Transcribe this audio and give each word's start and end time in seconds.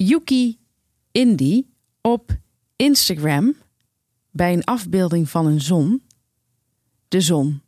Yuki 0.00 0.58
Indy 1.12 1.66
op 2.00 2.36
Instagram 2.76 3.54
bij 4.30 4.52
een 4.52 4.64
afbeelding 4.64 5.28
van 5.28 5.46
een 5.46 5.60
zon. 5.60 6.02
De 7.08 7.20
zon 7.20 7.62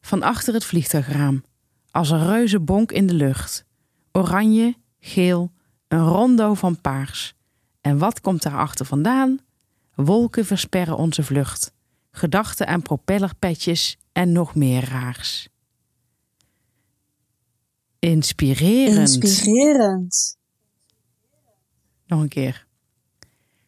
van 0.00 0.22
achter 0.22 0.54
het 0.54 0.64
vliegtuigraam 0.64 1.44
als 1.90 2.10
een 2.10 2.26
reuze 2.26 2.60
bonk 2.60 2.92
in 2.92 3.06
de 3.06 3.14
lucht. 3.14 3.64
Oranje, 4.12 4.74
geel, 4.98 5.52
een 5.88 6.04
rondo 6.04 6.54
van 6.54 6.80
paars. 6.80 7.34
En 7.80 7.98
wat 7.98 8.20
komt 8.20 8.42
daarachter 8.42 8.86
vandaan? 8.86 9.38
Wolken 9.94 10.44
versperren 10.44 10.96
onze 10.96 11.22
vlucht. 11.22 11.72
Gedachten 12.10 12.66
aan 12.66 12.82
propellerpetjes 12.82 13.98
en 14.12 14.32
nog 14.32 14.54
meer 14.54 14.84
raars. 14.84 15.48
Inspirerend. 17.98 19.22
Inspirerend. 19.22 20.35
Nog 22.06 22.20
een 22.20 22.28
keer. 22.28 22.66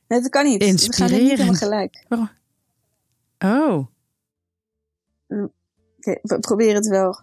Nee, 0.08 0.20
dat 0.20 0.30
kan 0.30 0.44
niet. 0.44 0.58
We 0.62 0.68
gaan 0.68 1.10
niet 1.10 1.20
helemaal 1.20 1.46
Inspirerend. 1.46 1.58
gelijk. 1.58 2.04
Waarom? 2.08 2.30
Oh, 3.38 3.86
Oké, 5.98 6.18
we 6.22 6.38
proberen 6.40 6.74
het 6.74 6.86
wel. 6.88 7.20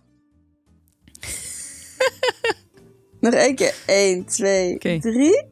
Nog 3.20 3.34
één 3.34 3.56
keer. 3.56 3.76
1, 3.86 4.26
2, 4.26 4.76
Oké. 4.76 5.00
3. 5.00 5.46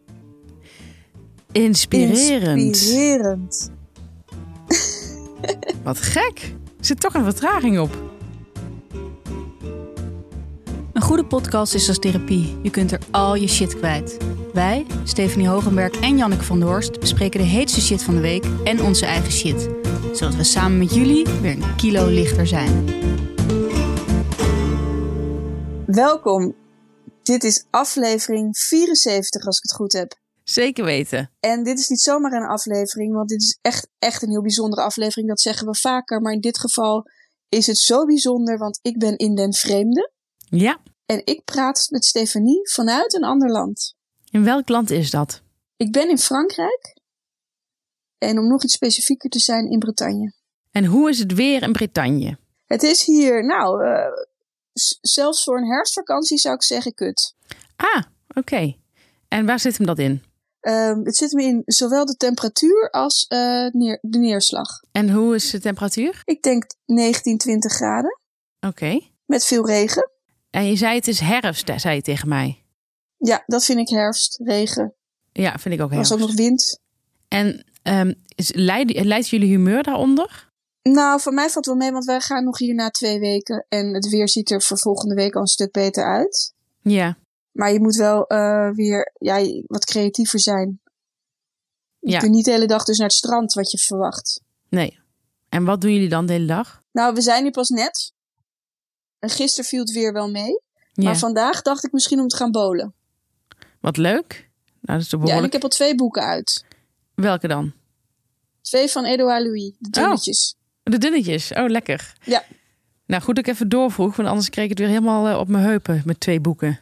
inspirerend. 1.51 2.59
Inspirerend. 2.61 3.71
Wat 5.83 5.97
gek. 5.97 6.39
Er 6.79 6.85
zit 6.85 6.99
toch 6.99 7.13
een 7.13 7.23
vertraging 7.23 7.79
op. 7.79 7.97
Een 10.93 11.01
goede 11.01 11.25
podcast 11.25 11.73
is 11.73 11.87
als 11.87 11.99
therapie. 11.99 12.57
Je 12.63 12.69
kunt 12.69 12.91
er 12.91 12.99
al 13.11 13.35
je 13.35 13.47
shit 13.47 13.77
kwijt. 13.77 14.17
Wij, 14.53 14.85
Stephanie 15.03 15.47
Hogenberg 15.47 15.99
en 15.99 16.17
Janneke 16.17 16.43
van 16.43 16.59
der 16.59 16.67
Horst, 16.67 16.99
bespreken 16.99 17.39
de 17.39 17.45
heetste 17.45 17.81
shit 17.81 18.03
van 18.03 18.15
de 18.15 18.21
week 18.21 18.45
en 18.63 18.81
onze 18.81 19.05
eigen 19.05 19.31
shit. 19.31 19.69
Zodat 20.17 20.35
we 20.35 20.43
samen 20.43 20.77
met 20.77 20.93
jullie 20.93 21.25
weer 21.41 21.51
een 21.51 21.75
kilo 21.75 22.07
lichter 22.07 22.47
zijn. 22.47 22.85
Welkom. 25.85 26.55
Dit 27.23 27.43
is 27.43 27.65
aflevering 27.69 28.57
74, 28.57 29.45
als 29.45 29.57
ik 29.57 29.63
het 29.63 29.73
goed 29.73 29.93
heb. 29.93 30.19
Zeker 30.43 30.85
weten. 30.85 31.31
En 31.39 31.63
dit 31.63 31.79
is 31.79 31.87
niet 31.87 32.01
zomaar 32.01 32.31
een 32.31 32.47
aflevering, 32.47 33.13
want 33.13 33.29
dit 33.29 33.41
is 33.41 33.57
echt, 33.61 33.87
echt 33.99 34.21
een 34.21 34.29
heel 34.29 34.41
bijzondere 34.41 34.81
aflevering. 34.81 35.27
Dat 35.27 35.41
zeggen 35.41 35.67
we 35.67 35.75
vaker, 35.75 36.21
maar 36.21 36.33
in 36.33 36.41
dit 36.41 36.59
geval 36.59 37.05
is 37.49 37.67
het 37.67 37.77
zo 37.77 38.05
bijzonder, 38.05 38.57
want 38.57 38.79
ik 38.81 38.99
ben 38.99 39.17
in 39.17 39.35
den 39.35 39.53
vreemde. 39.53 40.11
Ja. 40.49 40.79
En 41.05 41.21
ik 41.25 41.43
praat 41.43 41.87
met 41.89 42.05
Stefanie 42.05 42.69
vanuit 42.69 43.13
een 43.13 43.23
ander 43.23 43.49
land. 43.49 43.95
In 44.33 44.43
welk 44.43 44.69
land 44.69 44.89
is 44.89 45.11
dat? 45.11 45.41
Ik 45.77 45.91
ben 45.91 46.09
in 46.09 46.17
Frankrijk. 46.17 46.97
En 48.17 48.37
om 48.39 48.47
nog 48.47 48.63
iets 48.63 48.73
specifieker 48.73 49.29
te 49.29 49.39
zijn, 49.39 49.69
in 49.69 49.79
Bretagne. 49.79 50.33
En 50.71 50.85
hoe 50.85 51.09
is 51.09 51.19
het 51.19 51.33
weer 51.33 51.63
in 51.63 51.71
Bretagne? 51.71 52.37
Het 52.65 52.83
is 52.83 53.05
hier, 53.05 53.45
nou, 53.45 53.85
eh, 53.85 54.11
zelfs 55.01 55.43
voor 55.43 55.57
een 55.57 55.67
herfstvakantie 55.67 56.37
zou 56.37 56.55
ik 56.55 56.63
zeggen 56.63 56.93
kut. 56.93 57.35
Ah, 57.75 58.03
oké. 58.35 58.75
En 59.27 59.45
waar 59.45 59.59
zit 59.59 59.77
hem 59.77 59.85
dat 59.85 59.99
in? 59.99 60.23
Ehm, 60.59 61.03
het 61.03 61.15
zit 61.15 61.31
me 61.31 61.43
in 61.43 61.61
zowel 61.65 62.05
de 62.05 62.17
temperatuur 62.17 62.89
als 62.89 63.25
eh, 63.27 63.67
neer, 63.71 63.97
de 64.01 64.17
neerslag. 64.17 64.81
En 64.91 65.09
hoe 65.09 65.35
is 65.35 65.49
de 65.49 65.59
temperatuur? 65.59 66.21
Ik 66.25 66.41
denk 66.41 66.65
19, 66.85 67.37
20 67.37 67.73
graden. 67.73 68.19
Oké. 68.59 68.99
Met 69.25 69.45
veel 69.45 69.65
regen. 69.65 70.11
En 70.49 70.65
je 70.65 70.75
zei 70.75 70.95
het 70.95 71.07
is 71.07 71.19
herfst, 71.19 71.71
zei 71.75 71.95
je 71.95 72.01
tegen 72.01 72.29
mij. 72.29 72.62
Ja, 73.25 73.43
dat 73.45 73.65
vind 73.65 73.79
ik 73.79 73.89
herfst, 73.89 74.39
regen. 74.43 74.93
Ja, 75.31 75.57
vind 75.57 75.73
ik 75.75 75.81
ook 75.81 75.91
Er 75.91 75.97
was 75.97 76.09
herfst. 76.09 76.23
ook 76.23 76.29
nog 76.29 76.37
wind. 76.37 76.79
En 77.27 77.65
ehm, 77.81 78.13
is, 78.35 78.51
leidt, 78.53 79.27
jullie 79.29 79.47
humeur 79.49 79.83
daaronder? 79.83 80.51
Nou, 80.81 81.21
voor 81.21 81.33
mij 81.33 81.49
valt 81.49 81.65
wel 81.65 81.75
mee, 81.75 81.91
want 81.91 82.05
wij 82.05 82.19
gaan 82.21 82.43
nog 82.43 82.57
hier 82.57 82.73
na 82.75 82.89
twee 82.89 83.19
weken. 83.19 83.65
En 83.69 83.93
het 83.93 84.09
weer 84.09 84.29
ziet 84.29 84.51
er 84.51 84.61
voor 84.61 84.77
volgende 84.79 85.15
week 85.15 85.35
al 85.35 85.41
een 85.41 85.47
stuk 85.47 85.71
beter 85.71 86.03
uit. 86.05 86.53
Ja. 86.81 87.17
Maar 87.51 87.71
je 87.71 87.79
moet 87.79 87.95
wel 87.95 88.27
eh, 88.27 88.69
weer 88.71 89.11
ja, 89.19 89.63
wat 89.67 89.85
creatiever 89.85 90.39
zijn. 90.39 90.81
Je 91.99 92.11
Ja. 92.11 92.19
kunt 92.19 92.31
niet 92.31 92.45
de 92.45 92.51
hele 92.51 92.65
dag 92.67 92.83
dus 92.83 92.97
naar 92.97 93.07
het 93.07 93.15
strand 93.15 93.53
wat 93.53 93.71
je 93.71 93.77
verwacht. 93.77 94.41
Nee. 94.69 94.99
En 95.49 95.65
wat 95.65 95.81
doen 95.81 95.93
jullie 95.93 96.09
dan 96.09 96.25
de 96.25 96.33
hele 96.33 96.45
dag? 96.45 96.81
Nou, 96.91 97.13
we 97.13 97.21
zijn 97.21 97.43
hier 97.43 97.51
pas 97.51 97.69
net. 97.69 98.13
En 99.19 99.29
gisteren 99.29 99.69
viel 99.69 99.79
het 99.79 99.91
weer 99.91 100.13
wel 100.13 100.29
mee. 100.31 100.61
Ja. 100.93 101.03
Maar 101.03 101.17
vandaag 101.17 101.61
dacht 101.61 101.83
ik 101.83 101.91
misschien 101.91 102.19
om 102.19 102.27
te 102.27 102.35
gaan 102.35 102.51
bowlen. 102.51 102.93
Wat 103.83 103.97
leuk. 103.97 104.49
Nou, 104.81 104.99
dat 104.99 105.21
is 105.21 105.29
Ja, 105.29 105.37
en 105.37 105.43
ik 105.43 105.51
heb 105.51 105.63
al 105.63 105.69
twee 105.69 105.95
boeken 105.95 106.21
uit. 106.23 106.65
Welke 107.15 107.47
dan? 107.47 107.73
Twee 108.61 108.87
van 108.87 109.05
Edouard 109.05 109.43
Louis, 109.43 109.71
de 109.79 109.89
dunnetjes. 109.89 110.55
De 110.83 110.97
dunnetjes. 110.97 111.51
Oh, 111.53 111.69
lekker. 111.69 112.13
Ja. 112.23 112.43
Nou, 113.05 113.21
goed 113.21 113.35
dat 113.35 113.47
ik 113.47 113.53
even 113.53 113.69
doorvroeg, 113.69 114.15
want 114.15 114.29
anders 114.29 114.49
kreeg 114.49 114.63
ik 114.63 114.69
het 114.69 114.79
weer 114.79 114.87
helemaal 114.87 115.27
eh, 115.27 115.39
op 115.39 115.47
mijn 115.47 115.63
heupen 115.63 116.01
met 116.05 116.19
twee 116.19 116.39
boeken. 116.39 116.79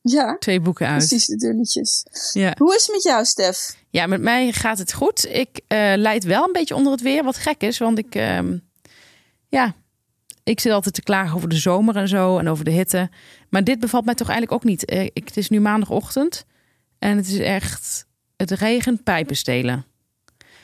Ja, 0.00 0.36
Twee 0.38 0.60
boeken 0.60 0.86
uit. 0.86 0.98
precies, 0.98 1.26
de 1.26 1.36
dunnetjes. 1.36 2.04
Ja. 2.32 2.54
Hoe 2.58 2.74
is 2.74 2.82
het 2.82 2.92
met 2.94 3.02
jou, 3.02 3.24
Stef? 3.24 3.76
ja, 3.90 4.06
met 4.06 4.20
mij 4.20 4.52
gaat 4.52 4.78
het 4.78 4.92
goed. 4.92 5.26
Ik 5.28 5.60
eh 5.66 5.92
leid 5.96 6.24
wel 6.24 6.44
een 6.46 6.52
beetje 6.52 6.74
onder 6.74 6.92
het 6.92 7.00
weer, 7.00 7.24
wat 7.24 7.36
gek 7.36 7.62
is, 7.62 7.78
want 7.78 7.98
ik, 7.98 8.14
ehm, 8.14 8.56
ja, 9.48 9.74
ik 10.44 10.60
zit 10.60 10.72
altijd 10.72 10.94
te 10.94 11.02
klagen 11.02 11.36
over 11.36 11.48
de 11.48 11.56
zomer 11.56 11.96
en 11.96 12.08
zo 12.08 12.38
en 12.38 12.48
over 12.48 12.64
de 12.64 12.70
hitte. 12.70 13.10
Maar 13.48 13.64
dit 13.64 13.80
bevalt 13.80 14.04
mij 14.04 14.14
toch 14.14 14.28
eigenlijk 14.28 14.62
ook 14.62 14.68
niet. 14.70 14.84
Eh, 14.84 15.02
ik, 15.04 15.22
het 15.24 15.36
is 15.36 15.48
nu 15.48 15.60
maandagochtend 15.60 16.44
en 16.98 17.16
het 17.16 17.26
is 17.26 17.38
echt, 17.38 18.06
het 18.36 18.50
regent 18.50 19.02
pijpen 19.02 19.36
stelen. 19.36 19.84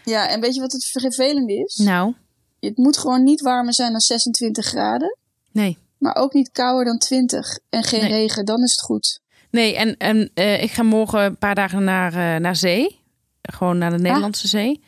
Ja, 0.04 0.28
en 0.28 0.40
weet 0.40 0.54
je 0.54 0.60
wat 0.60 0.72
het 0.72 0.84
vervelende 0.84 1.54
is? 1.54 1.76
Nou, 1.76 2.14
Het 2.60 2.76
moet 2.76 2.98
gewoon 2.98 3.22
niet 3.24 3.40
warmer 3.40 3.74
zijn 3.74 3.90
dan 3.90 4.00
26 4.00 4.66
graden. 4.66 5.16
nee. 5.52 5.78
Maar 5.98 6.14
ook 6.16 6.32
niet 6.32 6.50
kouder 6.52 6.84
dan 6.84 6.98
20. 6.98 7.58
En 7.68 7.82
geen 7.82 8.00
Nee. 8.00 8.10
regen, 8.10 8.44
dan 8.44 8.62
is 8.62 8.70
het 8.72 8.80
goed. 8.80 9.20
Nee, 9.50 9.76
en, 9.76 9.96
en 9.96 10.30
eh, 10.34 10.62
ik 10.62 10.70
ga 10.70 10.82
morgen 10.82 11.20
een 11.20 11.36
paar 11.38 11.54
dagen 11.54 11.84
naar, 11.84 12.12
eh, 12.34 12.40
naar 12.40 12.56
zee. 12.56 13.00
Gewoon 13.42 13.78
naar 13.78 13.90
de 13.90 13.98
Nederlandse 13.98 14.48
zee. 14.48 14.80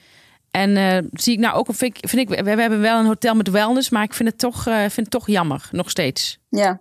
En 0.52 0.76
eh, 0.76 0.98
zie 1.12 1.32
ik 1.32 1.38
nou 1.38 1.54
ook, 1.56 1.66
vind 1.74 1.96
ik, 1.96 2.08
vind 2.08 2.30
ik, 2.30 2.44
we, 2.44 2.50
hebben 2.50 2.80
wel 2.80 2.98
een 2.98 3.06
hotel 3.06 3.34
met 3.34 3.48
wellness, 3.50 3.90
maar 3.90 4.02
ik 4.02 4.14
vind 4.14 4.28
het 4.28 4.38
toch, 4.38 4.66
eh, 4.66 4.78
vind 4.78 4.96
het 4.96 5.10
toch 5.10 5.26
jammer, 5.26 5.68
nog 5.70 5.90
steeds. 5.90 6.38
Ja, 6.48 6.80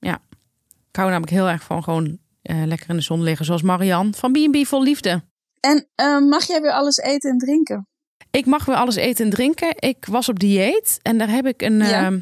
Ik 0.00 0.98
hou 0.98 1.08
namelijk 1.10 1.32
heel 1.32 1.48
erg 1.48 1.62
van 1.62 1.82
gewoon 1.82 2.18
eh, 2.42 2.62
lekker 2.64 2.90
in 2.90 2.96
de 2.96 3.02
zon 3.02 3.22
liggen, 3.22 3.44
zoals 3.44 3.62
Marianne 3.62 4.12
van 4.12 4.32
B&B 4.32 4.66
Vol 4.66 4.82
Liefde. 4.82 5.22
En 5.60 5.86
mag 6.28 6.46
jij 6.46 6.60
weer 6.60 6.72
alles 6.72 6.96
eten 6.96 7.30
en 7.30 7.38
drinken? 7.38 7.86
Ik 8.30 8.46
mag 8.46 8.64
weer 8.64 8.76
alles 8.76 8.96
eten 8.96 9.24
en 9.24 9.30
drinken. 9.30 9.74
Ik 9.76 10.06
was 10.06 10.28
op 10.28 10.38
dieet 10.38 10.98
en 11.02 11.18
daar 11.18 11.30
heb 11.30 11.46
ik 11.46 11.62
een, 11.62 11.78
Ja. 11.78 12.06
eh, 12.10 12.16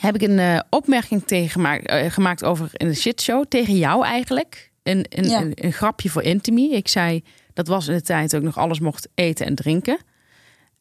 heb 0.00 0.14
ik 0.14 0.22
een 0.22 0.62
opmerking 0.70 1.24
tegen 1.24 1.50
gemaakt, 1.50 1.92
gemaakt 2.12 2.44
over 2.44 2.68
in 2.72 2.88
de 2.88 2.94
shitshow. 2.94 3.44
Tegen 3.48 3.76
jou 3.76 4.04
eigenlijk. 4.04 4.72
Een, 4.82 5.06
een, 5.08 5.28
Ja. 5.28 5.40
een, 5.40 5.52
een 5.54 5.72
grapje 5.72 6.10
voor 6.10 6.22
Intimi. 6.22 6.72
Ik 6.74 6.88
zei, 6.88 7.24
dat 7.54 7.68
was 7.68 7.88
in 7.88 7.94
de 7.94 8.02
tijd 8.02 8.32
ik 8.32 8.42
nog 8.42 8.58
alles 8.58 8.80
mocht 8.80 9.08
eten 9.14 9.46
en 9.46 9.54
drinken. 9.54 9.98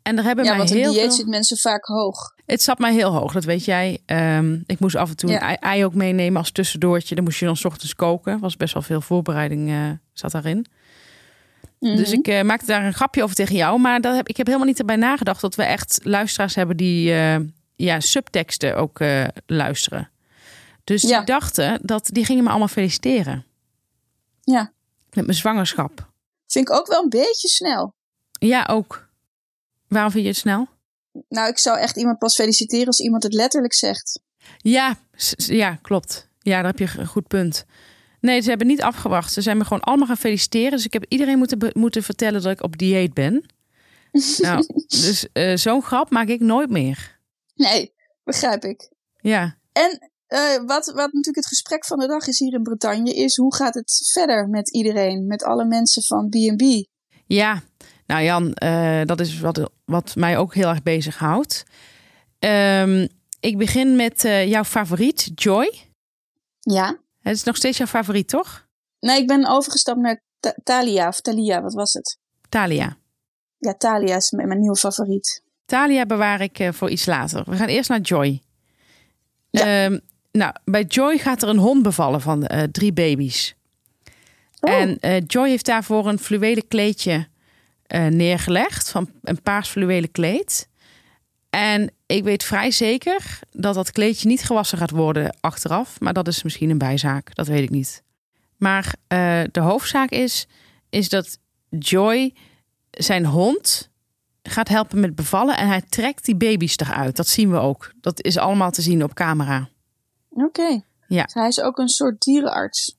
En 0.02 0.16
daar 0.16 0.26
hebben 0.26 0.44
ja, 0.46 0.50
mij 0.50 0.60
want 0.60 0.70
heel 0.74 0.92
dieet 0.92 1.02
veel... 1.02 1.12
zitten 1.12 1.30
mensen 1.30 1.58
vaak 1.58 1.86
hoog. 1.86 2.34
Het 2.46 2.62
zat 2.62 2.80
mij 2.80 2.94
heel 2.94 3.12
hoog, 3.12 3.34
dat 3.34 3.44
weet 3.44 3.66
jij. 3.66 4.00
Ehm, 4.06 4.58
ik 4.66 4.80
moest 4.80 4.96
af 4.96 5.10
en 5.10 5.16
toe 5.16 5.30
Ja. 5.30 5.36
een 5.36 5.42
ei, 5.42 5.56
ei 5.60 5.86
ook 5.86 5.94
meenemen 5.94 6.38
als 6.38 6.52
tussendoortje. 6.52 7.16
Dan 7.16 7.24
moest 7.24 7.40
je 7.40 7.46
dan 7.46 7.56
's 7.58 7.66
ochtends 7.66 7.96
koken. 7.96 8.40
was 8.40 8.58
best 8.58 8.74
wel 8.74 8.82
veel 8.84 9.02
voorbereiding 9.02 9.70
eh, 9.70 9.90
zat 10.14 10.32
daarin. 10.32 10.66
Dus 11.80 12.10
Mhm. 12.10 12.20
ik 12.20 12.28
eh, 12.28 12.42
maakte 12.42 12.66
daar 12.66 12.86
een 12.86 12.94
grapje 12.94 13.24
over 13.24 13.36
tegen 13.36 13.56
jou. 13.56 13.80
Maar 13.80 14.02
dat 14.02 14.16
heb, 14.16 14.28
ik 14.28 14.38
heb 14.38 14.46
helemaal 14.46 14.68
niet 14.68 14.80
erbij 14.80 14.96
nagedacht 14.96 15.42
dat 15.42 15.56
we 15.56 15.64
echt 15.64 16.00
luisteraars 16.04 16.56
hebben 16.56 16.78
die 16.78 17.14
eh, 17.14 17.36
ja, 17.76 18.00
subteksten 18.00 18.76
ook 18.76 19.00
luisteren. 19.46 20.10
Dus 20.84 21.02
Ja. 21.02 21.18
die 21.18 21.26
dachten 21.26 21.80
dat 21.82 22.10
die 22.12 22.26
gingen 22.26 22.44
me 22.44 22.50
allemaal 22.50 22.68
feliciteren 22.68 23.46
Ja, 24.42 24.72
met 25.12 25.26
mijn 25.26 25.38
zwangerschap. 25.38 26.12
Vind 26.54 26.70
ik 26.70 26.76
ook 26.76 26.88
wel 26.88 27.04
een 27.04 27.10
beetje 27.10 27.48
snel. 27.48 27.96
Ja, 28.40 28.68
ook. 28.70 29.10
Waarom 29.88 30.12
vind 30.12 30.24
je 30.24 30.30
het 30.30 30.40
snel? 30.40 30.68
Nou, 31.28 31.50
ik 31.50 31.58
zou 31.58 31.78
echt 31.80 31.98
iemand 31.98 32.18
pas 32.18 32.36
feliciteren 32.36 32.88
als 32.88 33.00
iemand 33.00 33.24
het 33.24 33.34
letterlijk 33.34 33.74
zegt. 33.74 34.20
Ja, 34.58 34.96
ja, 35.36 35.76
klopt. 35.82 36.30
Ja, 36.40 36.56
daar 36.62 36.76
heb 36.76 36.80
je 36.80 37.00
een 37.00 37.08
goed 37.08 37.28
punt. 37.28 37.66
Nee, 38.20 38.42
ze 38.42 38.50
hebben 38.50 38.68
niet 38.68 38.82
afgewacht. 38.82 39.34
Ze 39.34 39.42
zijn 39.42 39.58
me 39.58 39.64
gewoon 39.64 39.82
allemaal 39.82 40.08
gaan 40.08 40.18
feliciteren. 40.18 40.72
Dus 40.72 40.86
ik 40.86 40.94
heb 40.94 41.06
iedereen 41.08 41.38
moeten, 41.38 41.72
moeten 41.74 42.04
vertellen 42.04 42.42
dat 42.42 42.52
ik 42.52 42.64
op 42.64 42.78
dieet 42.78 43.14
ben. 43.14 43.46
nou, 44.38 44.66
dus 44.88 45.28
eh, 45.34 45.56
zo'n 45.56 45.84
grap 45.84 46.10
maak 46.10 46.28
ik 46.28 46.40
nooit 46.40 46.70
meer. 46.70 47.20
Nee, 47.56 47.94
begrijp 48.24 48.64
ik. 48.64 48.90
Ja, 49.22 49.58
En 49.72 50.12
eh, 50.34 50.66
wat, 50.66 50.86
wat 50.86 50.96
natuurlijk 50.96 51.36
het 51.36 51.48
gesprek 51.48 51.86
van 51.86 52.00
de 52.00 52.08
dag 52.08 52.28
is 52.28 52.40
hier 52.40 52.54
in 52.54 52.64
Bretagne, 52.64 53.14
is 53.14 53.36
hoe 53.36 53.56
gaat 53.56 53.74
het 53.74 54.10
verder 54.14 54.48
met 54.48 54.70
iedereen, 54.72 55.28
met 55.28 55.44
alle 55.44 55.66
mensen 55.66 56.04
van 56.04 56.30
B&B? 56.30 56.62
ja. 57.26 57.62
Nou 58.06 58.24
Jan, 58.24 58.54
eh, 58.54 59.02
dat 59.06 59.20
is 59.20 59.40
wat, 59.40 59.72
wat 59.86 60.16
mij 60.16 60.38
ook 60.38 60.54
heel 60.54 60.68
erg 60.68 60.84
bezighoudt. 60.84 61.64
Ehm 62.40 63.08
ik 63.40 63.58
begin 63.58 63.96
met 63.96 64.26
eh, 64.26 64.48
jouw 64.48 64.64
favoriet, 64.64 65.32
Joy. 65.36 65.74
Ja. 66.60 66.98
Het 67.22 67.36
is 67.36 67.44
nog 67.44 67.56
steeds 67.56 67.78
jouw 67.78 67.88
favoriet, 67.88 68.28
toch? 68.28 68.68
Nee, 69.00 69.22
ik 69.22 69.28
ben 69.28 69.48
overgestapt 69.48 70.00
naar 70.00 70.22
Ta- 70.40 70.56
Thalia 70.64 71.08
of 71.08 71.22
Thalia, 71.22 71.62
wat 71.62 71.74
was 71.74 71.94
het? 71.94 72.18
Thalia. 72.50 72.98
Ja, 73.58 73.74
Thalia 73.74 74.16
is 74.16 74.32
mijn, 74.32 74.48
mijn 74.48 74.60
nieuwe 74.60 74.76
favoriet. 74.76 75.44
Thalia 75.66 76.06
bewaar 76.06 76.42
ik 76.42 76.70
voor 76.72 76.90
iets 76.90 77.06
later. 77.06 77.44
We 77.50 77.56
gaan 77.56 77.68
eerst 77.68 77.90
naar 77.90 78.02
Joy. 78.02 78.42
Ja. 79.50 79.86
Ehm, 79.86 80.00
nou, 80.38 80.54
bij 80.66 80.84
Joy 80.84 81.18
gaat 81.18 81.42
er 81.42 81.50
een 81.50 81.58
hond 81.58 81.84
bevallen 81.84 82.22
van 82.22 82.46
eh, 82.46 82.64
drie 82.64 82.94
baby's. 82.94 83.56
Oh. 84.60 84.74
En 84.74 85.00
eh, 85.00 85.22
Joy 85.28 85.50
heeft 85.50 85.66
daarvoor 85.66 86.08
een 86.08 86.20
fluwelen 86.20 86.68
kleedje 86.68 87.28
eh, 87.84 88.06
neergelegd. 88.06 88.90
Van 88.90 89.10
een 89.22 89.42
paars 89.42 89.70
fluwelen 89.70 90.12
kleed. 90.12 90.70
En 91.50 91.92
ik 92.06 92.24
weet 92.24 92.44
vrij 92.44 92.72
zeker 92.72 93.40
dat 93.52 93.76
dat 93.76 93.92
kleedje 93.92 94.28
niet 94.28 94.44
gewassen 94.44 94.78
gaat 94.78 94.90
worden 94.90 95.38
achteraf. 95.40 96.00
Maar 96.00 96.14
dat 96.14 96.28
is 96.28 96.44
misschien 96.44 96.70
een 96.70 96.78
bijzaak. 96.78 97.36
Dat 97.36 97.48
weet 97.48 97.64
ik 97.64 97.70
niet. 97.70 98.04
Maar 98.58 98.96
de 99.52 99.60
hoofdzaak 99.60 100.10
is, 100.10 100.48
is 100.90 101.10
dat 101.10 101.40
Joy 101.70 102.34
zijn 102.92 103.26
hond 103.26 103.90
gaat 104.44 104.68
helpen 104.68 105.00
met 105.00 105.16
bevallen. 105.16 105.58
En 105.58 105.68
hij 105.68 105.82
trekt 105.82 106.26
die 106.26 106.36
baby's 106.36 106.78
eruit. 106.78 107.16
Dat 107.16 107.28
zien 107.28 107.52
we 107.52 107.58
ook. 107.58 107.92
Dat 108.02 108.24
is 108.24 108.38
allemaal 108.38 108.72
te 108.72 108.82
zien 108.82 109.04
op 109.04 109.14
camera. 109.14 109.70
Oké. 110.34 110.82
Ja. 111.08 111.24
Dus 111.24 111.34
hij 111.34 111.48
is 111.48 111.62
ook 111.62 111.78
een 111.78 111.90
soort 111.90 112.22
dierenarts. 112.22 112.98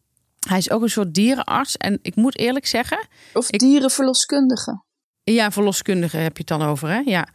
Hij 0.48 0.58
is 0.58 0.70
ook 0.70 0.82
een 0.82 0.90
soort 0.90 1.14
dierenarts. 1.14 1.76
En 1.76 1.98
ik 2.02 2.16
moet 2.16 2.38
eerlijk 2.38 2.66
zeggen, 2.66 3.06
Of 3.32 3.50
Ik- 3.50 3.58
dierenverloskundige. 3.58 4.82
Ja, 5.24 5.50
verloskundige 5.50 6.16
heb 6.16 6.32
je 6.36 6.44
het 6.46 6.58
dan 6.58 6.68
over, 6.68 6.88
hè? 6.88 6.98
Ja. 6.98 7.28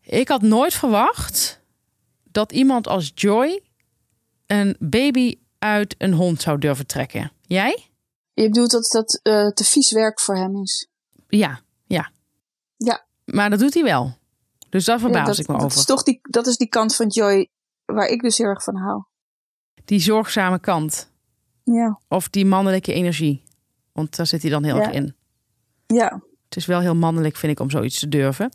Ik 0.00 0.28
had 0.28 0.42
nooit 0.42 0.74
verwacht 0.74 1.60
dat 2.24 2.52
iemand 2.52 2.88
als 2.88 3.12
Joy 3.14 3.60
een 4.46 4.76
baby 4.78 5.38
uit 5.58 5.94
een 5.98 6.12
hond 6.12 6.42
zou 6.42 6.58
durven 6.58 6.86
trekken. 6.86 7.32
Jij? 7.42 7.86
Je 8.34 8.42
bedoelt 8.48 8.70
dat 8.70 8.90
dat 8.90 9.20
eh, 9.22 9.46
te 9.48 9.64
vies 9.64 9.90
werk 9.92 10.20
voor 10.20 10.36
hem 10.36 10.62
is. 10.62 10.88
Ja, 11.28 11.60
ja. 11.86 12.10
Ja. 12.76 13.04
Maar 13.24 13.50
dat 13.50 13.58
doet 13.58 13.74
hij 13.74 13.82
wel. 13.82 14.16
Dus 14.68 14.84
daar 14.84 14.98
verbaas 14.98 15.20
Ja, 15.20 15.26
dat, 15.26 15.38
ik 15.38 15.46
me 15.46 15.52
dat 15.54 15.64
over. 15.64 15.78
Is 15.78 15.84
toch 15.84 16.02
die, 16.02 16.18
dat 16.22 16.46
is 16.46 16.56
die 16.56 16.68
kant 16.68 16.94
van 16.96 17.08
Joy 17.08 17.48
waar 17.86 18.08
ik 18.08 18.20
dus 18.22 18.38
heel 18.38 18.46
erg 18.46 18.62
van 18.62 18.76
hou. 18.76 19.02
Die 19.84 20.00
zorgzame 20.00 20.58
kant. 20.58 21.10
Ja. 21.64 21.98
Of 22.08 22.28
die 22.28 22.46
mannelijke 22.46 22.92
energie. 22.92 23.42
Want 23.92 24.16
daar 24.16 24.26
zit 24.26 24.42
hij 24.42 24.50
dan 24.50 24.64
heel 24.64 24.76
Ja. 24.76 24.82
erg 24.82 24.92
in. 24.92 25.14
Ja. 25.86 26.20
Het 26.48 26.56
is 26.56 26.66
wel 26.66 26.80
heel 26.80 26.94
mannelijk, 26.94 27.36
vind 27.36 27.52
ik, 27.52 27.60
om 27.60 27.70
zoiets 27.70 27.98
te 27.98 28.08
durven. 28.08 28.50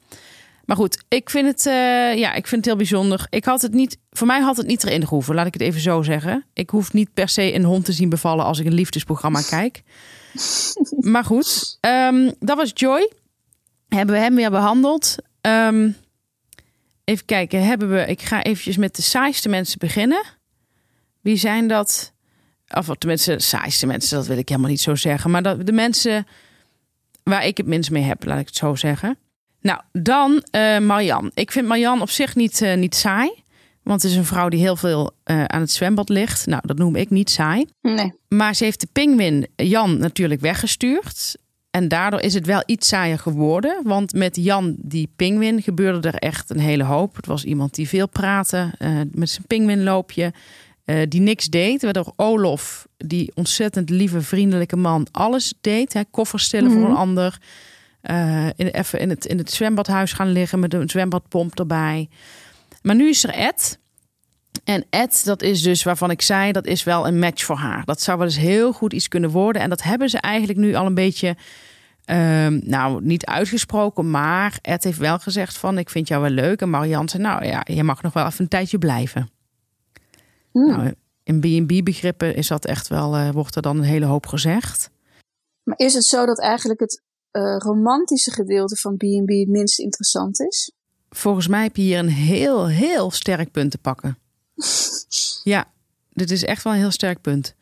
Maar 0.66 0.75
goed, 0.75 1.04
ik 1.07 1.30
vind 1.30 1.48
het, 1.48 1.66
eh, 1.66 1.74
ja, 2.18 2.33
ik 2.33 2.48
vind 2.48 2.56
het 2.56 2.66
heel 2.66 2.75
bijzonder. 2.75 3.28
Ik 3.30 3.45
had 3.45 3.62
het 3.62 3.74
niet, 3.74 3.98
voor 4.10 4.28
mij 4.28 4.39
had 4.42 4.57
het 4.57 4.68
niet 4.68 4.83
erin 4.83 5.07
gehoeven, 5.07 5.36
laat 5.36 5.45
ik 5.45 5.54
het 5.54 5.62
even 5.62 5.81
zo 5.81 6.01
zeggen. 6.01 6.45
Ik 6.54 6.69
hoef 6.69 6.94
niet 6.94 7.13
per 7.13 7.30
se 7.30 7.54
een 7.54 7.63
hond 7.63 7.86
te 7.86 7.92
zien 7.92 8.10
bevallen 8.10 8.45
als 8.45 8.60
ik 8.60 8.66
een 8.66 8.74
liefdesprogramma 8.74 9.42
kijk. 9.50 9.84
maar 11.00 11.24
goed, 11.25 11.77
ehm, 11.80 12.31
dat 12.39 12.57
was 12.57 12.72
Joy. 12.74 13.12
Hebben 13.88 14.16
we 14.16 14.22
hem 14.22 14.36
weer 14.36 14.51
behandeld. 14.51 15.16
Ehm, 15.42 15.92
even 17.03 17.25
kijken, 17.25 17.65
hebben 17.65 17.89
we, 17.89 18.06
ik 18.06 18.21
ga 18.21 18.44
eventjes 18.44 18.77
met 18.77 18.95
de 18.95 19.01
saaiste 19.01 19.50
mensen 19.50 19.80
beginnen. 19.80 20.24
Wie 21.21 21.36
zijn 21.36 21.68
dat? 21.68 22.13
Of 22.77 22.88
tenminste, 22.98 23.39
saaiste 23.39 23.86
mensen, 23.86 24.18
dat 24.18 24.27
wil 24.27 24.38
ik 24.38 24.50
helemaal 24.50 24.69
niet 24.69 24.81
zo 24.81 24.95
zeggen. 24.95 25.31
Maar 25.31 25.44
dat, 25.44 25.65
de 25.65 25.71
mensen 25.71 26.27
waar 27.24 27.45
ik 27.45 27.57
het 27.57 27.65
minst 27.65 27.92
mee 27.92 28.03
heb, 28.03 28.25
laat 28.25 28.39
ik 28.39 28.45
het 28.45 28.56
zo 28.56 28.75
zeggen. 28.75 29.18
Nou, 29.62 29.81
dan 29.92 30.44
eh 30.51 30.80
Marjan. 30.80 31.31
Ik 31.33 31.51
vind 31.51 31.68
Marjan 31.68 32.01
op 32.01 32.09
zich 32.09 32.36
niet, 32.36 32.62
eh, 32.62 32.75
niet 32.75 32.95
saai. 32.95 33.44
Want 33.83 34.01
het 34.01 34.12
is 34.12 34.18
een 34.18 34.25
vrouw 34.25 34.50
die 34.50 34.59
heel 34.59 34.75
veel 34.75 35.12
eh, 35.24 35.44
aan 35.44 35.62
het 35.62 35.71
zwembad 35.71 36.09
ligt. 36.09 36.45
Nou, 36.45 36.62
dat 36.65 36.77
noem 36.77 36.95
ik 36.95 37.09
niet 37.09 37.30
saai. 37.30 37.65
Nee. 37.81 38.13
Maar 38.27 38.56
ze 38.56 38.63
heeft 38.63 38.80
de 38.80 38.88
pinguïn 38.92 39.48
Jan 39.56 39.98
natuurlijk 39.98 40.42
weggestuurd. 40.42 41.36
En 41.72 41.88
daardoor 41.88 42.20
is 42.22 42.34
het 42.34 42.46
wel 42.46 42.64
iets 42.66 42.88
saaier 42.88 43.20
geworden. 43.20 43.82
Want 43.84 44.14
met 44.14 44.36
Jan, 44.36 44.76
die 44.78 45.10
pinguïn, 45.16 45.62
gebeurde 45.62 46.08
er 46.08 46.16
echt 46.16 46.50
een 46.50 46.60
hele 46.60 46.84
hoop. 46.84 47.16
Het 47.16 47.26
was 47.26 47.44
iemand 47.44 47.76
die 47.76 47.88
veel 47.88 48.08
praatte 48.10 48.72
eh, 48.78 49.00
met 49.12 49.30
zijn 49.30 49.48
pinguïnloopje. 49.48 50.34
eh, 50.86 51.02
die 51.08 51.22
niks 51.22 51.46
deed. 51.48 51.82
Waardoor 51.82 52.14
Olof, 52.16 52.88
die 52.98 53.32
ontzettend 53.36 53.90
lieve, 53.90 54.22
vriendelijke 54.22 54.76
man, 54.76 55.08
alles 55.12 55.54
deed. 55.62 55.94
Hè, 55.94 56.02
koffers 56.12 56.44
stillen 56.44 56.72
voor 56.72 56.82
Mhm. 56.82 56.90
een 56.90 56.96
ander. 56.98 57.38
eh, 58.02 58.46
in, 58.56 58.68
even 58.68 59.00
in 59.00 59.10
het, 59.10 59.26
in 59.26 59.38
het 59.38 59.52
zwembadhuis 59.52 60.14
gaan 60.14 60.32
liggen 60.32 60.60
met 60.60 60.74
een 60.74 60.90
zwembadpomp 60.90 61.60
erbij. 61.60 62.10
Maar 62.82 62.96
nu 62.96 63.10
is 63.10 63.24
er 63.24 63.30
Ed. 63.30 63.80
En 64.72 64.86
Ed, 64.90 65.26
dat 65.26 65.42
is 65.42 65.62
dus 65.62 65.84
waarvan 65.84 66.12
ik 66.12 66.22
zei, 66.22 66.52
dat 66.52 66.66
is 66.66 66.84
wel 66.84 67.08
een 67.08 67.20
match 67.20 67.44
voor 67.44 67.56
haar. 67.56 67.86
Dat 67.86 68.02
zou 68.02 68.18
wel 68.18 68.28
eens 68.28 68.38
heel 68.38 68.72
goed 68.74 68.94
iets 68.94 69.08
kunnen 69.08 69.30
worden. 69.30 69.62
En 69.62 69.70
dat 69.70 69.84
hebben 69.84 70.10
ze 70.10 70.18
eigenlijk 70.18 70.60
nu 70.60 70.74
al 70.76 70.86
een 70.86 70.94
beetje, 70.94 71.36
ehm, 72.06 72.60
nou 72.64 73.04
niet 73.04 73.26
uitgesproken, 73.26 74.10
maar 74.10 74.60
Ed 74.62 74.84
heeft 74.84 74.98
wel 74.98 75.20
gezegd 75.20 75.58
van, 75.58 75.78
ik 75.78 75.90
vind 75.90 76.08
jou 76.08 76.22
wel 76.22 76.32
leuk. 76.32 76.62
En 76.62 76.70
Marianne 76.70 77.10
zei, 77.10 77.24
nou 77.24 77.46
ja, 77.46 77.62
je 77.64 77.84
mag 77.84 78.02
nog 78.02 78.14
wel 78.14 78.26
even 78.26 78.42
een 78.42 78.48
tijdje 78.48 78.78
blijven. 78.78 79.30
Hm. 80.52 80.60
Nou, 80.60 80.94
in 81.24 81.40
B&B 81.40 81.84
begrippen 81.84 82.36
is 82.36 82.48
dat 82.48 82.66
echt 82.66 82.88
wel, 82.88 83.16
eh, 83.16 83.30
wordt 83.30 83.56
er 83.56 83.62
dan 83.62 83.78
een 83.78 83.84
hele 83.84 84.06
hoop 84.06 84.26
gezegd. 84.26 84.90
Maar 85.64 85.78
is 85.78 85.94
het 85.94 86.06
zo 86.06 86.26
dat 86.26 86.40
eigenlijk 86.40 86.80
het 86.80 87.04
eh, 87.32 87.58
romantische 87.58 88.32
gedeelte 88.32 88.76
van 88.76 88.98
B&B 88.98 89.30
het 89.30 89.48
minst 89.48 89.80
interessant 89.80 90.40
is? 90.40 90.72
Volgens 91.10 91.48
mij 91.48 91.64
heb 91.64 91.76
je 91.76 91.82
hier 91.82 92.00
een 92.00 92.10
heel, 92.10 92.68
heel 92.68 93.12
sterk 93.12 93.52
punt 93.52 93.72
te 93.72 93.78
pakken. 93.78 94.18
Ja, 95.44 95.66
dit 96.13 96.31
is 96.31 96.44
echt 96.44 96.63
wel 96.63 96.74
een 96.74 96.80
heel 96.80 96.92
sterk 96.92 97.22
punt. 97.22 97.56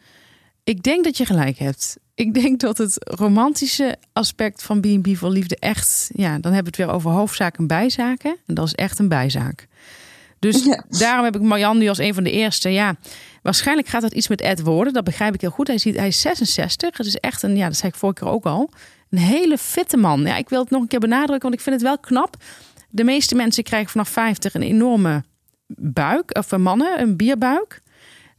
Ik 0.64 0.84
denk 0.84 1.04
dat 1.04 1.18
je 1.18 1.26
gelijk 1.26 1.58
hebt. 1.58 1.98
Ik 2.16 2.34
denk 2.34 2.60
dat 2.60 2.78
het 2.78 2.98
romantische 3.00 3.98
aspect 4.14 4.64
van 4.64 4.80
B&B 4.82 5.16
voor 5.18 5.30
liefde 5.30 5.56
echt... 5.60 6.10
Ja, 6.14 6.30
dan 6.40 6.54
hebben 6.54 6.74
we 6.74 6.82
het 6.82 6.88
weer 6.88 6.96
over 6.96 7.12
hoofdzaken 7.12 7.60
en 7.60 7.68
bijzaken. 7.68 8.38
En 8.46 8.54
dat 8.56 8.66
is 8.66 8.74
echt 8.74 9.00
een 9.00 9.08
bijzaak. 9.08 9.68
Dus 10.40 10.64
Ja. 10.66 10.84
daarom 10.90 11.24
heb 11.26 11.36
ik 11.36 11.42
Marjan 11.42 11.78
nu 11.78 11.88
als 11.88 11.98
een 11.98 12.14
van 12.14 12.24
de 12.24 12.32
eerste. 12.32 12.70
Ja, 12.70 12.96
waarschijnlijk 13.42 13.88
gaat 13.88 14.02
dat 14.02 14.14
iets 14.14 14.28
met 14.28 14.42
Ed 14.42 14.62
worden. 14.62 14.94
Dat 14.94 15.04
begrijp 15.04 15.34
ik 15.34 15.42
heel 15.42 15.50
goed. 15.50 15.68
Hij, 15.68 15.78
ziet, 15.78 15.96
hij 15.96 16.08
is 16.08 16.22
66. 16.22 16.98
Het 16.98 17.08
is 17.08 17.16
echt 17.16 17.44
een, 17.44 17.56
ja, 17.56 17.68
dat 17.68 17.78
zei 17.78 17.92
ik 17.92 17.98
vorige 17.98 18.20
keer 18.24 18.34
ook 18.34 18.46
al. 18.46 18.70
Een 19.10 19.18
hele 19.18 19.58
fitte 19.58 19.98
man. 19.98 20.22
Ja, 20.22 20.38
ik 20.38 20.50
wil 20.50 20.60
het 20.60 20.70
nog 20.70 20.82
een 20.82 20.88
keer 20.88 21.00
benadrukken, 21.00 21.42
want 21.42 21.54
ik 21.54 21.62
vind 21.62 21.76
het 21.76 21.84
wel 21.84 22.00
knap. 22.00 22.36
De 22.90 23.04
meeste 23.04 23.36
mensen 23.36 23.64
krijgen 23.64 23.90
vanaf 23.92 24.10
50 24.10 24.54
een 24.54 24.62
enorme 24.62 25.24
buik. 25.78 26.38
Of 26.38 26.48
voor 26.48 26.62
mannen, 26.62 27.02
een 27.02 27.18
bierbuik. 27.18 27.82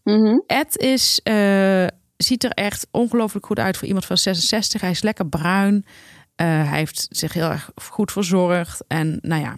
Mhm. 0.04 0.38
Ed 0.46 0.76
is, 0.76 1.20
eh, 1.22 1.86
ziet 2.16 2.44
er 2.44 2.50
echt 2.50 2.86
ongelooflijk 2.90 3.46
goed 3.46 3.58
uit 3.58 3.76
voor 3.76 3.86
iemand 3.86 4.06
van 4.06 4.18
66. 4.18 4.80
Hij 4.80 4.90
is 4.90 5.02
lekker 5.02 5.26
bruin. 5.26 5.84
Eh, 6.34 6.46
hij 6.46 6.78
heeft 6.78 7.06
zich 7.10 7.32
heel 7.32 7.50
erg 7.50 7.70
goed 7.74 8.12
verzorgd. 8.12 8.84
En 8.86 9.18
nou 9.22 9.42
ja. 9.42 9.56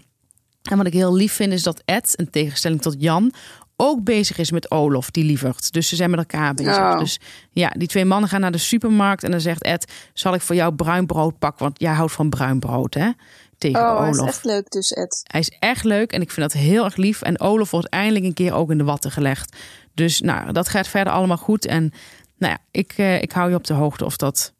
En 0.62 0.76
wat 0.76 0.86
ik 0.86 0.92
heel 0.92 1.14
lief 1.14 1.32
vind 1.32 1.52
is 1.52 1.62
dat 1.62 1.82
Ed, 1.84 2.14
in 2.14 2.30
tegenstelling 2.30 2.82
tot 2.82 2.94
Jan, 2.98 3.32
ook 3.76 4.04
bezig 4.04 4.38
is 4.38 4.50
met 4.50 4.70
Olof, 4.70 5.10
die 5.10 5.24
lieverd. 5.24 5.72
Dus 5.72 5.88
ze 5.88 5.96
zijn 5.96 6.10
met 6.10 6.18
elkaar 6.18 6.54
bezig. 6.54 6.76
Oh. 6.76 6.98
Dus 6.98 7.20
ja, 7.50 7.68
die 7.68 7.88
twee 7.88 8.04
mannen 8.04 8.28
gaan 8.28 8.40
naar 8.40 8.52
de 8.52 8.58
supermarkt 8.58 9.24
en 9.24 9.30
dan 9.30 9.40
zegt 9.40 9.62
Ed, 9.62 9.92
zal 10.12 10.34
ik 10.34 10.40
voor 10.40 10.54
jou 10.54 10.74
bruin 10.74 11.06
brood 11.06 11.38
pakken? 11.38 11.64
Want 11.64 11.80
jij 11.80 11.92
houdt 11.92 12.12
van 12.12 12.30
bruin 12.30 12.58
brood, 12.58 12.94
hè? 12.94 13.10
Tegen 13.58 13.80
Oh, 13.80 14.00
hij 14.00 14.10
is 14.10 14.16
Olof. 14.18 14.28
echt 14.28 14.44
leuk 14.44 14.70
dus, 14.70 14.90
Ed. 14.90 15.20
Hij 15.26 15.40
is 15.40 15.56
echt 15.58 15.84
leuk 15.84 16.12
en 16.12 16.20
ik 16.20 16.30
vind 16.30 16.52
dat 16.52 16.60
heel 16.62 16.84
erg 16.84 16.96
lief. 16.96 17.22
En 17.22 17.40
Olaf 17.40 17.70
wordt 17.70 17.88
eindelijk 17.88 18.24
een 18.24 18.34
keer 18.34 18.54
ook 18.54 18.70
in 18.70 18.78
de 18.78 18.84
watten 18.84 19.10
gelegd. 19.10 19.56
Dus 19.94 20.20
nou, 20.20 20.52
dat 20.52 20.68
gaat 20.68 20.88
verder 20.88 21.12
allemaal 21.12 21.36
goed. 21.36 21.66
En 21.66 21.92
nou 22.38 22.52
ja, 22.52 22.58
ik, 22.70 22.92
eh, 22.96 23.22
ik 23.22 23.32
hou 23.32 23.50
je 23.50 23.56
op 23.56 23.64
de 23.66 23.74
hoogte 23.74 24.04
of 24.04 24.16
dat 24.16 24.52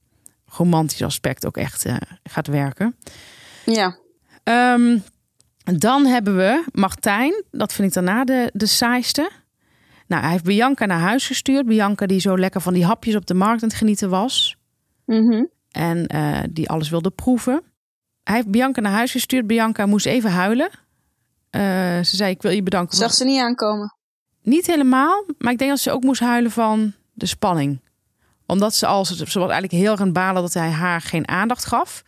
romantische 0.47 1.05
aspect 1.05 1.47
ook 1.47 1.57
echt 1.57 1.85
eh, 1.85 1.97
gaat 2.23 2.47
werken. 2.47 2.97
Ja. 3.65 3.97
Ehm, 4.43 4.99
dan 5.65 6.07
hebben 6.07 6.37
we 6.37 6.65
Martijn. 6.73 7.45
Dat 7.51 7.73
vind 7.73 7.89
ik 7.89 7.95
daarna 7.95 8.25
de, 8.25 8.51
de 8.53 8.67
saaiste. 8.67 9.31
Nou, 10.07 10.23
hij 10.23 10.33
heeft 10.33 10.45
Bianca 10.45 10.87
naar 10.87 10.99
huis 10.99 11.27
gestuurd. 11.27 11.67
Bianca 11.67 12.07
die 12.07 12.21
zo 12.21 12.39
lekker 12.39 12.61
van 12.61 12.73
die 12.73 12.85
hapjes 12.85 13.15
op 13.15 13.27
de 13.27 13.35
markt 13.35 13.63
aan 13.63 13.69
het 13.69 13.79
genieten 13.79 14.11
was. 14.11 14.57
Mhm. 15.05 15.45
En 15.71 16.07
eh, 16.07 16.41
die 16.51 16.69
alles 16.71 16.91
wilde 16.91 17.11
proeven. 17.11 17.63
Hij 18.25 18.35
heeft 18.35 18.51
Bianca 18.51 18.81
naar 18.81 18.93
huis 18.93 19.13
gestuurd. 19.13 19.47
Bianca 19.47 19.87
moest 19.87 20.07
even 20.07 20.31
huilen. 20.31 20.71
Eh, 21.51 21.61
ze 22.03 22.17
zei, 22.17 22.31
ik 22.31 22.43
wil 22.43 22.51
je 22.51 22.63
bedanken. 22.63 22.97
Zag 22.97 23.15
ze 23.15 23.25
niet 23.25 23.41
aankomen. 23.41 23.95
Niet 24.43 24.67
helemaal, 24.67 25.25
maar 25.39 25.53
ik 25.53 25.59
denk 25.59 25.71
dat 25.71 25.81
ze 25.81 25.91
ook 25.91 26.03
moest 26.03 26.21
huilen 26.21 26.51
van 26.51 26.93
de 27.13 27.27
spanning. 27.27 27.81
Omdat 28.47 28.75
ze 28.75 28.87
al, 28.87 29.05
ze 29.05 29.17
was 29.25 29.35
eigenlijk 29.35 29.73
heel 29.73 29.91
erg 29.91 30.01
aan 30.01 30.07
het 30.07 30.15
balen 30.15 30.43
dat 30.43 30.55
hij 30.55 30.71
haar 30.71 31.01
geen 31.01 31.29
aandacht 31.29 31.65
gaf. 31.65 32.03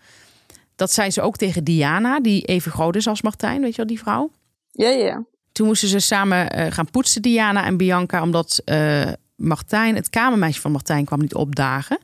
Dat 0.77 0.93
zei 0.93 1.11
ze 1.11 1.21
ook 1.21 1.37
tegen 1.37 1.65
Diana, 1.65 2.21
die 2.21 2.43
even 2.43 2.73
groot 2.73 2.97
is 2.97 3.07
als 3.07 3.23
Martijn, 3.23 3.61
weet 3.61 3.71
je 3.71 3.77
wel, 3.77 3.87
die 3.87 3.99
vrouw. 3.99 4.31
Ja, 4.71 4.89
ja. 4.89 5.25
Toen 5.53 5.67
moesten 5.67 5.89
ze 5.89 5.99
samen 5.99 6.51
eh, 6.51 6.73
gaan 6.73 6.91
poetsen, 6.91 7.23
Diana 7.23 7.65
en 7.65 7.77
Bianca, 7.77 8.23
omdat 8.23 8.63
eh, 8.65 9.03
Martijn, 9.37 9.95
het 9.95 10.11
kamermeisje 10.11 10.61
van 10.61 10.73
Martijn, 10.73 11.05
kwam 11.05 11.21
niet 11.21 11.35
opdagen. 11.35 11.99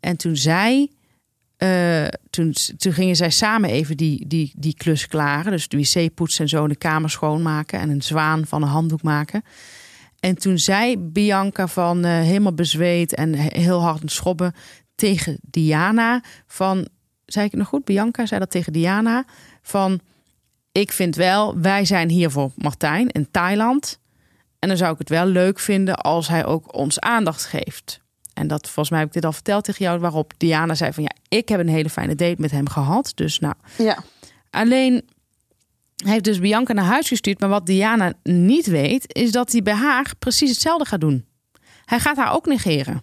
En 0.00 0.16
toen 0.16 0.36
zij, 0.36 0.90
eh, 1.56 2.06
toen, 2.30 2.54
toen 2.76 2.92
gingen 2.92 3.16
zij 3.16 3.30
samen 3.30 3.70
even 3.70 3.96
die, 3.96 4.26
die, 4.26 4.52
die 4.56 4.74
klus 4.74 5.06
klaren. 5.06 5.52
Dus 5.52 5.68
de 5.68 5.76
wc 5.76 6.14
poetsen 6.14 6.42
en 6.42 6.48
zo, 6.48 6.62
en 6.62 6.68
de 6.68 6.76
kamer 6.76 7.10
schoonmaken 7.10 7.80
en 7.80 7.90
een 7.90 8.02
zwaan 8.02 8.46
van 8.46 8.62
een 8.62 8.68
handdoek 8.68 9.02
maken. 9.02 9.42
En 10.20 10.34
toen 10.38 10.58
zei 10.58 10.98
Bianca 10.98 11.66
van 11.66 12.04
helemaal 12.04 12.54
bezweet 12.54 13.14
en 13.14 13.34
he- 13.34 13.60
heel 13.60 13.80
hard 13.80 13.94
aan 13.94 14.00
het 14.00 14.12
schrobben 14.12 14.54
tegen 14.94 15.38
Diana 15.42 16.22
van, 16.46 16.88
zei 17.32 17.46
ik 17.46 17.52
nog 17.52 17.68
goed? 17.68 17.84
Bianca 17.84 18.26
zei 18.26 18.40
dat 18.40 18.50
tegen 18.50 18.72
Diana 18.72 19.24
van, 19.62 20.00
ik 20.72 20.92
vind 20.92 21.16
wel, 21.16 21.58
wij 21.60 21.84
zijn 21.84 22.08
hier 22.08 22.30
voor 22.30 22.50
Martijn 22.54 23.08
in 23.08 23.30
Thailand. 23.30 23.98
En 24.58 24.68
dan 24.68 24.76
zou 24.76 24.92
ik 24.92 24.98
het 24.98 25.08
wel 25.08 25.26
leuk 25.26 25.58
vinden 25.58 25.96
als 25.96 26.28
hij 26.28 26.44
ook 26.44 26.74
ons 26.74 27.00
aandacht 27.00 27.44
geeft. 27.44 28.00
En 28.34 28.46
dat 28.46 28.64
volgens 28.64 28.90
mij 28.90 28.98
heb 28.98 29.08
ik 29.08 29.14
dit 29.14 29.24
al 29.24 29.32
verteld 29.32 29.64
tegen 29.64 29.84
jou, 29.84 29.98
waarop 29.98 30.32
Diana 30.36 30.74
zei 30.74 30.92
van 30.92 31.02
ja, 31.02 31.10
ik 31.28 31.48
heb 31.48 31.60
een 31.60 31.68
hele 31.68 31.90
fijne 31.90 32.14
date 32.14 32.40
met 32.40 32.50
hem 32.50 32.68
gehad. 32.68 33.12
Dus 33.14 33.38
nou, 33.38 33.54
Ja. 33.78 33.98
Alleen 34.50 35.04
heeft 36.04 36.24
dus 36.24 36.38
Bianca 36.38 36.72
naar 36.72 36.84
huis 36.84 37.08
gestuurd. 37.08 37.40
Maar 37.40 37.48
wat 37.48 37.66
Diana 37.66 38.12
niet 38.22 38.66
weet, 38.66 39.14
is 39.14 39.32
dat 39.32 39.52
hij 39.52 39.62
bij 39.62 39.74
haar 39.74 40.12
precies 40.18 40.50
hetzelfde 40.50 40.84
gaat 40.84 41.00
doen. 41.00 41.26
Hij 41.84 42.00
gaat 42.00 42.16
haar 42.16 42.32
ook 42.32 42.46
negeren. 42.46 43.02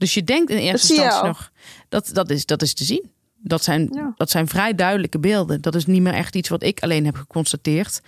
Dus 0.00 0.14
je 0.14 0.24
denkt 0.24 0.50
in 0.50 0.56
eerste 0.56 0.94
instantie 0.94 1.26
nog, 1.26 1.50
dat, 1.88 2.10
dat, 2.12 2.30
is, 2.30 2.46
dat 2.46 2.62
is 2.62 2.74
te 2.74 2.84
zien. 2.84 3.10
Dat 3.42 3.64
zijn, 3.64 3.88
Ja. 3.92 4.12
dat 4.16 4.30
zijn 4.30 4.48
vrij 4.48 4.74
duidelijke 4.74 5.18
beelden. 5.18 5.60
Dat 5.60 5.74
is 5.74 5.86
niet 5.86 6.02
meer 6.02 6.12
echt 6.14 6.36
iets 6.36 6.48
wat 6.48 6.62
ik 6.62 6.80
alleen 6.82 7.04
heb 7.04 7.16
geconstateerd. 7.16 8.00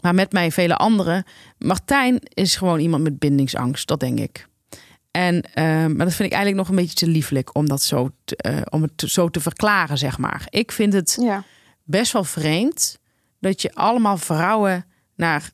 Maar 0.00 0.14
met 0.14 0.32
mij 0.32 0.50
vele 0.52 0.76
anderen. 0.76 1.24
Martijn 1.58 2.18
is 2.22 2.56
gewoon 2.56 2.78
iemand 2.80 3.02
met 3.02 3.18
bindingsangst, 3.18 3.88
dat 3.88 4.00
denk 4.00 4.18
ik. 4.18 4.46
En, 5.10 5.40
eh, 5.54 5.64
maar 5.64 6.06
dat 6.06 6.14
vind 6.14 6.28
ik 6.28 6.34
eigenlijk 6.36 6.56
nog 6.56 6.68
een 6.68 6.74
beetje 6.82 6.94
te 7.06 7.06
lieflijk 7.06 7.54
om 7.54 7.68
dat 7.68 7.82
zo 7.82 8.10
te, 8.24 8.36
eh, 8.36 8.56
om 8.70 8.82
het 8.82 8.92
zo 9.06 9.28
te 9.28 9.40
verklaren, 9.40 9.98
zeg 9.98 10.18
maar. 10.18 10.46
Ik 10.50 10.72
vind 10.72 10.92
het 10.92 11.16
Ja. 11.20 11.44
best 11.84 12.12
wel 12.12 12.24
vreemd 12.24 12.98
dat 13.40 13.62
je 13.62 13.74
allemaal 13.74 14.16
vrouwen 14.16 14.84
naar 15.16 15.50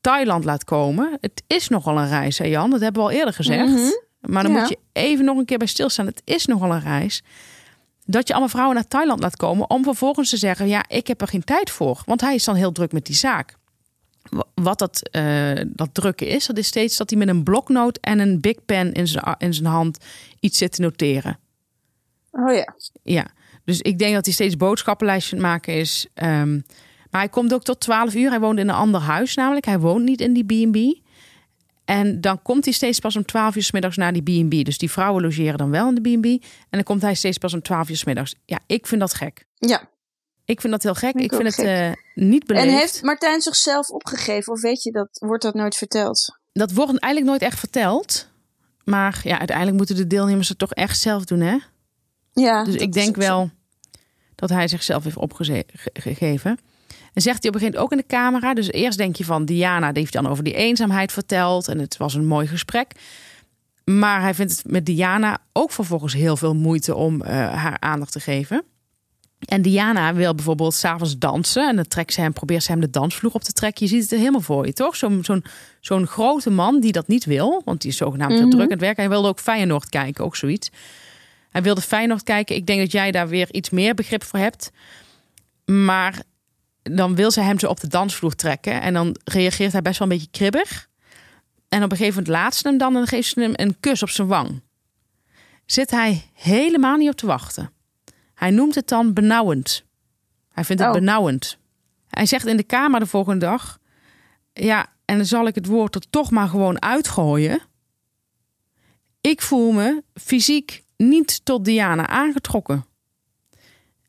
Thailand 0.00 0.44
laat 0.44 0.64
komen. 0.64 1.18
Het 1.20 1.42
is 1.46 1.68
nogal 1.68 1.98
een 1.98 2.08
reis, 2.08 2.38
hè 2.38 2.44
Jan? 2.44 2.70
Dat 2.70 2.80
hebben 2.80 3.02
we 3.02 3.08
al 3.08 3.14
eerder 3.14 3.34
gezegd. 3.34 3.68
Mhm. 3.70 3.90
Maar 4.26 4.42
dan 4.42 4.52
Ja. 4.52 4.58
moet 4.60 4.68
je 4.68 4.78
even 4.92 5.24
nog 5.24 5.38
een 5.38 5.44
keer 5.44 5.58
bij 5.58 5.66
stilstaan. 5.66 6.06
Het 6.06 6.22
is 6.24 6.46
nogal 6.46 6.72
een 6.72 6.80
reis. 6.80 7.22
Dat 8.06 8.26
je 8.26 8.32
allemaal 8.32 8.50
vrouwen 8.50 8.74
naar 8.74 8.88
Thailand 8.88 9.20
laat 9.20 9.36
komen 9.36 9.70
om 9.70 9.82
vervolgens 9.82 10.30
te 10.30 10.36
zeggen: 10.36 10.68
Ja, 10.68 10.84
ik 10.88 11.06
heb 11.06 11.20
er 11.20 11.28
geen 11.28 11.44
tijd 11.44 11.70
voor. 11.70 12.02
Want 12.06 12.20
hij 12.20 12.34
is 12.34 12.44
dan 12.44 12.54
heel 12.54 12.72
druk 12.72 12.92
met 12.92 13.06
die 13.06 13.14
zaak. 13.14 13.56
Wa- 14.30 14.44
Wat 14.54 14.78
dat, 14.78 15.08
eh, 15.10 15.60
dat 15.66 15.88
drukken 15.92 16.26
is, 16.28 16.46
dat 16.46 16.58
is 16.58 16.66
steeds 16.66 16.96
dat 16.96 17.10
hij 17.10 17.18
met 17.18 17.28
een 17.28 17.42
bloknoot 17.42 17.96
en 18.00 18.18
een 18.18 18.40
big 18.40 18.64
pen 18.64 18.92
in 18.92 19.06
zijn, 19.08 19.34
in 19.38 19.54
zijn 19.54 19.66
hand 19.66 19.98
iets 20.40 20.58
zit 20.58 20.72
te 20.72 20.80
noteren. 20.80 21.38
Oh 22.30 22.54
ja. 22.54 22.74
Ja, 23.02 23.26
dus 23.64 23.80
ik 23.80 23.98
denk 23.98 24.14
dat 24.14 24.24
hij 24.24 24.34
steeds 24.34 24.56
boodschappenlijstjes 24.56 25.40
maken 25.40 25.74
is. 25.74 26.06
Ehm, 26.14 26.52
maar 27.10 27.20
hij 27.20 27.28
komt 27.28 27.54
ook 27.54 27.62
tot 27.62 27.80
12 27.80 28.14
uur. 28.14 28.30
Hij 28.30 28.40
woont 28.40 28.58
in 28.58 28.68
een 28.68 28.74
ander 28.74 29.00
huis 29.00 29.34
namelijk. 29.34 29.64
Hij 29.66 29.78
woont 29.78 30.04
niet 30.04 30.20
in 30.20 30.32
die 30.32 30.44
B&B. 30.68 31.03
En 31.84 32.20
dan 32.20 32.42
komt 32.42 32.64
hij 32.64 32.74
steeds 32.74 32.98
pas 32.98 33.16
om 33.16 33.24
12 33.24 33.56
uur 33.56 33.62
's 33.62 33.70
middags 33.70 33.96
naar 33.96 34.12
die 34.12 34.22
B&B. 34.22 34.64
Dus 34.64 34.78
die 34.78 34.90
vrouwen 34.90 35.22
logeren 35.22 35.58
dan 35.58 35.70
wel 35.70 35.88
in 35.88 35.94
de 35.94 36.00
B&B. 36.00 36.24
En 36.24 36.40
dan 36.70 36.82
komt 36.82 37.02
hij 37.02 37.14
steeds 37.14 37.38
pas 37.38 37.54
om 37.54 37.62
12 37.62 37.88
uur 37.88 37.96
's 37.96 38.04
middags. 38.04 38.34
Ja, 38.44 38.58
ik 38.66 38.86
vind 38.86 39.00
dat 39.00 39.14
gek. 39.14 39.44
Ja. 39.54 39.88
Ik 40.44 40.60
vind 40.60 40.72
dat 40.72 40.82
heel 40.82 40.94
gek. 40.94 41.14
Ik 41.14 41.22
ik 41.22 41.34
vind 41.34 41.56
het 41.56 41.66
eh, 41.66 41.92
niet 42.14 42.46
beleefd. 42.46 42.66
En 42.66 42.72
heeft 42.74 43.02
Martijn 43.02 43.40
zichzelf 43.40 43.88
opgegeven? 43.88 44.52
Of 44.52 44.60
weet 44.60 44.82
je 44.82 44.90
dat? 44.90 45.08
Wordt 45.12 45.42
dat 45.42 45.54
nooit 45.54 45.76
verteld? 45.76 46.38
Dat 46.52 46.72
wordt 46.72 46.98
eigenlijk 46.98 47.32
nooit 47.32 47.50
echt 47.50 47.58
verteld. 47.58 48.28
Maar 48.84 49.20
ja, 49.24 49.38
uiteindelijk 49.38 49.76
moeten 49.76 49.96
de 49.96 50.06
deelnemers 50.06 50.48
het 50.48 50.58
toch 50.58 50.72
echt 50.72 50.98
zelf 50.98 51.24
doen, 51.24 51.40
hè? 51.40 51.56
Ja. 52.32 52.64
Dus 52.64 52.74
ik 52.74 52.92
denk 52.92 53.16
wel 53.16 53.50
dat 54.34 54.50
hij 54.50 54.68
zichzelf 54.68 55.04
heeft 55.04 55.16
opgegeven. 55.16 56.58
En 57.14 57.22
zegt 57.22 57.42
hij 57.42 57.48
op 57.48 57.54
een 57.54 57.60
gegeven 57.60 57.80
moment 57.80 57.82
ook 57.82 57.90
in 57.90 57.96
de 57.96 58.14
camera. 58.16 58.54
Dus 58.54 58.70
eerst 58.72 58.98
denk 58.98 59.16
je 59.16 59.24
van 59.24 59.44
Diana, 59.44 59.92
die 59.92 60.00
heeft 60.00 60.12
dan 60.12 60.26
over 60.28 60.44
die 60.44 60.54
eenzaamheid 60.54 61.12
verteld. 61.12 61.68
En 61.68 61.78
het 61.78 61.96
was 61.96 62.14
een 62.14 62.26
mooi 62.26 62.46
gesprek. 62.46 62.92
Maar 63.84 64.20
hij 64.20 64.34
vindt 64.34 64.52
het 64.52 64.70
met 64.70 64.86
Diana 64.86 65.38
ook 65.52 65.72
vervolgens 65.72 66.12
heel 66.14 66.36
veel 66.36 66.54
moeite 66.54 66.94
om 66.94 67.22
eh, 67.22 67.32
haar 67.54 67.76
aandacht 67.80 68.12
te 68.12 68.20
geven. 68.20 68.64
En 69.44 69.62
Diana 69.62 70.14
wil 70.14 70.34
bijvoorbeeld 70.34 70.74
s'avonds 70.74 71.18
dansen. 71.18 71.68
En 71.68 71.76
dan 71.76 71.88
trekt 71.88 72.12
ze 72.12 72.20
hem, 72.20 72.32
probeert 72.32 72.62
ze 72.62 72.70
hem 72.70 72.80
de 72.80 72.90
dansvloer 72.90 73.32
op 73.32 73.42
te 73.42 73.52
trekken. 73.52 73.84
Je 73.86 73.92
ziet 73.92 74.02
het 74.02 74.12
er 74.12 74.18
helemaal 74.18 74.40
voor 74.40 74.66
je, 74.66 74.72
toch? 74.72 74.96
Zo'n 74.96 75.24
zo'n 75.24 75.44
zo'n 75.80 76.06
grote 76.06 76.50
man 76.50 76.80
die 76.80 76.92
dat 76.92 77.08
niet 77.08 77.24
wil. 77.24 77.62
Want 77.64 77.80
die 77.80 77.90
is 77.90 77.96
zogenaamd 77.96 78.32
Mhm. 78.40 78.48
druk 78.50 78.62
aan 78.62 78.70
het 78.70 78.80
werk. 78.80 78.96
Hij 78.96 79.08
wilde 79.08 79.28
ook 79.28 79.40
Feyenoord 79.40 79.88
kijken, 79.88 80.24
ook 80.24 80.36
zoiets. 80.36 80.70
Hij 81.50 81.62
wilde 81.62 81.80
Feyenoord 81.80 82.22
kijken. 82.22 82.56
Ik 82.56 82.66
denk 82.66 82.80
dat 82.80 82.92
jij 82.92 83.10
daar 83.10 83.28
weer 83.28 83.48
iets 83.52 83.70
meer 83.70 83.94
begrip 83.94 84.24
voor 84.24 84.38
hebt. 84.38 84.70
Maar 85.64 86.22
dan 86.92 87.14
wil 87.14 87.30
ze 87.30 87.40
hem 87.40 87.58
zo 87.58 87.66
op 87.66 87.80
de 87.80 87.88
dansvloer 87.88 88.34
trekken. 88.34 88.80
En 88.80 88.94
dan 88.94 89.16
reageert 89.24 89.72
hij 89.72 89.82
best 89.82 89.98
wel 89.98 90.08
een 90.08 90.14
beetje 90.14 90.30
kribbig. 90.30 90.88
En 91.68 91.82
op 91.82 91.90
een 91.90 91.96
gegeven 91.96 92.22
moment 92.22 92.42
laat 92.42 92.54
ze 92.54 92.68
hem 92.68 92.78
dan 92.78 92.96
en 92.96 93.06
geeft 93.06 93.28
ze 93.28 93.40
hem 93.40 93.52
een 93.54 93.80
kus 93.80 94.02
op 94.02 94.08
zijn 94.08 94.28
wang. 94.28 94.62
Zit 95.66 95.90
hij 95.90 96.30
helemaal 96.32 96.96
niet 96.96 97.08
op 97.08 97.16
te 97.16 97.26
wachten. 97.26 97.70
Hij 98.34 98.50
noemt 98.50 98.74
het 98.74 98.88
dan 98.88 99.12
benauwend. 99.12 99.84
Hij 100.52 100.64
vindt 100.64 100.82
het 100.82 100.90
Oh. 100.90 100.98
benauwend. 100.98 101.58
Hij 102.08 102.26
zegt 102.26 102.46
in 102.46 102.56
de 102.56 102.62
kamer 102.62 103.00
de 103.00 103.06
volgende 103.06 103.46
dag... 103.46 103.78
Ja, 104.52 104.86
en 105.04 105.16
dan 105.16 105.26
zal 105.26 105.46
ik 105.46 105.54
het 105.54 105.66
woord 105.66 105.94
er 105.94 106.10
toch 106.10 106.30
maar 106.30 106.48
gewoon 106.48 106.82
uitgooien. 106.82 107.60
Ik 109.20 109.42
voel 109.42 109.72
me 109.72 110.02
fysiek 110.14 110.84
niet 110.96 111.44
tot 111.44 111.64
Diana 111.64 112.06
aangetrokken. 112.06 112.84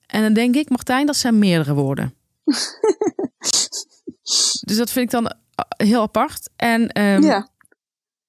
En 0.07 0.21
dan 0.21 0.33
denk 0.33 0.55
ik, 0.55 0.69
Martijn, 0.69 1.05
dat 1.05 1.15
zijn 1.15 1.39
meerdere 1.39 1.73
woorden. 1.73 2.13
dus 4.65 4.77
dat 4.77 4.91
vind 4.91 5.05
ik 5.05 5.11
dan 5.11 5.27
eh, 5.27 5.87
heel 5.87 6.01
apart. 6.01 6.49
En 6.55 6.89
ehm, 6.89 7.23
Ja. 7.23 7.49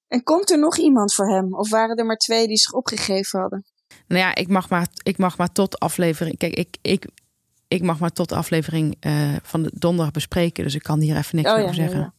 En 0.07 0.23
komt 0.23 0.51
er 0.51 0.59
nog 0.59 0.77
iemand 0.77 1.13
voor 1.13 1.29
hem? 1.29 1.53
Of 1.53 1.69
waren 1.69 1.95
er 1.95 2.05
maar 2.05 2.17
twee 2.17 2.47
die 2.47 2.57
zich 2.57 2.71
opgegeven 2.73 3.39
hadden? 3.39 3.65
Nou 4.07 4.21
ja, 4.21 4.35
ik 4.35 4.47
mag 4.47 4.69
maar, 4.69 4.87
ik 5.03 5.17
mag 5.17 5.37
maar 5.37 5.51
tot 5.51 5.79
aflevering. 5.79 6.37
Kijk, 6.37 6.53
ik, 6.53 6.77
ik, 6.81 7.07
ik 7.67 7.81
mag 7.81 7.99
maar 7.99 8.11
tot 8.11 8.31
aflevering 8.31 8.95
eh, 8.99 9.35
van 9.43 9.63
de 9.63 9.71
donderdag 9.73 10.13
bespreken. 10.13 10.63
Dus 10.63 10.75
ik 10.75 10.83
kan 10.83 10.99
hier 10.99 11.17
even 11.17 11.35
niks 11.35 11.49
Oh 11.49 11.55
ja, 11.57 11.63
over 11.63 11.75
ja, 11.75 11.81
zeggen. 11.81 11.99
ja. 11.99 12.13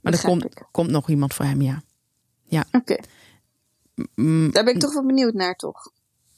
Maar 0.00 0.12
er 0.12 0.24
komt, 0.24 0.44
ik. 0.44 0.66
komt 0.70 0.90
nog 0.90 1.08
iemand 1.08 1.34
voor 1.34 1.44
hem, 1.44 1.62
ja. 1.62 1.82
Oké. 2.72 2.96
Mm, 4.14 4.50
Daar 4.52 4.64
ben 4.64 4.74
ik 4.74 4.80
toch 4.80 4.92
wel 4.92 5.06
benieuwd 5.06 5.34
naar, 5.34 5.54
toch? 5.54 5.90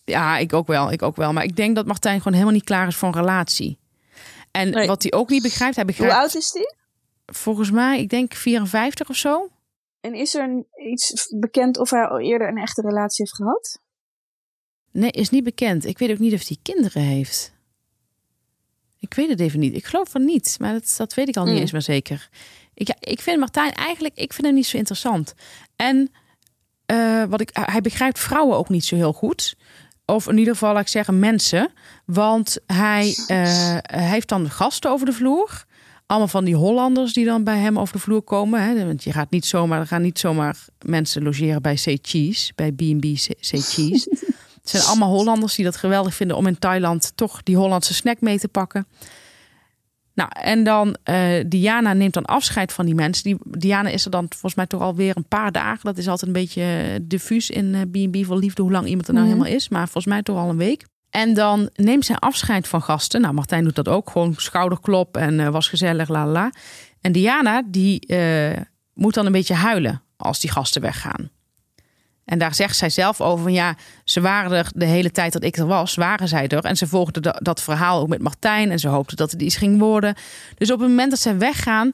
Ja, 0.05 0.39
ik 0.39 0.53
ook 0.53 0.67
wel. 0.67 0.93
Ik 0.93 1.03
ook 1.03 1.17
wel. 1.17 1.33
Maar 1.33 1.45
ik 1.45 1.57
denk 1.57 1.77
dat 1.77 1.87
Martijn 1.87 2.19
gewoon 2.19 2.33
helemaal 2.33 2.55
niet 2.55 2.65
klaar 2.65 2.87
is 2.87 2.97
voor 2.97 3.09
een 3.09 3.15
relatie. 3.15 3.79
En 4.59 4.71
Nee. 4.71 4.87
wat 4.87 5.03
hij 5.03 5.13
ook 5.13 5.29
niet 5.29 5.43
begrijpt, 5.43 5.75
hij 5.77 5.85
Hoe 5.85 5.93
begrijpt 5.95 6.17
oud 6.17 6.35
is 6.35 6.51
die? 6.53 6.75
volgens 7.27 7.71
mij, 7.71 8.01
ik 8.01 8.09
denk 8.09 8.35
54 8.35 9.09
of 9.09 9.17
zo. 9.17 9.49
En 10.01 10.15
is 10.15 10.35
er 10.35 10.65
iets 10.93 11.27
bekend 11.41 11.79
of 11.79 11.91
hij 11.91 12.07
al 12.07 12.21
eerder 12.21 12.49
een 12.49 12.57
echte 12.59 12.81
relatie 12.83 13.25
heeft 13.25 13.35
gehad? 13.37 13.81
Nee, 14.91 15.11
is 15.11 15.31
niet 15.31 15.45
bekend. 15.45 15.85
Ik 15.85 15.99
weet 15.99 16.11
ook 16.11 16.19
niet 16.19 16.33
of 16.35 16.49
hij 16.49 16.57
kinderen 16.63 17.03
heeft. 17.03 17.53
Ik 18.99 19.15
weet 19.15 19.29
het 19.29 19.41
even 19.41 19.61
niet. 19.61 19.75
Ik 19.75 19.85
geloof 19.85 20.09
van 20.09 20.25
niet, 20.25 20.57
maar 20.61 20.73
dat, 20.73 20.95
dat 20.97 21.15
weet 21.15 21.29
ik 21.29 21.37
al 21.37 21.45
niet 21.45 21.55
Mm. 21.55 21.61
eens 21.61 21.73
maar 21.73 21.83
zeker. 21.83 22.29
Ik, 22.75 22.87
ja, 22.89 22.97
ik 23.01 23.21
vind 23.21 23.39
Martijn 23.39 23.73
eigenlijk, 23.73 24.15
ik 24.17 24.33
vind 24.33 24.47
hem 24.47 24.57
niet 24.57 24.67
zo 24.67 24.77
interessant. 24.77 25.35
En 25.77 26.13
eh, 26.87 27.25
wat 27.25 27.41
ik, 27.41 27.51
hij 27.53 27.81
begrijpt 27.81 28.19
vrouwen 28.19 28.57
ook 28.57 28.69
niet 28.69 28.85
zo 28.85 28.97
heel 28.97 29.13
goed. 29.13 29.57
Of 30.11 30.29
in 30.29 30.39
ieder 30.39 30.53
geval, 30.53 30.73
laat 30.73 30.83
ik 30.83 30.89
zeggen, 30.89 31.19
mensen. 31.19 31.71
Want 32.05 32.59
hij, 32.67 33.17
eh, 33.27 33.37
hij 33.81 34.09
heeft 34.09 34.29
dan 34.29 34.51
gasten 34.51 34.91
over 34.91 35.07
de 35.07 35.13
vloer. 35.13 35.65
Allemaal 36.07 36.29
van 36.29 36.45
die 36.45 36.55
Hollanders 36.55 37.13
die 37.13 37.25
dan 37.25 37.45
bij 37.45 37.59
hem 37.59 37.79
over 37.79 37.95
de 37.95 38.01
vloer 38.01 38.23
komen. 38.23 38.63
Hè? 38.63 38.87
Want 38.87 39.05
je 39.05 39.13
gaat 39.13 39.31
niet 39.31 39.47
zomaar, 39.47 39.81
er 39.81 39.87
gaan 39.87 40.03
niet 40.03 40.19
zomaar 40.19 40.57
mensen 40.85 41.23
logeren 41.23 41.63
bij 41.63 41.75
C 41.75 41.99
Cheese, 42.03 42.53
bij 42.55 42.73
B&B 42.73 43.05
C 43.15 43.29
Cheese. 43.41 44.07
Het 44.61 44.71
zijn 44.71 44.83
allemaal 44.83 45.11
Hollanders 45.11 45.55
die 45.55 45.65
dat 45.65 45.77
geweldig 45.77 46.15
vinden 46.15 46.37
om 46.37 46.47
in 46.47 46.59
Thailand 46.59 47.13
toch 47.15 47.43
die 47.43 47.57
Hollandse 47.57 47.95
snack 47.95 48.21
mee 48.21 48.39
te 48.39 48.49
pakken. 48.49 48.87
Nou, 50.19 50.31
en 50.33 50.65
dan 50.65 50.97
eh, 51.03 51.45
Diana 51.47 51.93
neemt 51.93 52.15
dan 52.15 52.25
afscheid 52.25 52.73
van 52.73 52.85
die 52.87 52.95
mensen. 52.95 53.25
Die, 53.25 53.37
Diana 53.45 53.89
is 53.89 54.05
er 54.05 54.11
dan 54.11 54.27
volgens 54.29 54.55
mij 54.55 54.67
toch 54.67 54.81
alweer 54.81 55.17
een 55.17 55.29
paar 55.29 55.53
dagen. 55.53 55.85
Dat 55.85 55.99
is 55.99 56.09
altijd 56.09 56.27
een 56.27 56.41
beetje 56.43 56.63
eh, 56.63 57.01
diffuus 57.03 57.51
in 57.51 57.75
eh, 57.75 57.81
B&B 57.81 58.27
voor 58.27 58.37
liefde, 58.37 58.63
hoe 58.63 58.71
lang 58.73 58.87
iemand 58.87 59.09
er 59.09 59.15
nou 59.15 59.27
Mhm. 59.27 59.35
helemaal 59.35 59.57
is. 59.57 59.69
Maar 59.69 59.85
volgens 59.85 60.07
mij 60.07 60.23
toch 60.23 60.37
al 60.39 60.49
een 60.49 60.57
week. 60.57 60.85
En 61.11 61.35
dan 61.35 61.71
neemt 61.75 62.05
zij 62.05 62.17
afscheid 62.17 62.69
van 62.69 62.83
gasten. 62.83 63.21
Nou, 63.21 63.35
Martijn 63.35 63.65
doet 63.65 63.75
dat 63.75 63.89
ook. 63.89 64.11
Gewoon 64.11 64.35
schouderklop 64.37 65.17
en 65.17 65.41
eh, 65.41 65.49
was 65.49 65.69
gezellig, 65.69 66.09
la 66.09 66.27
la, 66.27 66.33
la. 66.33 66.53
En 67.01 67.13
Diana, 67.13 67.63
die 67.67 68.01
eh, 68.07 68.57
moet 68.95 69.15
dan 69.15 69.27
een 69.27 69.33
beetje 69.33 69.55
huilen 69.55 70.03
als 70.17 70.41
die 70.41 70.51
gasten 70.51 70.83
weggaan. 70.83 71.31
En 72.29 72.39
daar 72.39 72.55
zegt 72.55 72.77
zij 72.77 72.91
zelf 72.91 73.21
over, 73.21 73.43
van, 73.43 73.53
ja, 73.53 73.77
ze 74.05 74.21
waren 74.21 74.53
er 74.53 74.71
de 74.75 74.85
hele 74.85 75.11
tijd 75.11 75.33
dat 75.33 75.45
ik 75.45 75.57
er 75.57 75.67
was, 75.67 75.95
waren 75.95 76.29
zij 76.29 76.49
er. 76.49 76.65
En 76.65 76.77
ze 76.77 76.87
volgde 76.87 77.21
da- 77.21 77.39
dat 77.43 77.63
verhaal 77.63 78.01
ook 78.01 78.09
met 78.09 78.23
Martijn 78.23 78.71
en 78.71 78.79
ze 78.79 78.89
hoopte 78.89 79.17
dat 79.17 79.31
het 79.31 79.43
iets 79.43 79.57
ging 79.57 79.79
worden. 79.79 80.15
Dus 80.55 80.71
op 80.71 80.81
het 80.81 80.89
moment 80.89 81.11
dat 81.11 81.21
zij 81.21 81.39
weggaan, 81.39 81.93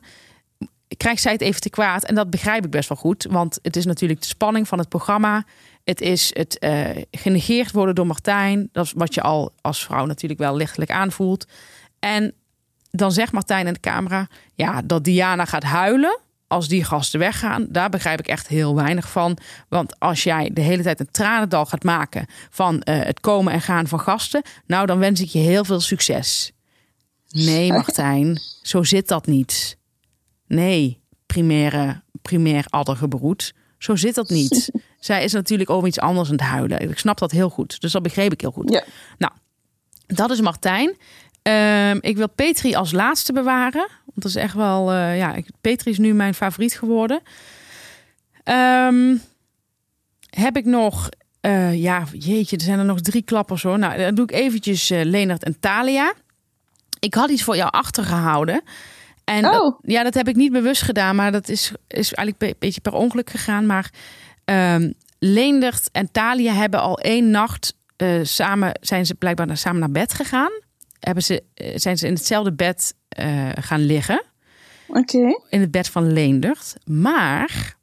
krijgt 0.96 1.22
zij 1.22 1.32
het 1.32 1.40
even 1.40 1.60
te 1.60 1.70
kwaad. 1.70 2.04
En 2.04 2.14
dat 2.14 2.30
begrijp 2.30 2.64
ik 2.64 2.70
best 2.70 2.88
wel 2.88 2.98
goed, 2.98 3.26
want 3.30 3.58
het 3.62 3.76
is 3.76 3.84
natuurlijk 3.84 4.20
de 4.20 4.26
spanning 4.26 4.68
van 4.68 4.78
het 4.78 4.88
programma. 4.88 5.44
Het 5.84 6.00
is 6.00 6.30
het 6.32 6.58
eh, 6.58 6.88
genegeerd 7.10 7.72
worden 7.72 7.94
door 7.94 8.06
Martijn. 8.06 8.68
Dat 8.72 8.84
is 8.84 8.92
wat 8.96 9.14
je 9.14 9.22
al 9.22 9.52
als 9.60 9.84
vrouw 9.84 10.06
natuurlijk 10.06 10.40
wel 10.40 10.56
lichtelijk 10.56 10.90
aanvoelt. 10.90 11.46
En 11.98 12.34
dan 12.90 13.12
zegt 13.12 13.32
Martijn 13.32 13.66
in 13.66 13.72
de 13.72 13.80
camera, 13.80 14.28
ja, 14.54 14.82
dat 14.82 15.04
Diana 15.04 15.44
gaat 15.44 15.64
huilen. 15.64 16.18
Als 16.46 16.68
die 16.68 16.84
gasten 16.84 17.18
weggaan, 17.18 17.66
daar 17.68 17.90
begrijp 17.90 18.18
ik 18.18 18.26
echt 18.26 18.48
heel 18.48 18.74
weinig 18.74 19.10
van. 19.10 19.38
Want 19.68 20.00
als 20.00 20.22
jij 20.22 20.50
de 20.52 20.60
hele 20.60 20.82
tijd 20.82 21.00
een 21.00 21.10
tranendal 21.10 21.66
gaat 21.66 21.84
maken 21.84 22.26
van 22.50 22.82
eh, 22.82 23.02
het 23.02 23.20
komen 23.20 23.52
en 23.52 23.60
gaan 23.60 23.88
van 23.88 24.00
gasten, 24.00 24.42
nou 24.66 24.86
dan 24.86 24.98
wens 24.98 25.20
ik 25.20 25.28
je 25.28 25.38
heel 25.38 25.64
veel 25.64 25.80
succes. 25.80 26.52
Nee, 27.28 27.72
Martijn, 27.72 28.40
zo 28.62 28.82
zit 28.82 29.08
dat 29.08 29.26
niet. 29.26 29.78
Nee, 30.46 31.02
primaire, 31.26 32.02
primair 32.22 32.64
addergebroed. 32.68 33.54
Zo 33.78 33.96
zit 33.96 34.14
dat 34.14 34.28
niet. 34.28 34.70
Zij 35.00 35.24
is 35.24 35.32
natuurlijk 35.32 35.70
over 35.70 35.88
iets 35.88 35.98
anders 35.98 36.28
aan 36.28 36.34
het 36.34 36.44
huilen. 36.44 36.90
Ik 36.90 36.98
snap 36.98 37.18
dat 37.18 37.30
heel 37.30 37.50
goed. 37.50 37.80
Dus 37.80 37.92
dat 37.92 38.02
begreep 38.02 38.32
ik 38.32 38.40
heel 38.40 38.50
goed. 38.50 38.70
Ja. 38.70 38.84
Nou, 39.18 39.32
dat 40.06 40.30
is 40.30 40.40
Martijn. 40.40 40.96
Ehm, 41.42 41.98
ik 42.00 42.16
wil 42.16 42.28
Petri 42.28 42.74
als 42.74 42.92
laatste 42.92 43.32
bewaren. 43.32 43.88
Want 44.14 44.22
dat 44.22 44.24
is 44.24 44.36
echt 44.36 44.54
wel... 44.54 44.92
eh, 44.92 45.18
ja, 45.18 45.34
Petri 45.60 45.90
is 45.90 45.98
nu 45.98 46.14
mijn 46.14 46.34
favoriet 46.34 46.78
geworden. 46.78 47.20
Ehm, 48.44 49.16
heb 50.30 50.56
ik 50.56 50.64
nog... 50.64 51.08
eh, 51.40 51.82
ja, 51.82 52.04
jeetje, 52.12 52.56
er 52.56 52.62
zijn 52.62 52.78
er 52.78 52.84
nog 52.84 53.00
drie 53.00 53.22
klappers 53.22 53.62
hoor. 53.62 53.78
Nou, 53.78 53.98
dan 53.98 54.14
doe 54.14 54.24
ik 54.24 54.32
eventjes 54.32 54.88
Leonard 54.88 55.44
en 55.44 55.60
Talia. 55.60 56.12
Ik 56.98 57.14
had 57.14 57.30
iets 57.30 57.42
voor 57.42 57.56
jou 57.56 57.70
achtergehouden. 57.70 58.62
En 59.24 59.44
Oh. 59.46 59.52
dat- 59.52 59.78
ja, 59.82 60.02
dat 60.02 60.14
heb 60.14 60.28
ik 60.28 60.36
niet 60.36 60.52
bewust 60.52 60.82
gedaan, 60.82 61.16
maar 61.16 61.32
dat 61.32 61.48
is, 61.48 61.72
is 61.88 62.12
eigenlijk 62.12 62.42
een 62.52 62.58
beetje 62.58 62.80
per 62.80 62.92
ongeluk 62.92 63.30
gegaan. 63.30 63.66
Maar 63.66 63.90
ehm 64.44 64.90
Leendert 65.18 65.88
en 65.92 66.10
Talia 66.12 66.52
hebben 66.52 66.80
al 66.80 66.98
één 66.98 67.30
nacht 67.30 67.74
samen, 68.22 68.78
zijn 68.80 69.06
ze 69.06 69.14
blijkbaar 69.14 69.46
naar- 69.46 69.56
samen 69.56 69.80
naar 69.80 69.90
bed 69.90 70.14
gegaan. 70.14 70.50
Hebben 71.04 71.22
ze, 71.22 71.42
eh, 71.54 71.72
zijn 71.74 71.98
ze 71.98 72.06
in 72.06 72.14
hetzelfde 72.14 72.52
bed 72.52 72.94
eh, 73.08 73.48
gaan 73.54 73.80
liggen. 73.80 74.22
Oké. 74.86 75.38
In 75.48 75.60
het 75.60 75.70
bed 75.70 75.88
van 75.88 76.12
Leendert. 76.12 76.76
Maar 76.84 77.76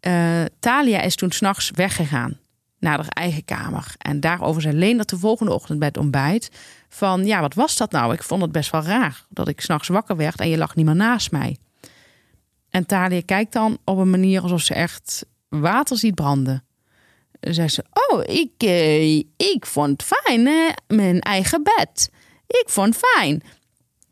eh, 0.00 0.44
Talia 0.58 1.00
is 1.00 1.16
toen 1.16 1.30
s'nachts 1.30 1.70
weggegaan 1.70 2.38
naar 2.78 2.96
haar 2.96 3.08
eigen 3.08 3.44
kamer. 3.44 3.94
En 3.98 4.20
daarover 4.20 4.62
zei 4.62 4.76
Leendert 4.76 5.08
de 5.08 5.18
volgende 5.18 5.52
ochtend 5.52 5.78
bij 5.78 5.88
het 5.88 5.96
ontbijt. 5.96 6.50
Van 6.88 7.26
ja, 7.26 7.40
wat 7.40 7.54
was 7.54 7.76
dat 7.76 7.90
nou? 7.90 8.12
Ik 8.12 8.22
vond 8.22 8.42
het 8.42 8.52
best 8.52 8.70
wel 8.70 8.82
raar 8.82 9.24
dat 9.28 9.48
ik 9.48 9.60
s'nachts 9.60 9.88
wakker 9.88 10.16
werd 10.16 10.40
en 10.40 10.48
je 10.48 10.56
lag 10.56 10.74
niet 10.74 10.86
meer 10.86 10.96
naast 10.96 11.30
mij. 11.30 11.56
En 12.70 12.86
Talia 12.86 13.22
kijkt 13.24 13.52
dan 13.52 13.78
op 13.84 13.98
een 13.98 14.10
manier 14.10 14.42
alsof 14.42 14.60
ze 14.60 14.74
echt 14.74 15.26
water 15.48 15.96
ziet 15.96 16.14
branden. 16.14 16.64
Zei 17.50 17.68
ze, 17.68 17.84
oh, 18.10 18.22
ik, 18.24 18.52
eh, 18.56 19.16
ik 19.36 19.66
vond 19.66 20.02
fijn, 20.02 20.46
hè? 20.46 20.68
mijn 20.86 21.20
eigen 21.20 21.62
bed. 21.62 22.10
Ik 22.46 22.64
vond 22.66 22.96
fijn. 22.96 23.42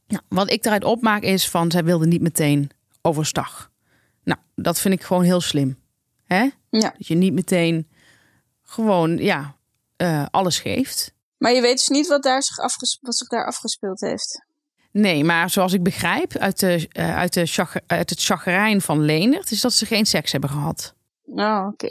Nou, 0.06 0.22
wat 0.28 0.50
ik 0.50 0.64
eruit 0.64 0.84
opmaak 0.84 1.22
is 1.22 1.48
van, 1.48 1.70
zij 1.70 1.84
wilde 1.84 2.06
niet 2.06 2.20
meteen 2.20 2.70
overstag. 3.02 3.70
Nou, 4.24 4.38
dat 4.54 4.80
vind 4.80 4.94
ik 4.94 5.02
gewoon 5.02 5.22
heel 5.22 5.40
slim. 5.40 5.78
Hè? 6.24 6.48
Ja. 6.70 6.94
Dat 6.98 7.06
je 7.06 7.14
niet 7.14 7.32
meteen 7.32 7.88
gewoon, 8.62 9.16
ja, 9.16 9.56
eh, 9.96 10.26
alles 10.30 10.58
geeft. 10.58 11.12
Maar 11.36 11.52
je 11.52 11.60
weet 11.60 11.76
dus 11.76 11.88
niet 11.88 12.08
wat, 12.08 12.22
daar 12.22 12.42
zich 12.42 12.56
wat 13.00 13.16
zich 13.16 13.28
daar 13.28 13.46
afgespeeld 13.46 14.00
heeft. 14.00 14.44
Nee, 14.92 15.24
maar 15.24 15.50
zoals 15.50 15.72
ik 15.72 15.82
begrijp 15.82 16.36
uit, 16.36 16.60
de, 16.60 16.88
eh, 16.92 17.16
uit, 17.16 17.32
de 17.32 17.82
uit 17.86 18.10
het 18.10 18.22
chagrijn 18.22 18.80
van 18.80 19.04
Leendert... 19.04 19.50
is 19.50 19.60
dat 19.60 19.72
ze 19.72 19.86
geen 19.86 20.06
seks 20.06 20.32
hebben 20.32 20.50
gehad. 20.50 20.94
Oh, 21.24 21.66
oké. 21.72 21.90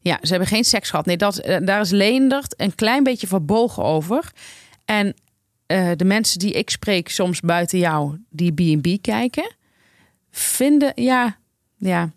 Ja, 0.00 0.18
ze 0.22 0.30
hebben 0.30 0.48
geen 0.48 0.64
seks 0.64 0.90
gehad. 0.90 1.06
Nee, 1.06 1.16
dat, 1.16 1.38
eh, 1.38 1.56
daar 1.66 1.80
is 1.80 1.90
Leendert 1.90 2.60
een 2.60 2.74
klein 2.74 3.02
beetje 3.02 3.26
verbogen 3.26 3.82
over. 3.84 4.32
En 4.84 5.14
eh, 5.66 5.90
de 5.96 6.04
mensen 6.04 6.38
die 6.38 6.52
ik 6.52 6.70
spreek 6.70 7.08
soms 7.08 7.40
buiten 7.40 7.78
jou, 7.78 8.18
die 8.30 8.52
B&B 8.52 9.02
kijken... 9.02 9.54
vinden, 10.30 10.92
ja, 10.94 11.36
ja 11.76 12.10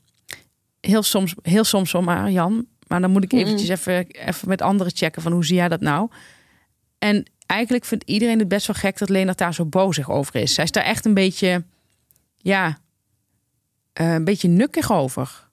heel 0.85 1.03
soms, 1.03 1.35
heel 1.41 1.63
soms 1.63 1.89
zomaar, 1.89 2.31
Jan. 2.31 2.65
Maar 2.87 3.01
dan 3.01 3.11
moet 3.11 3.23
ik 3.23 3.33
eventjes 3.33 3.69
even, 3.69 4.07
even 4.07 4.47
met 4.47 4.61
anderen 4.61 4.95
checken 4.95 5.21
van 5.21 5.31
hoe 5.31 5.45
zie 5.45 5.55
jij 5.55 5.69
dat 5.69 5.81
nou? 5.81 6.09
En 6.99 7.25
eigenlijk 7.45 7.85
vindt 7.85 8.03
iedereen 8.03 8.39
het 8.39 8.47
best 8.47 8.67
wel 8.67 8.75
gek 8.75 8.97
dat 8.97 9.09
Leendert 9.09 9.37
daar 9.37 9.53
zo 9.53 9.65
bozig 9.65 10.09
over 10.09 10.35
is. 10.35 10.53
Zij 10.53 10.63
is 10.63 10.71
daar 10.71 10.83
echt 10.83 11.05
een 11.05 11.13
beetje, 11.13 11.63
ja, 12.37 12.77
eh, 13.93 14.13
een 14.13 14.23
beetje 14.23 14.47
nukkig 14.47 14.91
over. 14.91 15.49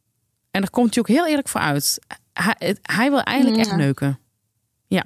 En 0.50 0.60
daar 0.60 0.70
komt 0.70 0.94
hij 0.94 1.02
ook 1.02 1.08
heel 1.08 1.26
eerlijk 1.26 1.48
voor 1.48 1.60
uit. 1.60 1.98
Hij, 2.42 2.54
het- 2.58 2.78
hij 2.82 3.10
wil 3.10 3.22
eigenlijk 3.22 3.56
echt 3.66 3.70
neuken. 3.76 4.18
Ja. 4.86 5.04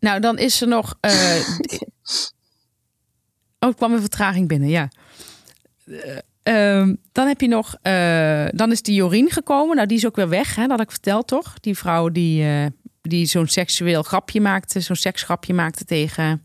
Nou, 0.00 0.20
dan 0.20 0.38
is 0.38 0.60
er 0.60 0.68
nog. 0.68 0.96
eh, 1.00 1.48
oh, 3.58 3.68
ik 3.70 3.76
kwam 3.76 3.92
een 3.92 4.00
vertraging 4.00 4.48
binnen, 4.48 4.68
ja. 4.68 4.88
Eh, 5.86 6.18
ehm, 6.42 6.94
dan 7.12 7.26
heb 7.26 7.40
je 7.40 7.48
nog. 7.48 7.76
eh, 7.82 8.46
dan 8.50 8.70
is 8.72 8.82
die 8.82 8.94
Jorien 8.94 9.30
gekomen. 9.30 9.76
Nou, 9.76 9.88
die 9.88 9.96
is 9.96 10.06
ook 10.06 10.16
weer 10.16 10.28
weg, 10.28 10.54
hè? 10.54 10.62
dat 10.62 10.70
had 10.70 10.80
ik 10.80 10.90
verteld, 10.90 11.26
toch? 11.26 11.60
Die 11.60 11.76
vrouw 11.78 12.08
die, 12.08 12.46
die 13.02 13.26
zo'n 13.26 13.46
seksueel 13.46 14.02
grapje 14.02 14.40
maakte, 14.40 14.80
zo'n 14.80 14.96
seksgrapje 14.96 15.54
maakte 15.54 15.84
tegen 15.84 16.42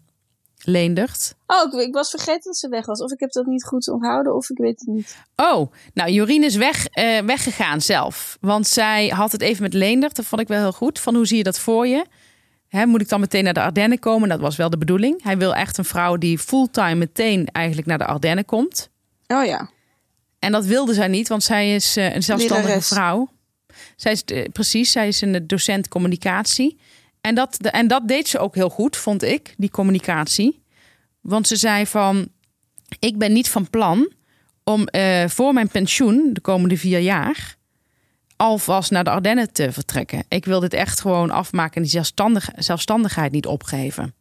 Leendert. 0.69 1.35
Oh, 1.47 1.73
ik, 1.73 1.87
ik 1.87 1.93
was 1.93 2.09
vergeten 2.09 2.41
dat 2.43 2.57
ze 2.57 2.69
weg 2.69 2.85
was. 2.85 3.01
Of 3.01 3.11
ik 3.11 3.19
heb 3.19 3.31
dat 3.31 3.45
niet 3.45 3.63
goed 3.63 3.89
onthouden, 3.89 4.35
of 4.35 4.49
ik 4.49 4.57
weet 4.57 4.79
het 4.79 4.87
niet. 4.87 5.17
Oh, 5.35 5.71
nou, 5.93 6.11
Jorien 6.11 6.43
is 6.43 6.55
weg, 6.55 6.87
eh, 6.87 7.19
weggegaan 7.19 7.81
zelf. 7.81 8.37
Want 8.41 8.67
zij 8.67 9.07
had 9.07 9.31
het 9.31 9.41
even 9.41 9.63
met 9.63 9.73
Leendert. 9.73 10.15
Dat 10.15 10.25
vond 10.25 10.41
ik 10.41 10.47
wel 10.47 10.59
heel 10.59 10.71
goed. 10.71 10.99
Van 10.99 11.15
hoe 11.15 11.27
zie 11.27 11.37
je 11.37 11.43
dat 11.43 11.59
voor 11.59 11.87
je? 11.87 12.05
Hè, 12.67 12.85
moet 12.85 13.01
ik 13.01 13.09
dan 13.09 13.19
meteen 13.19 13.43
naar 13.43 13.53
de 13.53 13.61
Ardennen 13.61 13.99
komen? 13.99 14.29
Dat 14.29 14.39
was 14.39 14.55
wel 14.55 14.69
de 14.69 14.77
bedoeling. 14.77 15.23
Hij 15.23 15.37
wil 15.37 15.55
echt 15.55 15.77
een 15.77 15.85
vrouw 15.85 16.17
die 16.17 16.39
fulltime 16.39 16.95
meteen 16.95 17.47
eigenlijk 17.51 17.87
naar 17.87 17.97
de 17.97 18.05
Ardennen 18.05 18.45
komt. 18.45 18.89
Oh 19.27 19.45
ja. 19.45 19.69
En 20.39 20.51
dat 20.51 20.65
wilde 20.65 20.93
zij 20.93 21.07
niet, 21.07 21.27
want 21.27 21.43
zij 21.43 21.75
is 21.75 21.97
eh, 21.97 22.15
een 22.15 22.23
zelfstandige 22.23 22.67
Lerares. 22.67 22.87
vrouw. 22.87 23.29
Zij 23.95 24.11
is, 24.11 24.23
eh, 24.23 24.43
precies, 24.51 24.91
zij 24.91 25.07
is 25.07 25.21
een 25.21 25.47
docent 25.47 25.87
communicatie. 25.87 26.79
En 27.21 27.35
dat, 27.35 27.57
en 27.57 27.87
dat 27.87 28.07
deed 28.07 28.27
ze 28.27 28.39
ook 28.39 28.55
heel 28.55 28.69
goed, 28.69 28.97
vond 28.97 29.23
ik, 29.23 29.53
die 29.57 29.69
communicatie. 29.69 30.58
Want 31.29 31.47
ze 31.47 31.55
zei 31.55 31.85
van, 31.85 32.27
ik 32.99 33.17
ben 33.17 33.33
niet 33.33 33.49
van 33.49 33.69
plan 33.69 34.11
om 34.63 34.87
eh, 34.87 35.27
voor 35.27 35.53
mijn 35.53 35.67
pensioen, 35.67 36.29
de 36.33 36.41
komende 36.41 36.77
vier 36.77 36.99
jaar, 36.99 37.55
alvast 38.35 38.91
naar 38.91 39.03
de 39.03 39.09
Ardennen 39.09 39.53
te 39.53 39.71
vertrekken. 39.71 40.23
Ik 40.27 40.45
wil 40.45 40.59
dit 40.59 40.73
echt 40.73 41.01
gewoon 41.01 41.29
afmaken 41.29 41.75
en 41.75 41.81
die 41.81 41.91
zelfstandig, 41.91 42.49
zelfstandigheid 42.55 43.31
niet 43.31 43.45
opgeven. 43.45 44.13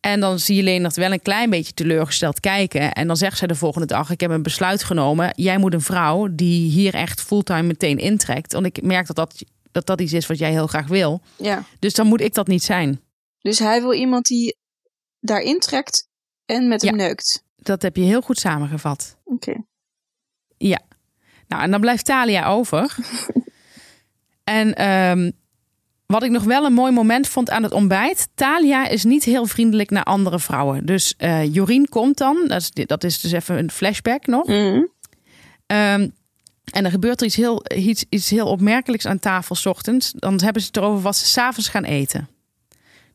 En 0.00 0.20
dan 0.20 0.38
zie 0.38 0.56
je 0.56 0.62
Leendert 0.62 0.96
wel 0.96 1.12
een 1.12 1.22
klein 1.22 1.50
beetje 1.50 1.74
teleurgesteld 1.74 2.40
kijken. 2.40 2.92
En 2.92 3.06
dan 3.06 3.16
zegt 3.16 3.38
zij 3.38 3.46
de 3.46 3.54
volgende 3.54 3.86
dag: 3.86 4.10
Ik 4.10 4.20
heb 4.20 4.30
een 4.30 4.42
besluit 4.42 4.84
genomen. 4.84 5.32
Jij 5.36 5.58
moet 5.58 5.74
een 5.74 5.80
vrouw 5.80 6.28
die 6.30 6.70
hier 6.70 6.94
echt 6.94 7.22
fulltime 7.22 7.62
meteen 7.62 7.98
intrekt. 7.98 8.52
Want 8.52 8.66
ik 8.66 8.82
merk 8.82 9.06
dat 9.06 9.16
dat, 9.16 9.44
dat, 9.70 9.86
dat 9.86 10.00
iets 10.00 10.12
is 10.12 10.26
wat 10.26 10.38
jij 10.38 10.50
heel 10.50 10.66
graag 10.66 10.86
wil. 10.86 11.20
Ja. 11.36 11.64
Dus 11.78 11.94
dan 11.94 12.06
moet 12.06 12.20
ik 12.20 12.34
dat 12.34 12.46
niet 12.46 12.62
zijn. 12.62 13.00
Dus 13.38 13.58
hij 13.58 13.80
wil 13.80 13.92
iemand 13.92 14.26
die 14.26 14.56
daarin 15.22 15.58
trekt 15.58 16.08
en 16.46 16.68
met 16.68 16.82
hem 16.82 16.96
Ja. 16.96 17.04
neukt. 17.06 17.44
Dat 17.56 17.82
heb 17.82 17.96
je 17.96 18.02
heel 18.02 18.20
goed 18.22 18.38
samengevat. 18.38 19.16
Oké. 19.24 19.54
Ja. 20.56 20.80
Nou, 21.48 21.62
en 21.62 21.70
dan 21.70 21.80
blijft 21.80 22.04
Talia 22.04 22.46
over. 22.46 22.96
en 24.44 24.74
ehm, 24.74 25.30
wat 26.06 26.22
ik 26.22 26.30
nog 26.30 26.44
wel 26.44 26.64
een 26.64 26.72
mooi 26.72 26.92
moment 26.92 27.28
vond 27.28 27.50
aan 27.50 27.62
het 27.62 27.72
ontbijt. 27.72 28.28
Talia 28.34 28.88
is 28.88 29.04
niet 29.04 29.24
heel 29.24 29.46
vriendelijk 29.46 29.90
naar 29.90 30.04
andere 30.04 30.38
vrouwen. 30.38 30.86
Dus 30.86 31.14
eh 31.16 31.54
Jorien 31.54 31.88
komt 31.88 32.18
dan. 32.18 32.44
Dat 32.48 32.60
is, 32.60 32.86
dat 32.86 33.04
is 33.04 33.20
dus 33.20 33.32
even 33.32 33.58
een 33.58 33.70
flashback 33.70 34.26
nog. 34.26 34.46
Mhm. 34.46 34.82
Ehm, 35.66 36.08
en 36.72 36.84
er 36.84 36.90
gebeurt 36.90 37.20
er 37.20 37.26
iets 37.26 37.36
heel, 37.36 37.64
iets, 37.74 38.04
iets 38.08 38.30
heel 38.30 38.46
opmerkelijks 38.46 39.06
aan 39.06 39.18
tafel 39.18 39.54
's 39.54 39.66
ochtends. 39.66 40.12
Dan 40.16 40.40
hebben 40.42 40.62
ze 40.62 40.68
het 40.68 40.76
erover 40.76 41.02
wat 41.02 41.16
ze 41.16 41.26
s'avonds 41.26 41.68
gaan 41.68 41.84
eten. 41.84 42.28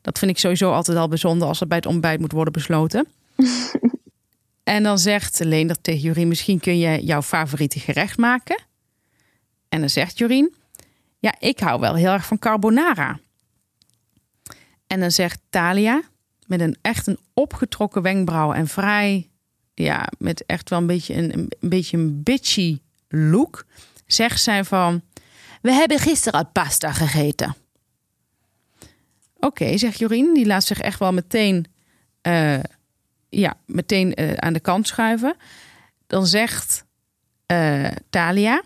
Dat 0.08 0.18
vind 0.18 0.30
ik 0.30 0.38
sowieso 0.38 0.72
altijd 0.72 0.98
al 0.98 1.08
bijzonder 1.08 1.48
als 1.48 1.60
er 1.60 1.66
bij 1.66 1.76
het 1.76 1.86
ontbijt 1.86 2.20
moet 2.20 2.32
worden 2.32 2.52
besloten. 2.52 3.06
en 4.64 4.82
dan 4.82 4.98
zegt 4.98 5.38
Leendert 5.44 5.82
tegen 5.82 6.00
Jorien, 6.00 6.28
misschien 6.28 6.60
kun 6.60 6.78
je 6.78 7.04
jouw 7.04 7.22
favoriete 7.22 7.80
gerecht 7.80 8.18
maken. 8.18 8.62
En 9.68 9.80
dan 9.80 9.88
zegt 9.88 10.18
Jorien, 10.18 10.54
ja, 11.18 11.34
ik 11.38 11.58
hou 11.58 11.80
wel 11.80 11.94
heel 11.94 12.12
erg 12.12 12.26
van 12.26 12.38
carbonara. 12.38 13.18
En 14.86 15.00
dan 15.00 15.10
zegt 15.10 15.40
Talia, 15.50 16.02
met 16.46 16.60
een 16.60 16.76
echt 16.82 17.06
een 17.06 17.18
opgetrokken 17.34 18.02
wenkbrauw 18.02 18.52
en 18.52 18.68
vrij 18.68 19.30
ja, 19.74 20.08
met 20.18 20.46
echt 20.46 20.70
wel 20.70 20.78
een 20.78 20.86
beetje 20.86 21.14
een, 21.14 21.32
een 21.60 21.68
beetje 21.68 21.96
een 21.96 22.22
bitchy 22.22 22.78
look, 23.08 23.66
zegt 24.06 24.40
zij 24.40 24.64
van: 24.64 25.02
We 25.62 25.72
hebben 25.72 25.98
gisteren 25.98 26.40
al 26.40 26.50
pasta 26.52 26.92
gegeten. 26.92 27.56
Oké, 29.40 29.78
zegt 29.78 29.98
Jorien, 29.98 30.34
die 30.34 30.46
laat 30.46 30.64
zich 30.64 30.80
echt 30.80 30.98
wel 30.98 31.12
meteen, 31.12 31.66
eh, 32.20 32.60
ja, 33.28 33.56
meteen 33.66 34.14
eh, 34.14 34.32
aan 34.32 34.52
de 34.52 34.60
kant 34.60 34.86
schuiven. 34.86 35.36
Dan 36.06 36.26
zegt 36.26 36.84
eh, 37.46 37.90
Talia: 38.10 38.62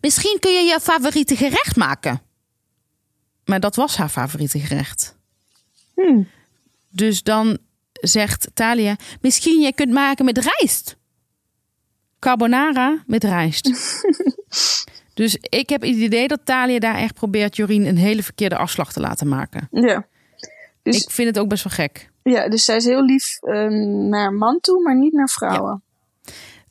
Misschien 0.00 0.36
kun 0.40 0.52
je 0.52 0.60
je 0.60 0.80
favoriete 0.80 1.36
gerecht 1.36 1.76
maken. 1.76 2.22
Maar 3.44 3.60
dat 3.60 3.76
was 3.76 3.96
haar 3.96 4.08
favoriete 4.08 4.60
gerecht. 4.60 5.16
Hmm. 5.94 6.28
Dus 6.88 7.22
dan 7.22 7.58
zegt 7.92 8.50
Talia: 8.54 8.96
Misschien 9.20 9.60
je 9.60 9.74
kunt 9.74 9.92
maken 9.92 10.24
met 10.24 10.38
rijst. 10.38 10.96
carbonara 12.18 13.02
met 13.06 13.24
rijst. 13.24 13.70
dus 15.20 15.36
ik 15.40 15.68
heb 15.68 15.80
het 15.80 15.90
idee 15.90 16.28
dat 16.28 16.40
Talia 16.44 16.78
daar 16.78 16.94
echt 16.94 17.14
probeert 17.14 17.56
Jorien 17.56 17.86
een 17.86 17.96
hele 17.96 18.22
verkeerde 18.22 18.56
afslag 18.56 18.92
te 18.92 19.00
laten 19.00 19.28
maken. 19.28 19.68
Ja. 19.70 20.06
Dus, 20.82 21.02
Ik 21.02 21.10
vind 21.10 21.28
het 21.28 21.38
ook 21.38 21.48
best 21.48 21.64
wel 21.64 21.72
gek. 21.72 22.10
ja, 22.22 22.48
dus 22.48 22.64
zij 22.64 22.76
is 22.76 22.84
heel 22.84 23.04
lief 23.04 23.38
eh, 23.40 23.68
naar 24.08 24.32
man 24.32 24.60
toe, 24.60 24.82
maar 24.82 24.96
niet 24.96 25.12
naar 25.12 25.28
vrouwen. 25.28 25.82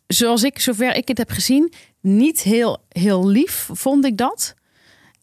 Zoals 0.08 0.44
ik, 0.44 0.60
zover 0.60 0.96
ik 0.96 1.08
het 1.08 1.18
heb 1.18 1.30
gezien, 1.30 1.74
niet 2.02 2.42
heel, 2.42 2.78
heel 2.90 3.28
lief 3.28 3.70
vond 3.74 4.06
ik 4.06 4.18
dat. 4.18 4.54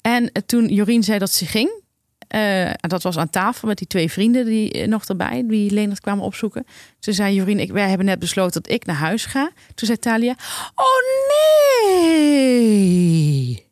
En 0.01 0.33
toen 0.47 0.67
Jorien 0.69 1.03
zei 1.03 1.19
dat 1.19 1.31
ze 1.31 1.47
ging, 1.47 1.83
en 2.29 2.89
dat 2.89 3.03
was 3.03 3.19
aan 3.19 3.31
tafel 3.31 3.69
met 3.69 3.79
die 3.79 3.87
twee 3.87 4.11
vrienden 4.11 4.45
die 4.45 4.73
eh, 4.73 4.89
nog 4.89 5.05
erbij, 5.05 5.45
die 5.47 5.71
Leonard 5.71 6.01
kwamen 6.01 6.25
opzoeken. 6.25 6.67
Toen 6.99 7.15
zei 7.15 7.35
Jorien, 7.35 7.61
ik, 7.61 7.73
wij 7.73 7.89
hebben 7.89 8.07
net 8.07 8.19
besloten 8.19 8.63
dat 8.63 8.73
ik 8.73 8.87
naar 8.87 8.97
huis 8.97 9.25
ga. 9.25 9.51
Toen 9.75 9.87
zei 9.87 9.99
Talia, 9.99 10.35
oh 10.75 10.87
nee! 11.79 13.67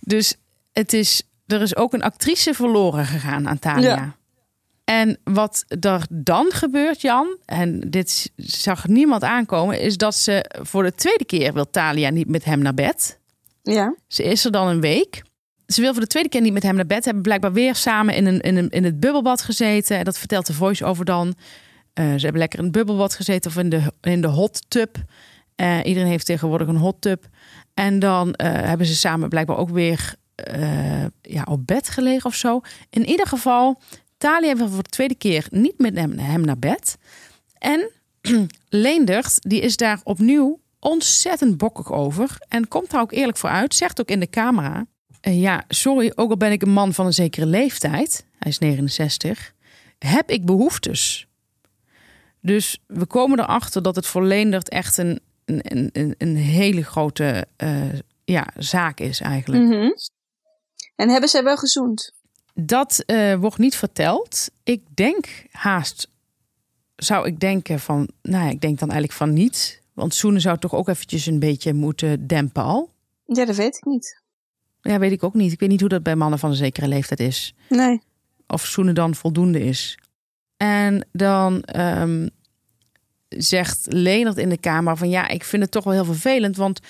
Dus 0.00 0.34
het 0.72 0.92
is, 0.92 1.22
er 1.46 1.62
is 1.62 1.76
ook 1.76 1.92
een 1.92 2.02
actrice 2.02 2.54
verloren 2.54 3.06
gegaan 3.06 3.48
aan 3.48 3.58
Talia. 3.58 3.94
Ja. 3.94 4.16
En 4.84 5.18
wat 5.24 5.64
er 5.80 6.06
dan 6.10 6.52
gebeurt, 6.52 7.00
Jan, 7.00 7.36
en 7.44 7.80
dit 7.80 8.30
zag 8.36 8.86
niemand 8.86 9.22
aankomen, 9.22 9.80
is 9.80 9.96
dat 9.96 10.14
ze 10.14 10.50
voor 10.62 10.82
de 10.82 10.94
tweede 10.94 11.24
keer 11.24 11.52
wil 11.52 11.70
Talia 11.70 12.10
niet 12.10 12.28
met 12.28 12.44
hem 12.44 12.58
naar 12.58 12.74
bed. 12.74 13.18
Ja. 13.62 13.94
Ze 14.06 14.22
is 14.22 14.44
er 14.44 14.50
dan 14.50 14.66
een 14.66 14.80
week. 14.80 15.22
Ze 15.72 15.80
wil 15.80 15.92
voor 15.92 16.02
de 16.02 16.08
tweede 16.08 16.28
keer 16.28 16.40
niet 16.40 16.52
met 16.52 16.62
hem 16.62 16.74
naar 16.74 16.86
bed. 16.86 17.04
Hebben 17.04 17.22
blijkbaar 17.22 17.52
weer 17.52 17.74
samen 17.74 18.14
in, 18.14 18.26
een, 18.26 18.40
in, 18.40 18.56
een, 18.56 18.68
in 18.68 18.84
het 18.84 19.00
bubbelbad 19.00 19.42
gezeten. 19.42 19.98
En 19.98 20.04
dat 20.04 20.18
vertelt 20.18 20.46
de 20.46 20.52
voice-over 20.52 21.04
dan. 21.04 21.34
Eh, 21.92 22.04
ze 22.04 22.20
hebben 22.20 22.38
lekker 22.38 22.58
in 22.58 22.64
het 22.64 22.74
bubbelbad 22.74 23.14
gezeten 23.14 23.50
of 23.50 23.56
in 23.56 23.68
de, 23.68 23.92
in 24.00 24.20
de 24.20 24.28
hot 24.28 24.70
tub. 24.70 24.96
Eh, 25.54 25.78
iedereen 25.84 26.08
heeft 26.08 26.26
tegenwoordig 26.26 26.68
een 26.68 26.76
hot 26.76 27.00
tub. 27.00 27.26
En 27.74 27.98
dan 27.98 28.32
eh, 28.32 28.52
hebben 28.52 28.86
ze 28.86 28.94
samen 28.94 29.28
blijkbaar 29.28 29.56
ook 29.56 29.70
weer 29.70 30.14
ja, 31.22 31.42
op 31.48 31.66
bed 31.66 31.88
gelegen 31.88 32.26
of 32.26 32.34
zo. 32.34 32.60
In 32.90 33.06
ieder 33.06 33.26
geval, 33.26 33.80
Talia 34.18 34.56
wil 34.56 34.68
voor 34.68 34.82
de 34.82 34.88
tweede 34.88 35.14
keer 35.14 35.46
niet 35.50 35.78
met 35.78 35.96
hem, 35.96 36.18
hem 36.18 36.40
naar 36.40 36.58
bed. 36.58 36.98
En 37.58 37.90
Leendert, 38.68 39.36
die 39.40 39.60
is 39.60 39.76
daar 39.76 40.00
opnieuw 40.04 40.60
ontzettend 40.78 41.56
bokkig 41.56 41.92
over. 41.92 42.36
En 42.48 42.68
komt 42.68 42.90
daar 42.90 43.00
ook 43.00 43.12
eerlijk 43.12 43.38
voor 43.38 43.50
uit. 43.50 43.74
Zegt 43.74 44.00
ook 44.00 44.08
in 44.08 44.20
de 44.20 44.30
camera. 44.30 44.86
Eh, 45.20 45.40
ja, 45.40 45.64
sorry, 45.68 46.12
ook 46.14 46.30
al 46.30 46.36
ben 46.36 46.52
ik 46.52 46.62
een 46.62 46.70
man 46.70 46.92
van 46.92 47.06
een 47.06 47.14
zekere 47.14 47.46
leeftijd. 47.46 48.24
Hij 48.38 48.50
is 48.50 48.58
69. 48.58 49.52
Heb 49.98 50.30
ik 50.30 50.44
behoeftes. 50.44 51.28
Dus 52.40 52.82
we 52.86 53.06
komen 53.06 53.38
erachter 53.38 53.82
dat 53.82 53.96
het 53.96 54.06
voor 54.06 54.24
Leendert 54.24 54.68
echt 54.68 54.98
een, 54.98 55.20
een, 55.44 55.90
een, 55.92 56.14
een 56.18 56.36
hele 56.36 56.84
grote 56.84 57.46
eh, 57.56 57.92
ja, 58.24 58.46
zaak 58.56 59.00
is 59.00 59.20
eigenlijk. 59.20 59.62
Mhm. 59.62 59.90
En 60.96 61.08
hebben 61.08 61.28
zij 61.28 61.42
wel 61.42 61.56
gezoend? 61.56 62.12
Dat 62.54 63.02
eh, 63.06 63.34
wordt 63.34 63.58
niet 63.58 63.76
verteld. 63.76 64.50
Ik 64.62 64.82
denk 64.94 65.26
haast, 65.50 66.08
zou 66.96 67.26
ik 67.26 67.40
denken 67.40 67.80
van, 67.80 68.08
nou 68.22 68.44
ja, 68.44 68.50
ik 68.50 68.60
denk 68.60 68.78
dan 68.78 68.90
eigenlijk 68.90 69.18
van 69.18 69.32
niet. 69.32 69.82
Want 69.92 70.14
zoenen 70.14 70.40
zou 70.40 70.58
toch 70.58 70.74
ook 70.74 70.88
eventjes 70.88 71.26
een 71.26 71.38
beetje 71.38 71.74
moeten 71.74 72.26
dempen 72.26 72.62
al. 72.62 72.90
Ja, 73.24 73.44
dat 73.44 73.56
weet 73.56 73.76
ik 73.76 73.84
niet. 73.84 74.22
Ja, 74.80 74.98
weet 74.98 75.12
ik 75.12 75.22
ook 75.22 75.34
niet. 75.34 75.52
Ik 75.52 75.60
weet 75.60 75.68
niet 75.68 75.80
hoe 75.80 75.88
dat 75.88 76.02
bij 76.02 76.16
mannen 76.16 76.38
van 76.38 76.50
een 76.50 76.56
zekere 76.56 76.88
leeftijd 76.88 77.20
is. 77.20 77.54
Nee. 77.68 78.00
Of 78.46 78.66
zoenen 78.66 78.94
dan 78.94 79.14
voldoende 79.14 79.64
is. 79.64 79.98
En 80.56 81.06
dan 81.12 81.62
ehm, 81.62 82.28
zegt 83.28 83.86
Leonard 83.88 84.36
in 84.36 84.48
de 84.48 84.58
kamer 84.58 84.96
van 84.96 85.08
ja, 85.08 85.28
ik 85.28 85.44
vind 85.44 85.62
het 85.62 85.70
toch 85.70 85.84
wel 85.84 85.92
heel 85.92 86.04
vervelend, 86.04 86.56
want 86.56 86.80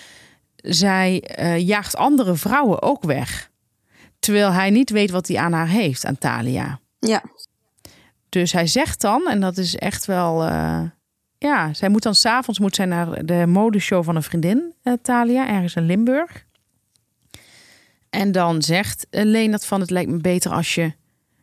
zij 0.56 1.20
eh, 1.22 1.58
jaagt 1.66 1.96
andere 1.96 2.34
vrouwen 2.34 2.82
ook 2.82 3.02
weg. 3.02 3.50
Terwijl 4.18 4.52
hij 4.52 4.70
niet 4.70 4.90
weet 4.90 5.10
wat 5.10 5.28
hij 5.28 5.36
aan 5.36 5.52
haar 5.52 5.68
heeft, 5.68 6.04
aan 6.04 6.18
Talia. 6.18 6.80
Ja. 6.98 7.22
Dus 8.28 8.52
hij 8.52 8.66
zegt 8.66 9.00
dan, 9.00 9.28
en 9.28 9.40
dat 9.40 9.56
is 9.56 9.76
echt 9.76 10.04
wel. 10.06 10.44
eh, 10.44 10.80
ja, 11.38 11.74
zij 11.74 11.88
moet 11.88 12.02
dan 12.02 12.14
s'avonds 12.14 12.58
moet 12.60 12.74
zij 12.74 12.86
naar 12.86 13.24
de 13.26 13.44
modeshow 13.46 14.04
van 14.04 14.16
een 14.16 14.22
vriendin, 14.22 14.74
eh, 14.82 14.92
Talia, 15.02 15.48
ergens 15.48 15.74
in 15.74 15.86
Limburg. 15.86 16.46
En 18.10 18.32
dan 18.32 18.62
zegt 18.62 19.06
eh, 19.10 19.24
Leonard 19.24 19.64
van 19.64 19.80
het 19.80 19.90
lijkt 19.90 20.10
me 20.10 20.16
beter 20.16 20.50
als 20.50 20.74
je 20.74 20.92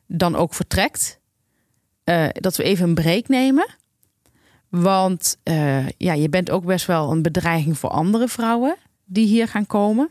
dan 0.07 0.35
ook 0.35 0.53
vertrekt. 0.53 1.19
Eh, 2.03 2.27
dat 2.31 2.55
we 2.55 2.63
even 2.63 2.87
een 2.87 2.95
break 2.95 3.27
nemen. 3.27 3.75
Want 4.69 5.37
eh, 5.43 5.89
ja, 5.89 6.13
je 6.13 6.29
bent 6.29 6.51
ook 6.51 6.65
best 6.65 6.85
wel 6.85 7.11
een 7.11 7.21
bedreiging 7.21 7.77
voor 7.77 7.89
andere 7.89 8.27
vrouwen 8.27 8.75
die 9.05 9.27
hier 9.27 9.47
gaan 9.47 9.65
komen. 9.65 10.09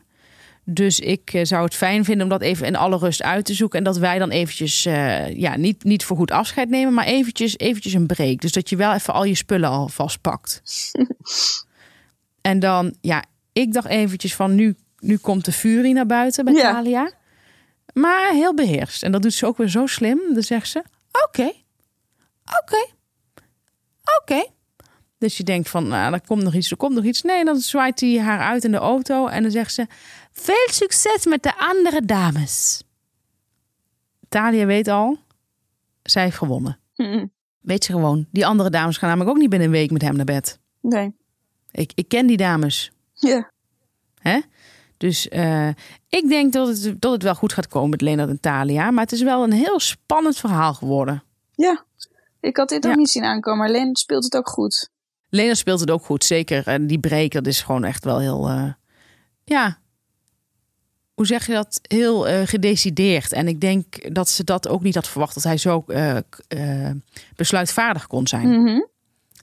Dus 0.65 1.01
ik 1.01 1.41
zou 1.43 1.65
het 1.65 1.75
fijn 1.75 2.05
vinden 2.05 2.23
om 2.23 2.29
dat 2.29 2.43
even 2.43 2.67
in 2.67 2.77
alle 2.77 2.99
rust 2.99 3.23
uit 3.23 3.45
te 3.45 3.55
zoeken. 3.55 3.79
En 3.79 3.85
dat 3.85 3.99
wij 3.99 4.19
dan 4.19 4.31
eventjes, 4.31 4.83
ja, 5.33 5.57
niet, 5.57 5.85
niet 5.85 6.05
voor 6.05 6.17
goed 6.17 6.31
afscheid 6.31 6.69
nemen, 6.69 6.95
maar 6.95 7.07
eventjes, 7.07 7.59
eventjes 7.59 7.93
een 7.93 8.07
break. 8.07 8.41
Dus 8.41 8.53
dat 8.53 8.69
je 8.69 8.77
wel 8.77 8.93
even 8.93 9.15
al 9.15 9.25
je 9.25 9.35
spullen 9.35 9.69
al 9.69 9.89
vastpakt. 9.89 10.63
en 12.41 12.59
dan, 12.59 12.95
ja, 13.01 13.25
ik 13.53 13.73
dacht 13.73 13.89
eventjes 13.89 14.35
van 14.35 14.55
nu, 14.55 14.77
nu 15.05 15.17
komt 15.17 15.45
de 15.45 15.53
furie 15.53 15.95
naar 15.95 16.07
buiten 16.07 16.45
bij 16.45 16.55
Ja. 16.55 16.73
Talia. 16.73 17.13
Maar 17.93 18.33
heel 18.33 18.55
beheerst. 18.55 19.03
En 19.03 19.13
dat 19.13 19.23
doet 19.23 19.35
ze 19.35 19.47
ook 19.47 19.57
weer 19.57 19.69
zo 19.69 19.87
slim. 19.87 20.21
Dan 20.33 20.43
zegt 20.43 20.69
ze, 20.69 20.83
oké, 21.27 21.53
oké, 22.63 22.87
oké. 24.21 24.47
Dus 25.19 25.37
je 25.37 25.45
denkt 25.45 25.69
van, 25.69 25.89
nou, 25.89 26.13
er 26.13 26.21
komt 26.27 26.43
nog 26.43 26.55
iets, 26.55 26.71
er 26.71 26.77
komt 26.77 26.95
nog 26.95 27.05
iets. 27.05 27.23
Nee, 27.23 27.45
dan 27.45 27.57
zwaait 27.57 28.01
hij 28.01 28.19
haar 28.21 28.41
uit 28.41 28.65
in 28.65 28.71
de 28.71 28.77
auto 28.77 29.27
en 29.27 29.43
dan 29.43 29.51
zegt 29.51 29.75
ze, 29.75 29.87
veel 30.33 30.69
succes 30.71 31.27
met 31.27 31.43
de 31.43 31.59
andere 31.59 32.05
dames. 32.05 32.83
Talia 34.29 34.67
weet 34.67 34.89
al, 34.89 35.19
zij 36.03 36.23
heeft 36.23 36.37
gewonnen. 36.37 36.79
Weet 37.61 37.85
ze 37.85 37.93
gewoon. 37.93 38.27
Die 38.31 38.47
andere 38.47 38.71
dames 38.71 38.97
gaan 38.97 39.09
namelijk 39.09 39.35
ook 39.35 39.41
niet 39.41 39.51
binnen 39.51 39.69
een 39.69 39.75
week 39.75 39.91
met 39.91 40.03
hem 40.03 40.17
naar 40.17 40.25
bed. 40.25 40.59
Nee. 40.81 41.15
Ik, 41.71 41.93
ik 41.95 42.09
ken 42.09 42.27
die 42.27 42.37
dames. 42.37 42.93
Ja. 43.13 43.51
Hè? 44.19 44.41
Dus 44.97 45.29
eh, 45.29 45.69
ik 46.09 46.29
denk 46.29 46.53
dat 46.53 46.69
het, 46.69 47.01
dat 47.01 47.13
het 47.13 47.23
wel 47.23 47.35
goed 47.35 47.53
gaat 47.53 47.69
komen 47.69 47.91
met 47.91 48.01
Leonard 48.01 48.29
en 48.29 48.41
Talia. 48.41 48.91
Maar 48.91 49.03
het 49.03 49.13
is 49.13 49.23
wel 49.23 49.43
een 49.43 49.53
heel 49.53 49.81
spannend 49.81 50.37
verhaal 50.37 50.75
geworden. 50.75 51.23
Ja. 51.55 51.85
Ik 52.41 52.57
had 52.57 52.69
dit 52.69 52.85
Ja. 52.85 52.91
ook 52.91 52.97
niet 52.97 53.11
zien 53.11 53.25
aankomen, 53.25 53.59
maar 53.59 53.71
Leen 53.71 53.97
speelt 53.97 54.25
het 54.25 54.37
ook 54.37 54.49
goed. 54.49 54.91
Lena 55.29 55.55
speelt 55.55 55.81
het 55.81 55.91
ook 55.91 56.05
goed, 56.05 56.25
zeker. 56.25 56.67
En 56.67 56.87
die 56.87 56.99
break, 56.99 57.31
dat 57.31 57.47
is 57.47 57.63
gewoon 57.63 57.85
echt 57.85 58.05
wel 58.05 58.19
heel... 58.19 58.49
eh, 58.49 58.73
ja, 59.45 59.79
hoe 61.15 61.27
zeg 61.27 61.47
je 61.47 61.53
dat? 61.53 61.81
Heel 61.83 62.29
eh, 62.29 62.47
gedecideerd. 62.47 63.33
En 63.33 63.49
ik 63.49 63.61
denk 63.61 64.15
dat 64.15 64.29
ze 64.29 64.45
dat 64.45 64.69
ook 64.69 64.83
niet 64.83 64.95
had 64.95 65.09
verwacht... 65.09 65.35
dat 65.35 65.43
hij 65.43 65.57
zo 65.57 65.85
besluitvaardig 67.37 68.07
kon 68.07 68.27
zijn. 68.27 68.49
Mhm. 68.63 68.81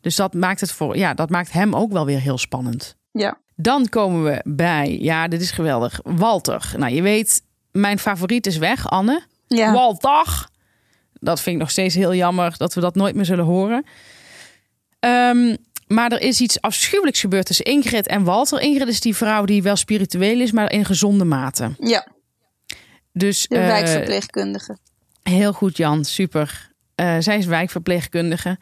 Dus 0.01 0.15
dat 0.15 0.33
maakt, 0.33 0.59
het 0.61 0.71
voor, 0.71 0.97
ja, 0.97 1.13
dat 1.13 1.29
maakt 1.29 1.51
hem 1.51 1.75
ook 1.75 1.91
wel 1.91 2.05
weer 2.05 2.19
heel 2.19 2.37
spannend. 2.37 2.95
Ja. 3.12 3.38
Dan 3.56 3.89
komen 3.89 4.24
we 4.24 4.41
bij, 4.43 4.97
ja, 5.00 5.28
dit 5.28 5.41
is 5.41 5.52
geweldig, 5.52 6.00
Walter. 6.04 6.74
Nou, 6.78 6.93
je 6.93 7.02
weet, 7.02 7.41
mijn 7.71 8.00
favoriet 8.00 8.45
is 8.45 8.58
weg, 8.58 8.89
Anne. 8.89 9.21
Ja. 9.47 9.74
Walter. 9.74 10.47
Dat 11.13 11.41
vind 11.41 11.56
ik 11.56 11.62
nog 11.62 11.71
steeds 11.71 11.95
heel 11.95 12.13
jammer 12.13 12.54
dat 12.58 12.74
we 12.74 12.82
dat 12.82 12.95
nooit 12.95 13.15
meer 13.15 13.26
zullen 13.26 13.45
horen. 13.45 13.86
Ehm, 15.00 15.56
maar 15.88 16.12
er 16.12 16.21
is 16.21 16.41
iets 16.41 16.62
afschuwelijks 16.62 17.19
gebeurd 17.19 17.45
tussen 17.45 17.65
Ingrid 17.65 18.08
en 18.08 18.24
Walter. 18.24 18.62
Ingrid 18.62 18.88
is 18.88 19.00
die 19.00 19.15
vrouw 19.15 19.45
die 19.45 19.63
wel 19.63 19.76
spiritueel 19.76 20.39
is, 20.39 20.52
maar 20.52 20.71
in 20.71 20.86
gezonde 20.86 21.26
mate. 21.26 21.71
ja. 21.80 22.08
Dus 23.13 23.47
De 23.47 23.58
eh, 23.58 23.67
wijkverpleegkundige. 23.67 24.78
heel 25.24 25.54
goed, 25.54 25.78
Jan, 25.78 26.06
super. 26.06 26.71
Eh, 26.95 27.15
zij 27.19 27.38
is 27.38 27.45
wijkverpleegkundige. 27.45 28.60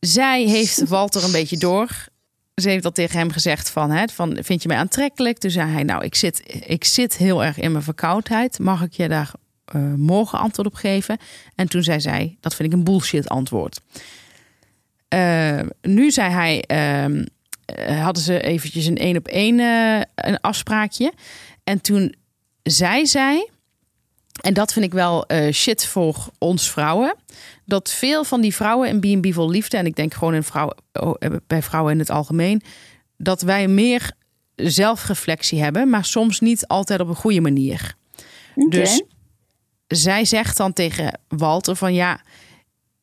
Zij 0.00 0.42
heeft 0.42 0.88
Walter 0.88 1.24
een 1.24 1.32
beetje 1.32 1.58
door. 1.58 1.88
Ze 2.60 2.68
heeft 2.68 2.82
dat 2.82 2.94
tegen 2.94 3.18
hem 3.18 3.30
gezegd 3.30 3.70
van, 3.70 3.90
hè, 3.90 4.04
van 4.12 4.38
vind 4.40 4.62
je 4.62 4.68
mij 4.68 4.76
aantrekkelijk? 4.76 5.38
Toen 5.38 5.50
zei 5.50 5.70
hij, 5.70 5.82
nou, 5.82 6.04
ik 6.04 6.14
zit, 6.14 6.42
ik 6.66 6.84
zit 6.84 7.16
heel 7.16 7.44
erg 7.44 7.58
in 7.58 7.72
mijn 7.72 7.84
verkoudheid. 7.84 8.58
Mag 8.58 8.82
ik 8.82 8.92
je 8.92 9.08
daar 9.08 9.32
eh, 9.64 9.80
morgen 9.94 10.38
antwoord 10.38 10.68
op 10.68 10.74
geven? 10.74 11.18
En 11.54 11.68
toen 11.68 11.82
zei 11.82 12.00
zij, 12.00 12.36
dat 12.40 12.54
vind 12.54 12.72
ik 12.72 12.78
een 12.78 12.84
bullshit 12.84 13.28
antwoord. 13.28 13.80
Eh, 15.10 15.60
nu 15.82 16.10
zei 16.10 16.30
hij, 16.30 16.64
ehm, 16.66 17.24
eh, 17.64 18.02
hadden 18.02 18.22
ze 18.22 18.40
eventjes 18.40 18.86
een 18.86 18.96
één 18.96 19.16
op 19.16 19.28
één 19.28 19.60
eh, 19.60 20.00
een 20.14 20.40
afspraakje. 20.40 21.12
En 21.64 21.80
toen 21.80 22.14
zei 22.62 23.06
zij, 23.06 23.48
en 24.40 24.54
dat 24.54 24.72
vind 24.72 24.84
ik 24.84 24.92
wel 24.92 25.24
shit 25.52 25.86
voor 25.86 26.30
ons 26.38 26.70
vrouwen. 26.70 27.14
Dat 27.70 27.90
veel 27.90 28.24
van 28.24 28.40
die 28.40 28.54
vrouwen 28.54 28.88
in 28.88 29.20
B&B 29.20 29.34
vol 29.34 29.50
liefde... 29.50 29.76
en 29.76 29.86
ik 29.86 29.96
denk 29.96 30.14
gewoon 30.14 30.34
in 30.34 30.42
vrouwen, 30.42 30.76
oh, 30.92 31.14
eh, 31.18 31.30
bij 31.46 31.62
vrouwen 31.62 31.92
in 31.92 31.98
het 31.98 32.10
algemeen... 32.10 32.62
dat 33.16 33.42
wij 33.42 33.68
meer 33.68 34.12
zelfreflectie 34.54 35.62
hebben... 35.62 35.90
maar 35.90 36.04
soms 36.04 36.40
niet 36.40 36.66
altijd 36.66 37.00
op 37.00 37.08
een 37.08 37.14
goede 37.14 37.40
manier. 37.40 37.94
Dus 38.68 39.02
zij 39.86 40.24
zegt 40.24 40.56
dan 40.56 40.72
tegen 40.72 41.18
Walter 41.28 41.76
van... 41.76 41.94
ja, 41.94 42.20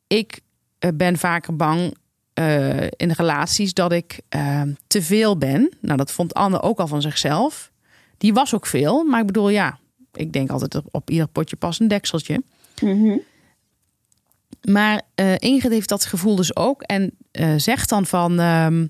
ik 0.06 0.40
eh, 0.78 0.90
ben 0.94 1.18
vaker 1.18 1.56
bang 1.56 1.94
eh, 2.32 2.82
in 2.82 3.10
relaties 3.10 3.74
dat 3.74 3.92
ik 3.92 4.20
uh, 4.36 4.62
te 4.86 5.02
veel 5.02 5.38
ben. 5.38 5.72
Nou, 5.80 5.96
dat 5.96 6.12
vond 6.12 6.34
Anne 6.34 6.62
ook 6.62 6.78
al 6.78 6.86
van 6.86 7.02
zichzelf. 7.02 7.70
Die 8.18 8.34
was 8.34 8.54
ook 8.54 8.66
veel, 8.66 9.04
maar 9.04 9.20
ik 9.20 9.26
bedoel, 9.26 9.48
ja, 9.48 9.78
ik 10.12 10.32
denk 10.32 10.50
altijd 10.50 10.80
op, 10.90 11.10
ieder 11.10 11.28
potje 11.28 11.56
past 11.56 11.80
een 11.80 11.88
dekseltje. 11.88 12.42
Mhm. 12.82 13.16
Maar 14.62 15.02
uh, 15.14 15.34
Ingrid 15.38 15.72
heeft 15.72 15.88
dat 15.88 16.04
gevoel 16.04 16.36
dus 16.36 16.56
ook 16.56 16.82
en 16.82 17.12
zegt 17.56 17.88
dan 17.88 18.06
van, 18.06 18.40
ehm, 18.40 18.86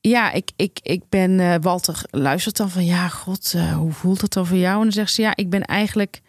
ja, 0.00 0.32
ik, 0.32 0.50
ik, 0.56 0.78
ik 0.82 1.02
ben, 1.08 1.62
Walter 1.62 2.02
luistert 2.10 2.56
dan 2.56 2.70
van, 2.70 2.84
ja, 2.84 3.08
god, 3.08 3.54
hoe 3.74 3.92
voelt 3.92 4.20
het 4.20 4.32
dan 4.32 4.46
voor 4.46 4.56
jou? 4.56 4.76
En 4.76 4.82
dan 4.82 4.92
zegt 4.92 5.12
ze, 5.12 5.22
ja, 5.22 5.36
ik 5.36 5.50
ben 5.50 5.62
eigenlijk 5.62 6.20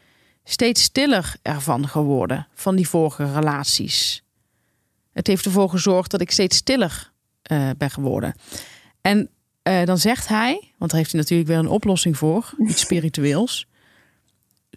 steeds 0.44 0.82
stiller 0.82 1.36
ervan 1.42 1.88
geworden, 1.88 2.48
van 2.54 2.76
die 2.76 2.90
vorige 2.90 3.32
relaties. 3.34 4.24
Het 5.14 5.28
heeft 5.28 5.46
ervoor 5.46 5.70
gezorgd 5.70 6.12
dat 6.12 6.22
ik 6.22 6.32
steeds 6.32 6.58
stiller 6.58 7.12
ben 7.78 7.90
geworden. 7.90 8.34
En 9.02 9.30
dan 9.64 9.98
zegt 9.98 10.28
hij, 10.28 10.74
want 10.78 10.92
daar 10.92 11.00
heeft 11.00 11.12
hij 11.12 11.22
natuurlijk 11.22 11.50
weer 11.50 11.58
een 11.58 11.68
oplossing 11.68 12.18
voor, 12.18 12.54
iets 12.68 12.82
spiritueels. 12.82 13.69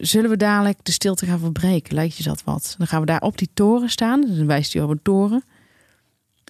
Zullen 0.03 0.31
we 0.31 0.37
dadelijk 0.37 0.79
de 0.83 0.93
stilte 0.93 1.27
gaan 1.27 1.39
verbreken? 1.39 1.95
Lijkt 1.95 2.17
je 2.17 2.23
dat 2.23 2.45
wat? 2.45 2.75
Dan 2.79 2.87
gaan 2.87 3.01
we 3.01 3.07
daar 3.07 3.21
op 3.21 3.39
die 3.39 3.51
toren 3.55 3.89
staan. 3.89 4.21
Dus 4.21 4.37
dan 4.37 4.47
wijst 4.47 4.73
hij 4.73 4.83
over 4.83 4.95
een 4.95 5.03
toren. 5.03 5.45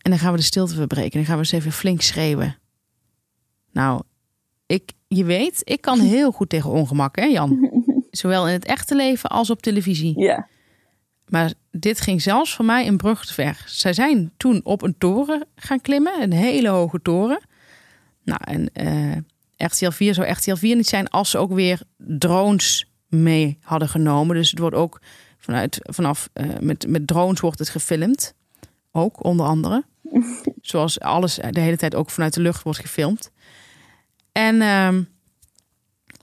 En 0.03 0.11
dan 0.11 0.19
gaan 0.19 0.33
we 0.33 0.39
de 0.39 0.45
stilte 0.45 0.75
verbreken. 0.75 1.13
Dan 1.13 1.25
gaan 1.25 1.35
we 1.35 1.41
eens 1.41 1.53
even 1.53 1.73
flink 1.73 2.01
schreeuwen. 2.01 2.59
Nou, 3.73 4.03
ik, 4.67 4.93
je 5.09 5.25
weet, 5.25 5.61
ik 5.65 5.81
kan 5.81 6.01
heel 6.17 6.31
goed 6.31 6.49
tegen 6.49 6.71
ongemak, 6.71 7.17
hè 7.17 7.25
Jan? 7.25 7.71
Zowel 8.11 8.47
in 8.47 8.53
het 8.53 8.65
echte 8.65 8.95
leven 8.95 9.31
als 9.31 9.51
op 9.51 9.63
televisie. 9.63 10.21
Ja. 10.21 10.49
Maar 11.29 11.53
dit 11.71 12.01
ging 12.01 12.23
zelfs 12.23 12.55
voor 12.55 12.65
mij 12.65 12.87
een 12.87 12.97
brug 12.97 13.27
te 13.27 13.33
ver. 13.33 13.63
Zij 13.67 13.93
zijn 13.93 14.33
toen 14.37 14.61
op 14.65 14.83
een 14.83 14.99
toren 14.99 15.47
gaan 15.55 15.81
klimmen, 15.81 16.23
een 16.23 16.33
hele 16.33 16.69
hoge 16.69 17.03
toren. 17.03 17.41
Nou, 18.25 18.41
en 18.45 18.71
uh, 18.87 19.17
RTL 19.57 19.91
4 19.91 20.15
zou 20.15 20.31
RTL 20.31 20.55
4 20.55 20.77
niet 20.77 20.89
zijn 20.89 21.09
als 21.09 21.31
ze 21.31 21.39
ook 21.39 21.53
weer 21.53 21.83
drones 21.97 22.87
mee 23.13 23.59
hadden 23.63 23.89
genomen. 23.89 24.37
Dus 24.37 24.51
het 24.51 24.59
wordt 24.59 24.77
ook 24.77 25.01
vanuit, 25.39 25.79
vanaf 25.83 26.29
uh, 26.35 26.59
met, 26.61 26.87
met 26.89 27.07
drones 27.07 27.41
wordt 27.41 27.59
het 27.59 27.69
gefilmd. 27.69 28.35
Ook 28.93 29.25
onder 29.25 29.47
andere. 29.47 29.85
Zoals 30.61 31.01
alles 31.01 31.35
de 31.51 31.61
hele 31.61 31.77
tijd 31.77 31.95
ook 31.95 32.11
vanuit 32.11 32.35
de 32.35 32.41
lucht 32.41 32.63
wordt 32.63 32.79
gefilmd. 32.79 33.31
En 34.33 34.55
uh, 34.55 34.89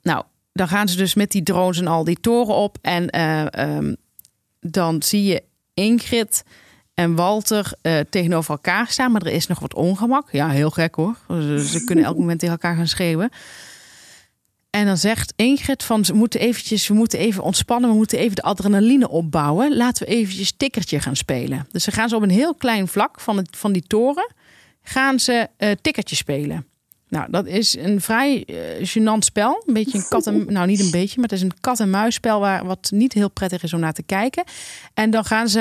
nou, 0.02 0.24
dan 0.54 0.68
gaan 0.68 0.88
ze 0.88 0.98
dus 0.98 1.14
met 1.14 1.32
die 1.32 1.44
drones 1.44 1.80
en 1.80 1.88
al 1.88 2.04
die 2.04 2.20
toren 2.20 2.56
op. 2.56 2.78
En 2.82 3.16
uh, 3.16 3.76
um, 3.76 3.96
dan 4.60 5.04
zie 5.04 5.24
je 5.24 5.44
Ingrid 5.74 6.44
en 6.94 7.16
Walter 7.16 7.72
uh, 7.82 8.00
tegenover 8.10 8.52
elkaar 8.52 8.88
staan. 8.88 9.12
Maar 9.12 9.22
er 9.22 9.32
is 9.32 9.48
nog 9.48 9.60
wat 9.60 9.74
ongemak. 9.74 10.32
Ja, 10.32 10.50
heel 10.50 10.70
gek 10.70 10.96
hoor. 10.96 11.16
Ze, 11.28 11.82
kunnen 11.86 12.06
elk 12.06 12.18
moment 12.24 12.40
tegen 12.40 12.56
elkaar 12.56 12.76
gaan 12.76 12.88
schreeuwen. 12.88 13.30
En 14.70 14.86
dan 14.86 14.98
zegt 14.98 15.34
Ingrid 15.36 15.84
van 15.84 16.06
ze 16.06 16.14
moeten 16.14 16.40
eventjes, 16.40 16.88
we 16.88 16.94
moeten 16.94 17.20
even 17.20 17.44
ontspannen, 17.44 17.90
we 17.90 17.96
moeten 17.96 18.18
even 18.18 18.36
de 18.36 18.42
adrenaline 18.42 19.10
opbouwen. 19.10 19.78
Laten 19.78 20.06
we 20.06 20.12
eventjes 20.12 20.54
tikkertje 20.58 21.00
gaan 21.00 21.16
spelen. 21.16 21.68
Dus 21.72 21.84
ze 21.84 21.92
gaan 21.92 22.10
ze 22.10 22.16
op 22.16 22.22
een 22.22 22.30
heel 22.30 22.56
klein 22.56 22.88
vlak 22.88 23.20
van, 23.20 23.38
het, 23.38 23.48
van 23.58 23.72
die 23.72 23.84
toren, 23.88 24.32
gaan 24.82 25.20
ze 25.20 25.48
uh, 25.58 25.72
tikkertje 25.82 26.16
spelen. 26.16 26.68
Nou, 27.08 27.32
dat 27.32 27.46
is 27.46 27.78
een 27.78 28.02
vrij 28.02 28.44
uh, 28.48 28.88
gênant 28.88 29.20
spel. 29.20 29.64
Een 29.66 29.74
beetje 29.74 29.98
een 29.98 30.08
kat 30.10 30.28
en... 30.28 30.46
Nou, 30.54 30.68
niet 30.68 30.80
een 30.80 30.92
beetje, 30.92 31.20
maar 31.20 31.30
het 31.30 31.38
is 31.38 31.42
een 31.42 31.60
kat-en-muisspel... 31.60 32.40
Waar, 32.40 32.66
wat 32.66 32.90
niet 32.94 33.14
heel 33.14 33.30
prettig 33.30 33.64
is 33.64 33.74
om 33.74 33.80
naar 33.80 33.94
te 33.94 34.04
kijken. 34.04 34.44
En 34.94 35.10
dan 35.10 35.26
gaan 35.26 35.50
ze 35.50 35.60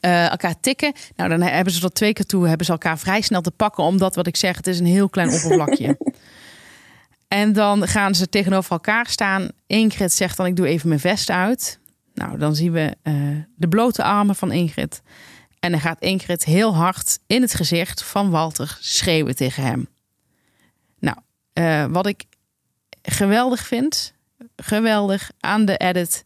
uh, 0.00 0.30
elkaar 0.30 0.60
tikken. 0.60 0.92
Nou, 1.16 1.28
dan 1.28 1.40
hebben 1.40 1.72
ze 1.72 1.80
tot 1.80 1.94
twee 1.94 2.12
keer 2.12 2.26
toe... 2.26 2.48
hebben 2.48 2.66
ze 2.66 2.72
elkaar 2.72 2.98
vrij 2.98 3.20
snel 3.20 3.40
te 3.40 3.50
pakken... 3.50 3.84
omdat, 3.84 4.14
wat 4.14 4.26
ik 4.26 4.36
zeg, 4.36 4.56
het 4.56 4.66
is 4.66 4.78
een 4.78 4.86
heel 4.86 5.08
klein 5.08 5.32
oppervlakje. 5.32 5.96
en 7.32 7.52
dan 7.52 7.88
gaan 7.88 8.14
ze 8.14 8.28
tegenover 8.28 8.70
elkaar 8.70 9.06
staan. 9.06 9.48
Ingrid 9.66 10.12
zegt 10.12 10.36
dan, 10.36 10.46
ik 10.46 10.56
doe 10.56 10.66
even 10.66 10.88
mijn 10.88 11.00
vest 11.00 11.30
uit. 11.30 11.78
Nou, 12.14 12.38
dan 12.38 12.54
zien 12.54 12.72
we 12.72 12.96
uh, 13.02 13.14
de 13.56 13.68
blote 13.68 14.02
armen 14.02 14.34
van 14.34 14.52
Ingrid. 14.52 15.02
En 15.60 15.70
dan 15.70 15.80
gaat 15.80 16.00
Ingrid 16.00 16.44
heel 16.44 16.74
hard 16.74 17.18
in 17.26 17.42
het 17.42 17.54
gezicht 17.54 18.02
van 18.02 18.30
Walter 18.30 18.76
schreeuwen 18.80 19.36
tegen 19.36 19.62
hem. 19.62 19.88
Nou, 20.98 21.16
uh, 21.54 21.84
wat 21.92 22.06
ik 22.06 22.24
geweldig 23.02 23.66
vind, 23.66 24.14
geweldig 24.56 25.30
aan 25.40 25.64
de 25.64 25.76
edit, 25.76 26.24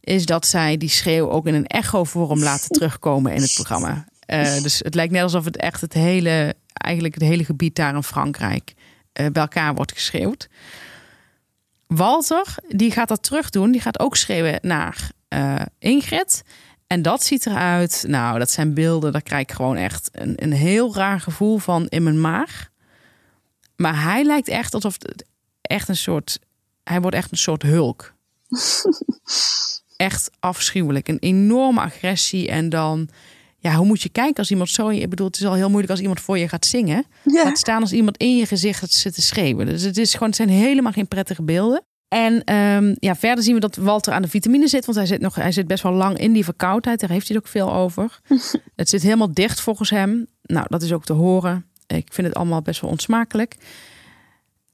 is 0.00 0.26
dat 0.26 0.46
zij 0.46 0.76
die 0.76 0.88
schreeuw 0.88 1.30
ook 1.30 1.46
in 1.46 1.54
een 1.54 1.66
echo-vorm 1.66 2.42
laten 2.42 2.68
terugkomen 2.68 3.32
in 3.32 3.42
het 3.42 3.54
programma. 3.54 4.04
Uh, 4.26 4.62
dus 4.62 4.78
het 4.78 4.94
lijkt 4.94 5.12
net 5.12 5.22
alsof 5.22 5.44
het 5.44 5.56
echt 5.56 5.80
het 5.80 5.92
hele, 5.92 6.54
eigenlijk 6.72 7.14
het 7.14 7.24
hele 7.24 7.44
gebied 7.44 7.74
daar 7.74 7.94
in 7.94 8.02
Frankrijk 8.02 8.74
bij 9.16 9.42
elkaar 9.42 9.74
wordt 9.74 9.92
geschreeuwd. 9.92 10.48
Walter, 11.86 12.54
die 12.68 12.90
gaat 12.90 13.08
dat 13.08 13.22
terug 13.22 13.50
doen. 13.50 13.70
Die 13.70 13.80
gaat 13.80 13.98
ook 13.98 14.16
schreeuwen 14.16 14.58
naar 14.62 15.10
Ingrid. 15.78 16.42
En 16.86 17.02
dat 17.02 17.24
ziet 17.24 17.46
eruit. 17.46 18.04
Nou, 18.06 18.38
dat 18.38 18.50
zijn 18.50 18.74
beelden. 18.74 19.12
Daar 19.12 19.22
krijg 19.22 19.42
ik 19.42 19.52
gewoon 19.52 19.76
echt 19.76 20.08
een, 20.12 20.42
een 20.42 20.52
heel 20.52 20.94
raar 20.94 21.20
gevoel 21.20 21.58
van 21.58 21.86
in 21.88 22.02
mijn 22.02 22.20
maag. 22.20 22.68
Maar 23.76 24.02
hij 24.02 24.24
lijkt 24.24 24.48
echt 24.48 24.74
alsof 24.74 24.96
het 24.98 25.24
echt 25.62 25.88
een 25.88 25.96
soort. 25.96 26.38
Hij 26.84 27.00
wordt 27.00 27.16
echt 27.16 27.30
een 27.30 27.38
soort 27.38 27.62
hulk. 27.62 28.14
echt 29.96 30.30
afschuwelijk. 30.40 31.08
Een 31.08 31.18
enorme 31.18 31.80
agressie. 31.80 32.48
En 32.48 32.68
dan. 32.68 33.08
Ja, 33.58 33.74
hoe 33.74 33.86
moet 33.86 34.02
je 34.02 34.08
kijken 34.08 34.36
als 34.36 34.50
iemand 34.50 34.70
zo. 34.70 34.88
Ik 34.88 35.10
bedoel, 35.10 35.26
het 35.26 35.36
is 35.36 35.44
al 35.44 35.54
heel 35.54 35.68
moeilijk 35.68 35.90
als 35.90 36.00
iemand 36.00 36.20
voor 36.20 36.38
je 36.38 36.48
gaat 36.48 36.66
zingen. 36.66 37.04
Ja. 37.22 37.44
Laat 37.44 37.58
staan 37.58 37.80
als 37.80 37.92
iemand 37.92 38.16
in 38.16 38.36
je 38.36 38.46
gezicht 38.46 38.78
gaat 38.78 38.90
zitten 38.90 39.22
schreeuwen. 39.22 39.66
Dus 39.66 39.82
het, 39.82 39.98
is 39.98 40.12
gewoon, 40.12 40.28
het 40.28 40.36
zijn 40.36 40.48
helemaal 40.48 40.92
geen 40.92 41.08
prettige 41.08 41.42
beelden. 41.42 41.84
En 42.08 42.54
um, 42.54 42.96
ja, 42.98 43.16
verder 43.16 43.44
zien 43.44 43.54
we 43.54 43.60
dat 43.60 43.76
Walter 43.76 44.12
aan 44.12 44.22
de 44.22 44.28
vitamine 44.28 44.68
zit. 44.68 44.84
Want 44.84 44.98
hij 44.98 45.06
zit, 45.06 45.20
nog, 45.20 45.34
hij 45.34 45.52
zit 45.52 45.66
best 45.66 45.82
wel 45.82 45.92
lang 45.92 46.18
in 46.18 46.32
die 46.32 46.44
verkoudheid. 46.44 47.00
Daar 47.00 47.10
heeft 47.10 47.28
hij 47.28 47.36
het 47.36 47.46
ook 47.46 47.52
veel 47.52 47.72
over. 47.72 48.20
het 48.76 48.88
zit 48.88 49.02
helemaal 49.02 49.32
dicht 49.32 49.60
volgens 49.60 49.90
hem. 49.90 50.26
Nou, 50.42 50.66
dat 50.68 50.82
is 50.82 50.92
ook 50.92 51.04
te 51.04 51.12
horen. 51.12 51.66
Ik 51.86 52.12
vind 52.12 52.26
het 52.26 52.36
allemaal 52.36 52.62
best 52.62 52.80
wel 52.80 52.90
onsmakelijk. 52.90 53.56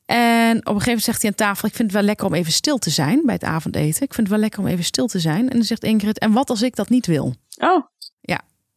En 0.07 0.57
op 0.57 0.57
een 0.57 0.65
gegeven 0.65 0.87
moment 0.87 1.03
zegt 1.03 1.23
hij 1.23 1.31
aan 1.31 1.37
tafel: 1.37 1.69
Ik 1.69 1.75
vind 1.75 1.89
het 1.89 1.97
wel 1.97 2.07
lekker 2.07 2.27
om 2.27 2.35
even 2.35 2.53
stil 2.53 2.79
te 2.79 2.91
zijn 2.91 3.23
bij 3.25 3.35
het 3.35 3.45
avondeten. 3.45 4.03
Ik 4.03 4.15
vind 4.15 4.17
het 4.17 4.29
wel 4.29 4.39
lekker 4.39 4.61
om 4.61 4.67
even 4.67 4.85
stil 4.85 5.07
te 5.07 5.19
zijn. 5.19 5.51
En 5.51 5.57
dan 5.57 5.65
zegt 5.65 5.85
Ingrid: 5.85 6.19
En 6.19 6.33
wat 6.33 6.51
als 6.51 6.63
ik 6.63 6.77
dat 6.77 6.89
niet 6.89 7.07
wil? 7.07 7.35
Oh. 7.57 7.87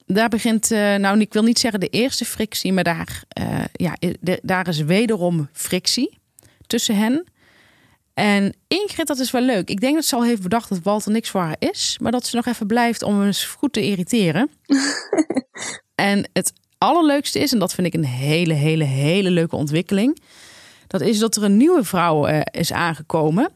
Daar 0.05 0.29
begint, 0.29 0.71
uh, 0.71 0.95
nou, 0.95 1.19
ik 1.19 1.33
wil 1.33 1.43
niet 1.43 1.59
zeggen 1.59 1.79
de 1.79 1.87
eerste 1.87 2.25
frictie, 2.25 2.73
maar 2.73 2.83
daar, 2.83 3.23
uh, 3.39 3.63
ja, 3.71 3.95
de, 4.19 4.39
daar 4.41 4.67
is 4.67 4.79
wederom 4.79 5.49
frictie 5.53 6.17
tussen 6.67 6.95
hen. 6.95 7.25
En 8.13 8.55
Ingrid, 8.67 9.07
dat 9.07 9.19
is 9.19 9.31
wel 9.31 9.41
leuk. 9.41 9.69
Ik 9.69 9.79
denk 9.79 9.95
dat 9.95 10.05
ze 10.05 10.15
al 10.15 10.23
heeft 10.23 10.41
bedacht 10.41 10.69
dat 10.69 10.79
Walter 10.83 11.11
niks 11.11 11.29
voor 11.29 11.41
haar 11.41 11.55
is, 11.59 11.97
maar 12.01 12.11
dat 12.11 12.25
ze 12.25 12.35
nog 12.35 12.45
even 12.45 12.67
blijft 12.67 13.03
om 13.03 13.17
hem 13.17 13.25
eens 13.25 13.45
goed 13.45 13.73
te 13.73 13.85
irriteren. 13.85 14.49
en 15.95 16.29
het 16.33 16.53
allerleukste 16.77 17.39
is, 17.39 17.53
en 17.53 17.59
dat 17.59 17.73
vind 17.73 17.87
ik 17.87 17.93
een 17.93 18.05
hele, 18.05 18.53
hele, 18.53 18.83
hele 18.83 19.29
leuke 19.29 19.55
ontwikkeling. 19.55 20.19
Dat 20.87 21.01
is 21.01 21.19
dat 21.19 21.35
er 21.35 21.43
een 21.43 21.57
nieuwe 21.57 21.83
vrouw 21.83 22.29
uh, 22.29 22.41
is 22.51 22.73
aangekomen, 22.73 23.49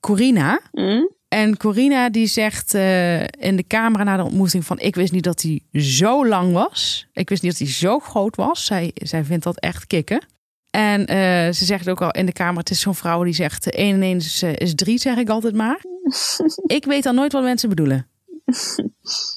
Corina. 0.00 0.60
Mm. 0.72 1.13
En 1.34 1.56
Corina 1.56 2.08
die 2.08 2.26
zegt 2.26 2.74
uh, 2.74 3.20
in 3.20 3.56
de 3.56 3.66
camera 3.66 4.04
na 4.04 4.16
de 4.16 4.22
ontmoeting 4.22 4.64
van... 4.64 4.78
ik 4.78 4.94
wist 4.94 5.12
niet 5.12 5.24
dat 5.24 5.42
hij 5.42 5.60
zo 5.72 6.26
lang 6.26 6.52
was. 6.52 7.08
Ik 7.12 7.28
wist 7.28 7.42
niet 7.42 7.50
dat 7.50 7.60
hij 7.60 7.70
zo 7.70 7.98
groot 7.98 8.36
was. 8.36 8.64
Zij, 8.64 8.90
zij 8.94 9.24
vindt 9.24 9.44
dat 9.44 9.60
echt 9.60 9.86
kicken. 9.86 10.26
En 10.70 11.00
uh, 11.00 11.06
ze 11.52 11.64
zegt 11.64 11.88
ook 11.88 12.02
al 12.02 12.10
in 12.10 12.26
de 12.26 12.32
kamer... 12.32 12.58
het 12.58 12.70
is 12.70 12.80
zo'n 12.80 12.94
vrouw 12.94 13.24
die 13.24 13.32
zegt 13.32 13.70
1 13.70 13.94
en 13.94 14.02
1 14.02 14.16
is, 14.16 14.42
is 14.42 14.74
3, 14.74 14.98
zeg 14.98 15.16
ik 15.16 15.28
altijd 15.28 15.54
maar. 15.54 15.84
ik 16.66 16.84
weet 16.84 17.02
dan 17.02 17.14
nooit 17.14 17.32
wat 17.32 17.42
mensen 17.42 17.68
bedoelen. 17.68 18.08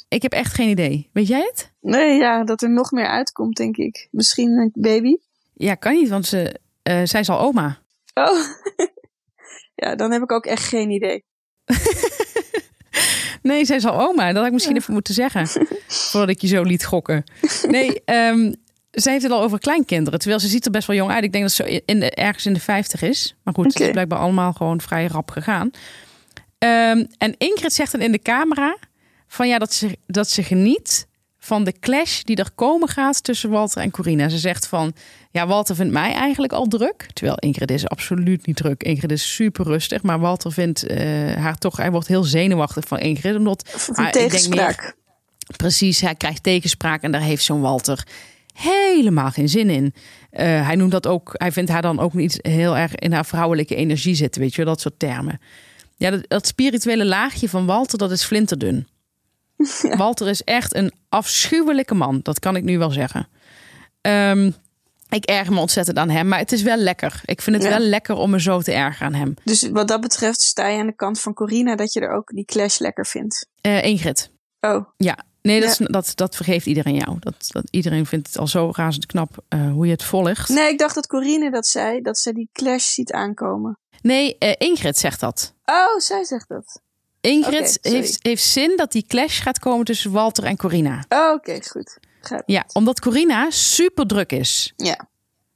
ik 0.07 0.21
heb 0.21 0.31
echt 0.31 0.53
geen 0.53 0.69
idee. 0.69 1.09
Weet 1.13 1.27
jij 1.27 1.41
het? 1.41 1.71
Nee, 1.81 2.17
ja, 2.17 2.43
dat 2.43 2.61
er 2.61 2.71
nog 2.71 2.91
meer 2.91 3.07
uitkomt, 3.07 3.55
denk 3.55 3.77
ik. 3.77 4.07
Misschien 4.11 4.49
een 4.49 4.71
baby? 4.73 5.17
Ja, 5.53 5.75
kan 5.75 5.93
niet, 5.93 6.09
want 6.09 6.25
ze, 6.25 6.59
zij 6.83 7.19
is 7.19 7.29
al 7.29 7.39
oma. 7.39 7.81
Oh, 8.13 8.45
ja, 9.83 9.95
dan 9.95 10.11
heb 10.11 10.21
ik 10.21 10.31
ook 10.31 10.45
echt 10.45 10.63
geen 10.63 10.89
idee. 10.89 11.25
nee, 13.41 13.65
zij 13.65 13.75
is 13.75 13.85
al 13.85 14.07
oma. 14.07 14.27
Dat 14.27 14.35
had 14.35 14.45
ik 14.45 14.51
misschien 14.51 14.75
ja. 14.75 14.81
even 14.81 14.93
moeten 14.93 15.13
zeggen. 15.13 15.47
voordat 16.11 16.29
ik 16.29 16.41
je 16.41 16.47
zo 16.47 16.63
liet 16.63 16.85
gokken. 16.85 17.23
Nee, 17.67 18.01
um, 18.05 18.55
zij 18.91 19.11
heeft 19.11 19.23
het 19.23 19.31
al 19.31 19.41
over 19.41 19.59
kleinkinderen. 19.59 20.19
Terwijl 20.19 20.41
ze 20.41 20.47
ziet 20.47 20.65
er 20.65 20.71
best 20.71 20.87
wel 20.87 20.95
jong 20.95 21.11
uit. 21.11 21.23
Ik 21.23 21.31
denk 21.31 21.43
dat 21.43 21.53
ze 21.53 21.81
in 21.85 21.99
de, 21.99 22.11
ergens 22.11 22.45
in 22.45 22.53
de 22.53 22.59
50 22.59 23.01
is. 23.01 23.35
Maar 23.43 23.53
goed, 23.53 23.65
okay. 23.65 23.77
het 23.77 23.87
is 23.87 23.91
blijkbaar 23.91 24.19
allemaal 24.19 24.53
gewoon 24.53 24.81
vrij 24.81 25.07
rap 25.07 25.31
gegaan. 25.31 25.71
Um, 26.59 27.07
en 27.17 27.35
Ingrid 27.37 27.73
zegt 27.73 27.91
dan 27.91 28.01
in 28.01 28.11
de 28.11 28.21
camera 28.21 28.77
van 29.27 29.47
ja, 29.47 29.57
dat 29.57 29.73
ze, 29.73 29.97
dat 30.07 30.29
ze 30.29 30.43
geniet 30.43 31.07
van 31.47 31.63
de 31.63 31.79
clash 31.79 32.21
die 32.21 32.35
er 32.35 32.51
komen 32.55 32.87
gaat 32.87 33.23
tussen 33.23 33.49
Walter 33.49 33.81
en 33.81 33.91
Corina. 33.91 34.29
Ze 34.29 34.37
zegt 34.37 34.67
van, 34.67 34.93
ja, 35.31 35.47
Walter 35.47 35.75
vindt 35.75 35.93
mij 35.93 36.13
eigenlijk 36.13 36.53
al 36.53 36.65
druk. 36.65 37.07
Terwijl 37.13 37.37
Ingrid 37.39 37.71
is 37.71 37.87
absoluut 37.87 38.45
niet 38.45 38.55
druk. 38.55 38.83
Ingrid 38.83 39.11
is 39.11 39.35
super 39.35 39.65
rustig. 39.65 40.01
Maar 40.01 40.19
Walter 40.19 40.51
vindt 40.51 40.91
uh, 40.91 40.97
haar 41.35 41.57
toch, 41.57 41.77
hij 41.77 41.91
wordt 41.91 42.07
heel 42.07 42.23
zenuwachtig 42.23 42.87
van 42.87 42.99
Ingrid. 42.99 43.35
Omdat 43.35 43.89
hij, 43.91 44.11
tegenspraak. 44.11 44.81
Meer, 44.81 44.93
precies, 45.57 46.01
hij 46.01 46.15
krijgt 46.15 46.43
tegenspraak. 46.43 47.01
En 47.01 47.11
daar 47.11 47.21
heeft 47.21 47.43
zo'n 47.43 47.61
Walter 47.61 48.03
helemaal 48.53 49.31
geen 49.31 49.49
zin 49.49 49.69
in. 49.69 49.93
Eh, 50.29 50.65
hij 50.65 50.75
noemt 50.75 50.91
dat 50.91 51.07
ook, 51.07 51.31
hij 51.33 51.51
vindt 51.51 51.69
haar 51.69 51.81
dan 51.81 51.99
ook 51.99 52.13
niet 52.13 52.39
heel 52.41 52.77
erg 52.77 52.95
in 52.95 53.11
haar 53.11 53.25
vrouwelijke 53.25 53.75
energie 53.75 54.15
zitten, 54.15 54.41
weet 54.41 54.55
je, 54.55 54.63
wel, 54.63 54.73
dat 54.73 54.81
soort 54.81 54.99
termen. 54.99 55.39
Ja, 55.95 56.09
dat, 56.09 56.23
dat 56.27 56.47
spirituele 56.47 57.05
laagje 57.05 57.49
van 57.49 57.65
Walter, 57.65 57.97
dat 57.97 58.11
is 58.11 58.23
flinterdun. 58.23 58.87
Walter 59.97 60.27
is 60.27 60.43
echt 60.43 60.75
een 60.75 60.91
afschuwelijke 61.09 61.93
man, 61.93 62.19
dat 62.23 62.39
kan 62.39 62.55
ik 62.55 62.63
nu 62.63 62.77
wel 62.77 62.89
zeggen. 62.91 63.27
Ehm, 64.01 64.51
ik 65.09 65.25
erger 65.25 65.53
me 65.53 65.59
ontzettend 65.59 65.97
aan 65.97 66.09
hem, 66.09 66.27
maar 66.27 66.39
het 66.39 66.51
is 66.51 66.61
wel 66.61 66.77
lekker. 66.77 67.21
Ik 67.25 67.41
vind 67.41 67.55
het 67.55 67.65
Ja. 67.65 67.69
wel 67.77 67.79
lekker 67.87 68.15
om 68.15 68.29
me 68.29 68.41
zo 68.41 68.61
te 68.61 68.71
ergeren 68.71 69.07
aan 69.07 69.13
hem. 69.19 69.33
Dus 69.43 69.69
wat 69.69 69.87
dat 69.87 70.01
betreft 70.01 70.41
sta 70.41 70.67
je 70.67 70.79
aan 70.79 70.87
de 70.87 70.95
kant 70.95 71.19
van 71.19 71.33
Corina 71.33 71.75
dat 71.75 71.93
je 71.93 71.99
er 71.99 72.11
ook 72.11 72.29
die 72.29 72.45
clash 72.45 72.77
lekker 72.79 73.05
vindt. 73.05 73.47
Eh 73.61 73.83
Ingrid, 73.83 74.31
Oh, 74.59 74.85
ja. 74.97 75.17
Nee, 75.41 75.59
dat, 75.61 75.77
Ja. 75.77 75.85
is- 75.85 75.91
dat, 75.91 76.11
dat 76.15 76.35
vergeeft 76.35 76.65
iedereen 76.65 76.95
jou. 76.95 77.17
Dat, 77.19 77.35
dat, 77.47 77.63
iedereen 77.69 78.05
vindt 78.05 78.27
het 78.27 78.37
al 78.37 78.47
zo 78.47 78.71
razend 78.75 79.05
knap 79.05 79.43
eh, 79.47 79.71
hoe 79.71 79.85
je 79.85 79.91
het 79.91 80.03
volgt. 80.03 80.49
nee, 80.49 80.69
ik 80.71 80.77
dacht 80.77 80.95
dat 80.95 81.07
Corine 81.07 81.51
dat 81.51 81.67
zei, 81.67 82.01
dat 82.01 82.17
ze 82.17 82.33
die 82.33 82.49
clash 82.51 82.85
ziet 82.85 83.11
aankomen. 83.11 83.77
Nee, 84.01 84.37
eh, 84.37 84.53
Ingrid 84.67 84.97
zegt 84.97 85.19
dat. 85.19 85.53
Oh, 85.65 85.97
zij 85.99 86.23
zegt 86.23 86.47
dat. 86.47 86.81
Ingrid 87.27 87.77
heeft, 87.81 88.19
heeft 88.21 88.43
zin 88.43 88.73
dat 88.75 88.91
die 88.91 89.05
clash 89.07 89.41
gaat 89.41 89.59
komen 89.59 89.85
tussen 89.85 90.11
Walter 90.11 90.43
en 90.43 90.57
Corina. 90.57 91.05
Oh, 91.09 91.33
oké, 91.33 91.59
goed. 91.69 91.99
Ja, 92.45 92.65
omdat 92.73 92.99
Corina 92.99 93.49
super 93.49 94.07
druk 94.07 94.31
is. 94.31 94.73
Ja. 94.75 95.07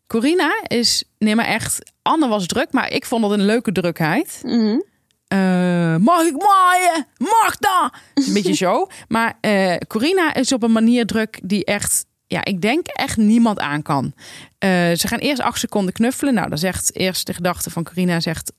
Corina 0.08 0.62
is, 0.68 1.04
nee 1.18 1.36
maar 1.36 1.46
echt, 1.46 1.92
Anne 2.02 2.28
was 2.28 2.46
druk, 2.46 2.72
maar 2.72 2.92
ik 2.92 3.06
vond 3.06 3.24
het 3.24 3.32
een 3.32 3.46
leuke 3.46 3.72
drukheid. 3.72 4.40
Mhm. 4.44 4.80
Eh, 5.28 5.96
mag 5.96 6.22
ik 6.22 6.42
maaien? 6.42 7.08
Mag 7.18 7.58
dat? 7.58 7.92
Een 8.14 8.34
beetje 8.34 8.54
zo. 8.66 8.88
Maar 9.08 9.38
eh 9.42 9.76
Corina 9.88 10.34
is 10.34 10.52
op 10.52 10.64
een 10.64 10.72
manier 10.72 11.06
druk 11.06 11.40
die 11.44 11.66
echt, 11.66 12.06
ja, 12.28 12.46
ik 12.46 12.62
denk 12.62 12.88
echt 12.88 13.18
niemand 13.18 13.60
aan 13.60 13.82
kan. 13.82 14.14
Eh, 14.58 14.70
ze 14.70 15.08
gaan 15.08 15.20
eerst 15.20 15.42
acht 15.42 15.60
seconden 15.60 15.94
knuffelen. 15.94 16.34
Nou, 16.34 16.50
dan 16.50 16.58
zegt 16.58 16.96
eerst 16.96 17.28
de 17.28 17.34
gedachte 17.34 17.70
van 17.70 17.84
Corina, 17.84 18.20
zegt, 18.20 18.54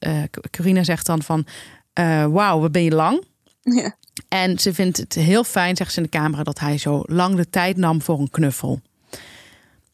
Corina 0.51 0.85
zegt 0.85 1.07
dan 1.07 1.23
van, 1.23 1.47
eh, 1.93 2.27
wauw, 2.27 2.61
wat 2.61 2.73
ben 2.73 2.85
je 2.85 2.95
lang? 2.95 3.25
Ja. 3.63 3.97
En 4.29 4.59
ze 4.59 4.75
vindt 4.75 4.97
het 4.97 5.15
heel 5.15 5.45
fijn, 5.45 5.77
zegt 5.77 5.93
ze 5.93 5.97
in 5.97 6.03
de 6.03 6.19
camera, 6.19 6.43
dat 6.43 6.59
hij 6.59 6.79
zo 6.79 7.03
lang 7.05 7.37
de 7.37 7.51
tijd 7.51 7.77
nam 7.77 8.03
voor 8.03 8.19
een 8.19 8.31
knuffel. 8.31 8.81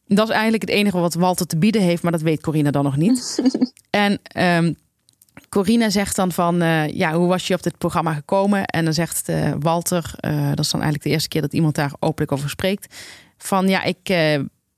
Dat 0.07 0.27
is 0.27 0.33
eigenlijk 0.33 0.61
het 0.61 0.71
enige 0.71 0.97
wat 0.97 1.13
Walter 1.13 1.45
te 1.45 1.57
bieden 1.57 1.81
heeft, 1.81 2.03
maar 2.03 2.11
dat 2.11 2.21
weet 2.21 2.41
Corina 2.41 2.71
dan 2.71 2.83
nog 2.83 2.97
niet. 2.97 3.41
en 3.89 4.19
ehm, 4.23 4.73
Corina 5.49 5.89
zegt 5.89 6.15
dan 6.15 6.31
van, 6.31 6.61
eh, 6.61 6.87
ja, 6.87 7.13
hoe 7.13 7.27
was 7.27 7.47
je 7.47 7.53
op 7.53 7.63
dit 7.63 7.77
programma 7.77 8.13
gekomen? 8.13 8.65
En 8.65 8.83
dan 8.83 8.93
zegt 8.93 9.29
eh, 9.29 9.51
Walter, 9.59 10.13
dat 10.55 10.59
is 10.59 10.69
dan 10.69 10.81
eigenlijk 10.81 11.03
de 11.03 11.09
eerste 11.09 11.29
keer 11.29 11.41
dat 11.41 11.53
iemand 11.53 11.75
daar 11.75 11.93
openlijk 11.99 12.31
over 12.31 12.49
spreekt, 12.49 12.95
van 13.37 13.67
ja, 13.67 13.83
ik, 13.83 14.07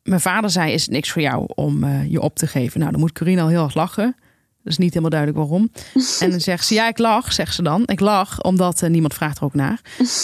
mijn 0.03 0.21
vader 0.21 0.49
zei, 0.49 0.73
is 0.73 0.81
het 0.81 0.91
niks 0.91 1.11
voor 1.11 1.21
jou 1.21 1.45
om 1.55 1.85
je 1.85 2.21
op 2.21 2.35
te 2.35 2.47
geven? 2.47 2.79
Nou, 2.79 2.91
dan 2.91 2.99
moet 2.99 3.11
Corina 3.11 3.41
al 3.41 3.47
heel 3.47 3.63
erg 3.63 3.75
lachen. 3.75 4.15
Dat 4.63 4.71
is 4.71 4.77
niet 4.77 4.89
helemaal 4.89 5.09
duidelijk 5.09 5.39
waarom. 5.39 5.71
En 6.19 6.29
dan 6.29 6.39
zegt 6.39 6.65
ze, 6.65 6.73
ja, 6.73 6.87
ik 6.87 6.97
lach, 6.97 7.33
zegt 7.33 7.55
ze 7.55 7.61
dan. 7.61 7.83
Ik 7.85 7.99
lach, 7.99 8.41
omdat 8.41 8.81
eh, 8.81 8.89
niemand 8.89 9.13
vraagt 9.13 9.37
er 9.37 9.43
ook 9.43 9.53
naar. 9.53 9.81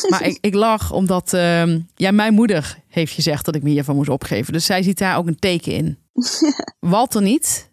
Maar 0.10 0.24
ik, 0.24 0.38
ik 0.42 0.54
lach 0.54 0.92
omdat, 0.92 1.34
ehm, 1.34 1.80
ja, 1.96 2.12
mijn 2.12 2.34
moeder 2.34 2.78
heeft 2.88 3.14
gezegd 3.14 3.46
dat 3.46 3.56
ik 3.56 3.64
me 3.64 3.70
hiervan 3.70 3.96
moest 3.96 4.10
opgeven. 4.10 4.54
Dus 4.54 4.66
zij 4.66 4.84
ziet 4.84 4.98
daar 4.98 5.18
ook 5.18 5.28
een 5.28 5.40
teken 5.40 5.72
in. 5.72 5.98
Walter 6.80 7.22
niet. 7.22 7.70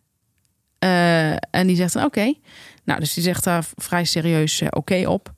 Eh, 0.78 1.30
en 1.30 1.66
die 1.66 1.76
zegt 1.76 1.92
dan, 1.92 2.04
oké. 2.04 2.34
Nou, 2.84 3.00
dus 3.00 3.14
die 3.14 3.22
zegt 3.22 3.44
daar 3.44 3.66
vrij 3.74 4.04
serieus 4.04 4.60
eh, 4.60 4.68
oké 4.70 5.08
op. 5.08 5.32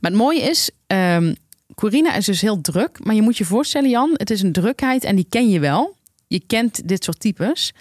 Maar 0.00 0.10
het 0.10 0.20
mooie 0.20 0.40
is, 0.40 0.70
ehm 0.86 1.32
Corina 1.74 2.14
is 2.14 2.24
dus 2.24 2.40
heel 2.40 2.60
druk. 2.60 3.04
Maar 3.04 3.14
je 3.14 3.22
moet 3.22 3.36
je 3.36 3.44
voorstellen, 3.44 3.90
Jan, 3.90 4.10
het 4.12 4.30
is 4.30 4.42
een 4.42 4.52
drukheid 4.52 5.04
en 5.04 5.16
die 5.16 5.26
ken 5.28 5.48
je 5.48 5.60
wel. 5.60 5.96
Je 6.26 6.40
kent 6.46 6.88
dit 6.88 7.04
soort 7.04 7.20
types. 7.20 7.74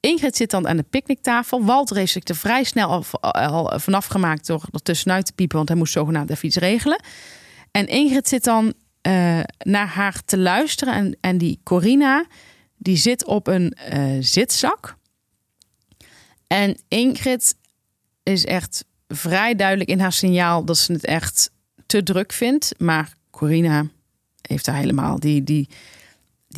Ingrid 0.00 0.36
zit 0.36 0.50
dan 0.50 0.68
aan 0.68 0.76
de 0.76 0.82
picknicktafel. 0.82 1.64
Walter 1.64 1.96
heeft 1.96 2.12
zich 2.12 2.24
er 2.24 2.36
vrij 2.36 2.64
snel 2.64 2.88
al, 2.88 3.32
al 3.32 3.78
vanaf 3.80 4.06
gemaakt 4.06 4.46
door 4.46 4.64
er 4.72 4.82
tussenuit 4.82 5.26
te 5.26 5.32
piepen, 5.32 5.56
want 5.56 5.68
hij 5.68 5.78
moest 5.78 5.92
zogenaamd 5.92 6.30
even 6.30 6.46
iets 6.46 6.56
regelen. 6.56 7.02
En 7.70 7.86
Ingrid 7.86 8.28
zit 8.28 8.44
dan 8.44 8.74
eh, 9.00 9.40
naar 9.58 9.86
haar 9.86 10.24
te 10.24 10.38
luisteren. 10.38 10.94
En, 10.94 11.16
en 11.20 11.38
die 11.38 11.60
Corina, 11.62 12.26
die 12.76 12.96
zit 12.96 13.24
op 13.24 13.46
een 13.46 13.70
eh, 13.70 14.16
zitzak. 14.20 14.96
En 16.46 16.76
Ingrid 16.88 17.54
is 18.22 18.44
echt 18.44 18.84
vrij 19.08 19.54
duidelijk 19.54 19.90
in 19.90 20.00
haar 20.00 20.12
signaal 20.12 20.64
dat 20.64 20.78
ze 20.78 20.92
het 20.92 21.04
echt 21.04 21.50
te 21.86 22.02
druk 22.02 22.32
vindt. 22.32 22.74
Maar 22.78 23.12
Corina 23.30 23.86
heeft 24.42 24.64
daar 24.64 24.76
helemaal 24.76 25.18
die. 25.18 25.44
die 25.44 25.68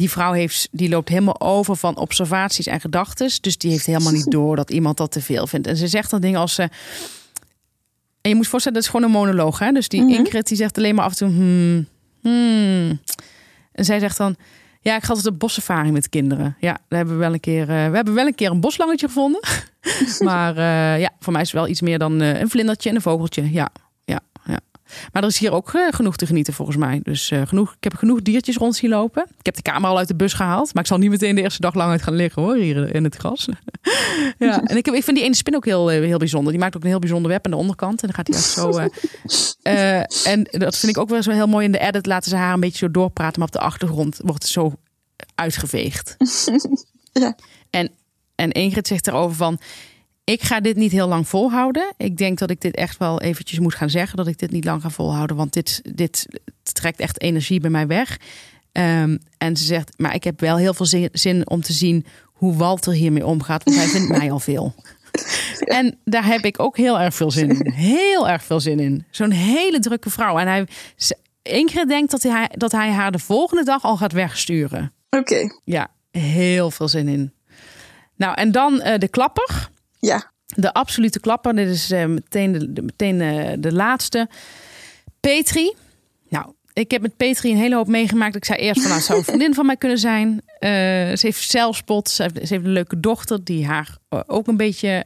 die 0.01 0.11
vrouw 0.11 0.33
heeft, 0.33 0.69
die 0.71 0.89
loopt 0.89 1.09
helemaal 1.09 1.41
over 1.41 1.77
van 1.77 1.97
observaties 1.97 2.67
en 2.67 2.81
gedachten. 2.81 3.31
Dus 3.41 3.59
die 3.59 3.71
heeft 3.71 3.87
helemaal 3.87 4.13
niet 4.13 4.31
door 4.31 4.57
dat 4.57 4.71
iemand 4.71 4.97
dat 4.97 5.13
te 5.13 5.21
veel 5.21 5.47
vindt. 5.47 5.67
En 5.67 5.77
ze 5.77 5.89
zegt 5.89 6.11
dan 6.11 6.21
dingen 6.21 6.41
als 6.41 6.55
ze. 6.55 6.63
En 8.21 8.31
je 8.31 8.35
moet 8.35 8.47
voorstellen, 8.49 8.79
dat 8.79 8.87
is 8.87 8.93
gewoon 8.95 9.07
een 9.11 9.19
monoloog. 9.19 9.59
Hè? 9.59 9.73
Dus 9.73 9.89
die 9.89 10.03
Mhm. 10.03 10.11
Ingrid 10.13 10.47
die 10.49 10.57
zegt 10.57 10.77
alleen 10.79 10.95
maar 10.95 11.05
af 11.05 11.11
en 11.11 11.17
toe. 11.17 11.29
Hmm, 11.29 11.87
hmm. 12.21 13.01
En 13.73 13.85
zij 13.85 13.99
zegt 13.99 14.17
dan. 14.17 14.37
Ja, 14.81 14.97
ik 14.97 15.03
ga 15.03 15.09
altijd 15.09 15.27
op 15.35 15.39
bossafari 15.39 15.91
met 15.93 16.09
kinderen. 16.09 16.57
Ja, 16.61 16.73
daar 16.89 16.99
hebben 16.99 17.15
we 17.15 17.21
wel 17.21 17.33
een 17.33 17.41
keer. 17.41 17.61
eh, 17.61 17.67
we 17.91 17.97
hebben 17.97 18.15
wel 18.15 18.27
een 18.27 18.35
keer 18.35 18.51
een 18.51 18.61
boslangetje 18.61 19.07
gevonden. 19.07 19.41
maar 20.29 20.57
eh, 20.57 21.01
ja, 21.01 21.11
voor 21.19 21.33
mij 21.33 21.43
is 21.43 21.51
het 21.53 21.61
wel 21.61 21.69
iets 21.69 21.81
meer 21.81 21.99
dan 21.99 22.21
eh, 22.21 22.41
een 22.41 22.51
vlindertje 22.51 22.89
en 22.89 22.95
een 22.95 23.03
vogeltje. 23.03 23.53
Ja. 23.53 23.69
Maar 25.13 25.23
er 25.23 25.29
is 25.29 25.39
hier 25.39 25.53
ook 25.53 25.75
eh, 25.75 25.87
genoeg 25.91 26.17
te 26.17 26.27
genieten 26.27 26.55
volgens 26.55 26.77
mij. 26.77 27.01
Dus 27.03 27.31
eh, 27.31 27.43
genoeg, 27.47 27.75
ik 27.77 27.85
heb 27.85 27.95
genoeg 27.95 28.23
diertjes 28.23 28.57
rond 28.57 28.77
zien 28.77 28.91
lopen. 28.91 29.27
Ik 29.39 29.47
heb 29.47 29.55
de 29.55 29.63
camera 29.63 29.89
al 29.89 29.99
uit 29.99 30.09
de 30.09 30.15
bus 30.15 30.33
gehaald. 30.33 30.75
Maar 30.75 30.83
ik 30.83 30.89
zal 30.89 30.99
niet 30.99 31.11
meteen 31.11 31.35
de 31.35 31.43
eerste 31.43 31.61
dag 31.61 31.75
lang 31.75 31.91
uit 31.91 32.03
gaan 32.03 32.15
liggen 32.15 32.43
hoor, 32.43 32.57
hier 32.57 32.95
in 32.95 33.05
het 33.05 33.17
gras. 33.17 33.49
ja, 34.39 34.63
en 34.63 34.77
ik, 34.77 34.85
heb, 34.85 34.95
ik 34.95 35.05
vind 35.05 35.17
die 35.17 35.27
ene 35.27 35.35
spin 35.35 35.55
ook 35.55 35.65
heel, 35.65 35.91
eh, 35.91 36.01
heel 36.01 36.19
bijzonder. 36.19 36.53
Die 36.53 36.61
maakt 36.61 36.77
ook 36.77 36.83
een 36.83 36.89
heel 36.89 36.99
bijzonder 36.99 37.31
web 37.31 37.45
aan 37.45 37.51
de 37.51 37.57
onderkant. 37.57 38.03
En 38.03 38.09
dan 38.09 38.17
gaat 38.17 38.27
hij 38.27 38.37
echt 38.37 38.51
zo... 38.51 38.89
en 40.33 40.49
dat 40.51 40.77
vind 40.77 40.93
ik 40.93 40.99
ook 40.99 41.09
wel 41.09 41.23
zo 41.23 41.31
heel 41.31 41.47
mooi 41.47 41.65
in 41.65 41.73
de 41.73 41.79
edit. 41.79 42.07
Laten 42.07 42.31
ze 42.31 42.37
haar 42.37 42.55
een 42.55 42.61
beetje 42.61 42.79
zo 42.79 42.91
doorpraten. 42.91 43.39
Maar 43.39 43.49
op 43.49 43.55
de 43.55 43.61
achtergrond 43.61 44.21
wordt 44.23 44.43
het 44.43 44.53
zo 44.53 44.73
uitgeveegd. 45.35 46.17
Ja. 47.13 47.37
En, 47.71 47.91
en 48.35 48.51
Ingrid 48.51 48.87
zegt 48.87 49.07
erover 49.07 49.37
van... 49.37 49.59
Ik 50.31 50.43
ga 50.43 50.61
dit 50.61 50.77
niet 50.77 50.93
heel 50.93 51.09
lang 51.09 51.29
volhouden. 51.29 51.95
Ik 51.97 52.17
denk 52.17 52.39
dat 52.39 52.51
ik 52.51 52.61
dit 52.61 52.75
echt 52.75 52.99
wel 52.99 53.21
eventjes 53.21 53.59
moet 53.59 53.75
gaan 53.75 53.91
zeggen. 53.91 54.17
Dat 54.17 54.27
ik 54.27 54.39
dit 54.39 54.51
niet 54.51 54.65
lang 54.65 54.83
ga 54.83 54.91
volhouden. 54.91 55.37
Want 55.37 55.53
dit, 55.53 55.83
dit 55.95 56.27
trekt 56.63 57.01
echt 57.01 57.21
energie 57.21 57.61
bij 57.61 57.71
mij 57.71 57.87
weg. 57.87 58.19
Ehm, 58.73 59.17
en 59.39 59.57
ze 59.57 59.65
zegt, 59.65 59.99
maar 59.99 60.15
ik 60.15 60.25
heb 60.25 60.41
wel 60.41 60.57
heel 60.57 60.75
veel 60.75 60.87
zin, 60.87 61.09
zin 61.13 61.51
om 61.51 61.63
te 61.63 61.73
zien 61.73 62.07
hoe 62.25 62.57
Walter 62.57 62.93
hiermee 62.93 63.27
omgaat. 63.27 63.65
Want 63.65 63.77
hij 63.77 63.87
vindt 63.87 64.09
mij 64.19 64.31
al 64.31 64.39
veel. 64.39 64.75
En 65.59 65.99
daar 66.05 66.25
heb 66.25 66.45
ik 66.45 66.61
ook 66.61 66.77
heel 66.77 67.01
erg 67.01 67.15
veel 67.15 67.31
zin 67.31 67.49
in. 67.49 67.73
Heel 67.73 68.29
erg 68.29 68.45
veel 68.45 68.61
zin 68.61 68.81
in. 68.81 69.05
Zo'n 69.11 69.31
hele 69.31 69.79
drukke 69.79 70.11
vrouw. 70.11 70.39
En 70.39 70.47
hij, 70.47 70.67
Ingrid 71.43 71.89
denkt 71.89 72.11
dat 72.11 72.23
hij, 72.23 72.51
dat 72.53 72.73
hij 72.73 72.91
haar 72.91 73.13
de 73.13 73.19
volgende 73.19 73.65
dag 73.65 73.83
al 73.83 73.97
gaat 73.97 74.13
wegsturen. 74.13 74.93
Oké. 75.11 75.59
Ja, 75.65 75.91
heel 76.11 76.71
veel 76.71 76.89
zin 76.89 77.09
in. 77.09 77.33
Nou, 78.17 78.35
en 78.35 78.53
dan 78.53 78.81
eh, 78.81 78.99
de 78.99 79.09
klapper. 79.09 79.71
Ja. 80.01 80.33
De 80.55 80.73
absolute 80.73 81.21
klapper. 81.21 81.55
Dit 81.57 81.69
is 81.69 81.91
eh, 81.91 82.07
meteen, 82.07 82.53
de, 82.53 82.73
de- 82.73 82.83
meteen 82.83 83.21
eh, 83.21 83.53
de 83.59 83.73
laatste. 83.73 84.29
Petri. 85.21 85.75
Nou, 86.29 86.53
ik 86.73 86.91
heb 86.91 87.03
met 87.03 87.17
Petri 87.17 87.51
een 87.51 87.57
hele 87.57 87.75
hoop 87.75 87.87
meegemaakt. 87.89 88.37
Ik 88.37 88.45
zei 88.45 88.59
eerst 88.59 88.81
van, 88.81 88.89
nou, 88.89 88.95
het 88.97 89.05
zou 89.07 89.19
een 89.19 89.25
vriendin 89.25 89.55
van 89.55 89.67
mij 89.67 89.77
kunnen 89.77 89.99
zijn. 89.99 90.43
Eh, 90.59 90.71
ze 90.71 91.19
heeft 91.21 91.51
zelfspot. 91.51 92.09
Ze 92.09 92.23
heeft, 92.23 92.35
ze 92.35 92.55
heeft 92.55 92.65
een 92.67 92.73
leuke 92.73 93.01
dochter 93.01 93.45
die 93.45 93.67
haar 93.67 93.97
ook 94.27 94.47
een 94.47 94.57
beetje 94.57 95.03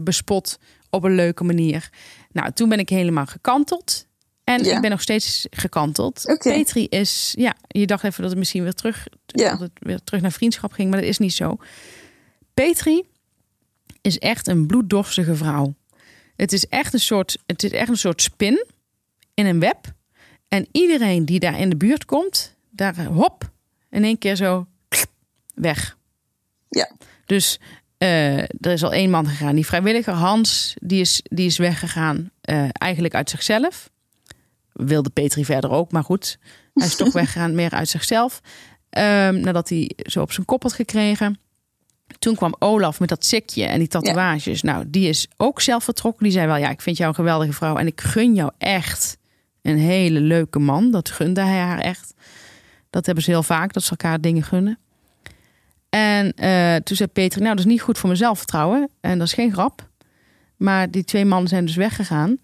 bespot 0.00 0.58
op 0.90 1.04
een 1.04 1.14
leuke 1.14 1.44
manier. 1.44 1.90
Nou, 2.32 2.52
toen 2.52 2.68
ben 2.68 2.78
ik 2.78 2.88
helemaal 2.88 3.26
gekanteld. 3.26 4.06
En 4.44 4.64
Ja. 4.64 4.74
ik 4.74 4.80
ben 4.80 4.90
nog 4.90 5.00
steeds 5.00 5.46
gekanteld. 5.50 6.36
Petri 6.38 6.86
is, 6.86 7.34
ja, 7.38 7.54
je 7.68 7.86
dacht 7.86 8.04
even 8.04 8.20
dat 8.20 8.30
het 8.30 8.38
misschien 8.38 8.62
weer 8.62 8.72
terug, 8.72 9.06
Ja. 9.26 9.50
dat 9.50 9.60
het 9.60 9.70
weer 9.74 10.00
terug 10.04 10.20
naar 10.20 10.32
vriendschap 10.32 10.72
ging, 10.72 10.90
maar 10.90 11.00
dat 11.00 11.08
is 11.08 11.18
niet 11.18 11.32
zo. 11.32 11.56
Petri 12.54 13.02
is 14.00 14.18
echt 14.18 14.46
een 14.46 14.66
bloeddorstige 14.66 15.36
vrouw. 15.36 15.74
Het 16.36 16.52
is 16.52 16.66
echt 16.66 16.92
een 16.92 17.00
soort, 17.00 17.38
het 17.46 17.62
is 17.62 17.70
echt 17.70 17.88
een 17.88 17.96
soort 17.96 18.22
spin 18.22 18.66
in 19.34 19.46
een 19.46 19.60
web. 19.60 19.92
En 20.48 20.66
iedereen 20.72 21.24
die 21.24 21.40
daar 21.40 21.60
in 21.60 21.70
de 21.70 21.76
buurt 21.76 22.04
komt, 22.04 22.56
daar 22.70 23.04
hop, 23.04 23.50
in 23.90 24.04
één 24.04 24.18
keer 24.18 24.36
zo 24.36 24.66
weg. 25.54 25.96
Ja. 26.68 26.90
Dus 27.26 27.58
eh, 27.98 28.38
er 28.38 28.72
is 28.72 28.84
al 28.84 28.92
één 28.92 29.10
man 29.10 29.26
gegaan. 29.26 29.54
Die 29.54 29.66
vrijwilliger 29.66 30.14
Hans, 30.14 30.74
die 30.80 31.00
is, 31.00 31.20
die 31.24 31.46
is 31.46 31.58
weggegaan 31.58 32.30
eh, 32.40 32.68
eigenlijk 32.72 33.14
uit 33.14 33.30
zichzelf. 33.30 33.90
Wilde 34.72 35.10
Petri 35.10 35.44
verder 35.44 35.70
ook, 35.70 35.92
maar 35.92 36.04
goed. 36.04 36.38
Hij 36.74 36.86
is 36.86 36.96
toch 36.96 37.12
weggegaan 37.22 37.54
meer 37.54 37.70
uit 37.70 37.88
zichzelf. 37.88 38.40
Ehm, 38.90 39.40
nadat 39.40 39.68
hij 39.68 39.90
zo 39.96 40.20
op 40.20 40.32
zijn 40.32 40.46
kop 40.46 40.62
had 40.62 40.72
gekregen. 40.72 41.40
Toen 42.20 42.34
kwam 42.34 42.54
Olaf 42.58 43.00
met 43.00 43.08
dat 43.08 43.24
sikje 43.24 43.64
en 43.64 43.78
die 43.78 43.88
tatoeages. 43.88 44.62
Nou, 44.62 44.84
die 44.86 45.08
is 45.08 45.28
ook 45.36 45.60
zelf 45.60 45.84
vertrokken. 45.84 46.22
Die 46.22 46.32
zei 46.32 46.46
wel, 46.46 46.56
ja, 46.56 46.70
ik 46.70 46.80
vind 46.80 46.96
jou 46.96 47.08
een 47.08 47.14
geweldige 47.14 47.52
vrouw. 47.52 47.76
En 47.76 47.86
ik 47.86 48.00
gun 48.00 48.34
jou 48.34 48.50
echt 48.58 49.18
een 49.62 49.78
hele 49.78 50.20
leuke 50.20 50.58
man. 50.58 50.90
Dat 50.90 51.10
gunde 51.10 51.40
hij 51.40 51.58
haar 51.58 51.78
echt. 51.78 52.14
Dat 52.90 53.06
hebben 53.06 53.24
ze 53.24 53.30
heel 53.30 53.42
vaak, 53.42 53.72
dat 53.72 53.82
ze 53.82 53.90
elkaar 53.90 54.20
dingen 54.20 54.42
gunnen. 54.42 54.78
En 55.88 56.32
eh, 56.32 56.76
toen 56.76 56.96
zei 56.96 57.08
Peter, 57.08 57.40
nou, 57.40 57.56
dat 57.56 57.64
is 57.64 57.70
niet 57.70 57.80
goed 57.80 57.98
voor 57.98 58.08
mijn 58.08 58.20
zelfvertrouwen. 58.20 58.90
En 59.00 59.18
dat 59.18 59.26
is 59.26 59.32
geen 59.32 59.52
grap. 59.52 59.88
Maar 60.56 60.90
die 60.90 61.04
twee 61.04 61.24
mannen 61.24 61.48
zijn 61.48 61.64
dus 61.64 61.76
weggegaan. 61.76 62.38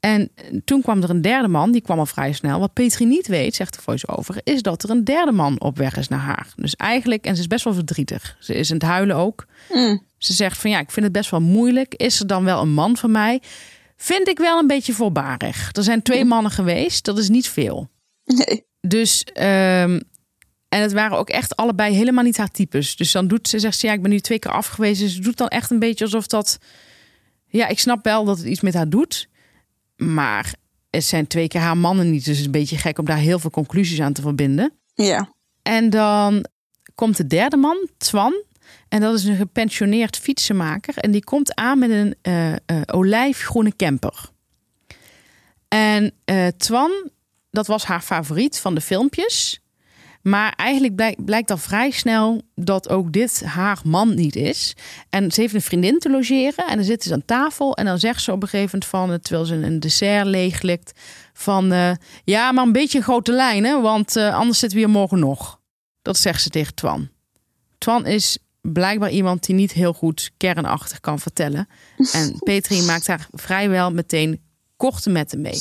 En 0.00 0.30
toen 0.64 0.82
kwam 0.82 1.02
er 1.02 1.10
een 1.10 1.22
derde 1.22 1.48
man, 1.48 1.72
die 1.72 1.80
kwam 1.80 1.98
al 1.98 2.06
vrij 2.06 2.32
snel. 2.32 2.60
Wat 2.60 2.72
Petri 2.72 3.04
niet 3.04 3.26
weet, 3.26 3.54
zegt 3.54 3.74
de 3.74 3.82
voice-over, 3.82 4.40
is 4.44 4.62
dat 4.62 4.82
er 4.82 4.90
een 4.90 5.04
derde 5.04 5.32
man 5.32 5.60
op 5.60 5.76
weg 5.76 5.96
is 5.96 6.08
naar 6.08 6.20
haar. 6.20 6.52
Dus 6.56 6.76
eigenlijk, 6.76 7.24
en 7.24 7.34
ze 7.34 7.40
is 7.40 7.46
best 7.46 7.64
wel 7.64 7.74
verdrietig. 7.74 8.36
Ze 8.40 8.54
is 8.54 8.70
aan 8.70 8.76
het 8.76 8.86
huilen 8.86 9.16
ook. 9.16 9.46
Mm. 9.68 10.02
Ze 10.18 10.32
zegt 10.32 10.58
van 10.58 10.70
ja, 10.70 10.78
ik 10.78 10.90
vind 10.90 11.04
het 11.04 11.14
best 11.14 11.30
wel 11.30 11.40
moeilijk. 11.40 11.94
Is 11.94 12.20
er 12.20 12.26
dan 12.26 12.44
wel 12.44 12.60
een 12.60 12.72
man 12.72 12.96
van 12.96 13.10
mij? 13.10 13.42
Vind 13.96 14.28
ik 14.28 14.38
wel 14.38 14.58
een 14.58 14.66
beetje 14.66 14.92
voorbarig. 14.92 15.70
Er 15.72 15.82
zijn 15.82 16.02
twee 16.02 16.24
mannen 16.24 16.52
geweest, 16.52 17.04
dat 17.04 17.18
is 17.18 17.28
niet 17.28 17.48
veel. 17.48 17.90
Nee. 18.24 18.64
Dus, 18.80 19.24
ehm, 19.24 20.00
en 20.68 20.80
het 20.80 20.92
waren 20.92 21.18
ook 21.18 21.28
echt 21.28 21.56
allebei 21.56 21.94
helemaal 21.94 22.24
niet 22.24 22.36
haar 22.36 22.50
types. 22.50 22.96
Dus 22.96 23.12
dan 23.12 23.28
doet 23.28 23.48
ze, 23.48 23.58
zegt 23.58 23.78
ze, 23.78 23.86
ja, 23.86 23.92
ik 23.92 24.02
ben 24.02 24.10
nu 24.10 24.20
twee 24.20 24.38
keer 24.38 24.52
afgewezen. 24.52 25.08
Ze 25.08 25.20
doet 25.20 25.36
dan 25.36 25.48
echt 25.48 25.70
een 25.70 25.78
beetje 25.78 26.04
alsof 26.04 26.26
dat, 26.26 26.58
ja, 27.46 27.68
ik 27.68 27.78
snap 27.78 28.04
wel 28.04 28.24
dat 28.24 28.38
het 28.38 28.46
iets 28.46 28.60
met 28.60 28.74
haar 28.74 28.88
doet. 28.88 29.28
Maar 30.00 30.54
het 30.90 31.04
zijn 31.04 31.26
twee 31.26 31.48
keer 31.48 31.60
haar 31.60 31.76
mannen 31.76 32.10
niet. 32.10 32.24
Dus 32.24 32.28
het 32.28 32.38
is 32.38 32.44
een 32.44 32.50
beetje 32.50 32.78
gek 32.78 32.98
om 32.98 33.04
daar 33.04 33.16
heel 33.16 33.38
veel 33.38 33.50
conclusies 33.50 34.00
aan 34.00 34.12
te 34.12 34.22
verbinden. 34.22 34.72
Ja. 34.94 35.32
En 35.62 35.90
dan 35.90 36.44
komt 36.94 37.16
de 37.16 37.26
derde 37.26 37.56
man, 37.56 37.88
Twan. 37.98 38.42
En 38.88 39.00
dat 39.00 39.14
is 39.14 39.24
een 39.24 39.36
gepensioneerd 39.36 40.16
fietsenmaker. 40.16 40.96
En 40.96 41.10
die 41.10 41.24
komt 41.24 41.54
aan 41.54 41.78
met 41.78 41.90
een 41.90 42.14
eh, 42.22 42.52
olijfgroene 42.86 43.76
camper. 43.76 44.30
En 45.68 46.12
eh, 46.24 46.46
Twan, 46.46 47.10
dat 47.50 47.66
was 47.66 47.84
haar 47.84 48.00
favoriet 48.00 48.58
van 48.58 48.74
de 48.74 48.80
filmpjes. 48.80 49.59
Maar 50.22 50.52
eigenlijk 50.56 50.94
blijkt, 50.94 51.24
blijkt 51.24 51.50
al 51.50 51.56
vrij 51.56 51.90
snel 51.90 52.42
dat 52.54 52.88
ook 52.88 53.12
dit 53.12 53.44
haar 53.44 53.78
man 53.84 54.14
niet 54.14 54.36
is. 54.36 54.76
En 55.10 55.30
ze 55.30 55.40
heeft 55.40 55.54
een 55.54 55.62
vriendin 55.62 55.98
te 55.98 56.10
logeren. 56.10 56.66
En 56.66 56.76
dan 56.76 56.84
zitten 56.84 57.08
ze 57.08 57.14
aan 57.14 57.24
tafel. 57.24 57.76
En 57.76 57.84
dan 57.84 57.98
zegt 57.98 58.22
ze 58.22 58.32
op 58.32 58.42
een 58.42 58.48
gegeven 58.48 58.70
moment 58.72 58.90
van... 58.90 59.12
eh, 59.12 59.18
terwijl 59.18 59.44
ze 59.46 59.54
een 59.54 59.80
dessert 59.80 60.26
leeglikt... 60.26 60.92
van 61.32 61.72
eh, 61.72 61.92
ja, 62.24 62.52
maar 62.52 62.64
een 62.64 62.72
beetje 62.72 63.02
grote 63.02 63.32
lijnen... 63.32 63.82
want 63.82 64.16
eh, 64.16 64.34
anders 64.34 64.58
zitten 64.58 64.78
we 64.78 64.84
hier 64.84 64.94
morgen 64.94 65.18
nog. 65.18 65.60
Dat 66.02 66.16
zegt 66.16 66.42
ze 66.42 66.48
tegen 66.48 66.74
Twan. 66.74 67.08
Twan 67.78 68.06
is 68.06 68.38
blijkbaar 68.60 69.10
iemand 69.10 69.46
die 69.46 69.54
niet 69.54 69.72
heel 69.72 69.92
goed 69.92 70.30
kernachtig 70.36 71.00
kan 71.00 71.18
vertellen. 71.18 71.68
En 72.12 72.38
Petri 72.44 72.82
maakt 72.82 73.06
daar 73.06 73.28
vrijwel 73.30 73.92
meteen 73.92 74.40
korte 74.76 75.10
metten 75.10 75.40
mee. 75.40 75.60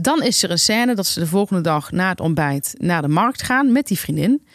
Dan 0.00 0.22
is 0.22 0.42
er 0.42 0.50
een 0.50 0.58
scène 0.58 0.94
dat 0.94 1.06
ze 1.06 1.20
de 1.20 1.26
volgende 1.26 1.62
dag 1.62 1.90
na 1.90 2.08
het 2.08 2.20
ontbijt 2.20 2.74
naar 2.78 3.02
de 3.02 3.08
markt 3.08 3.42
gaan 3.42 3.72
met 3.72 3.86
die 3.86 3.98
vriendin. 3.98 4.46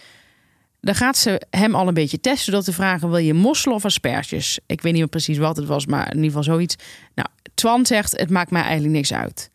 Dan 0.82 0.96
gaat 0.96 1.18
ze 1.18 1.42
hem 1.50 1.76
al 1.76 1.88
een 1.88 1.94
beetje 1.94 2.20
testen 2.20 2.54
door 2.54 2.64
te 2.64 2.74
vragen: 2.74 3.10
wil 3.10 3.18
je 3.18 3.34
mosselen 3.34 3.76
of 3.76 3.86
asperges? 3.86 4.60
Ik 4.66 4.82
weet 4.82 4.92
niet 4.92 5.02
meer 5.02 5.10
precies 5.10 5.38
wat 5.38 5.58
het 5.58 5.66
was, 5.66 5.86
maar 5.86 6.08
in 6.08 6.16
ieder 6.16 6.26
geval 6.26 6.44
zoiets. 6.44 6.76
Nou, 7.16 7.28
Twan 7.54 7.86
zegt: 7.86 8.18
het 8.20 8.30
maakt 8.30 8.52
mij 8.52 8.62
eigenlijk 8.62 8.94
niks 8.94 9.14
uit. 9.14 9.50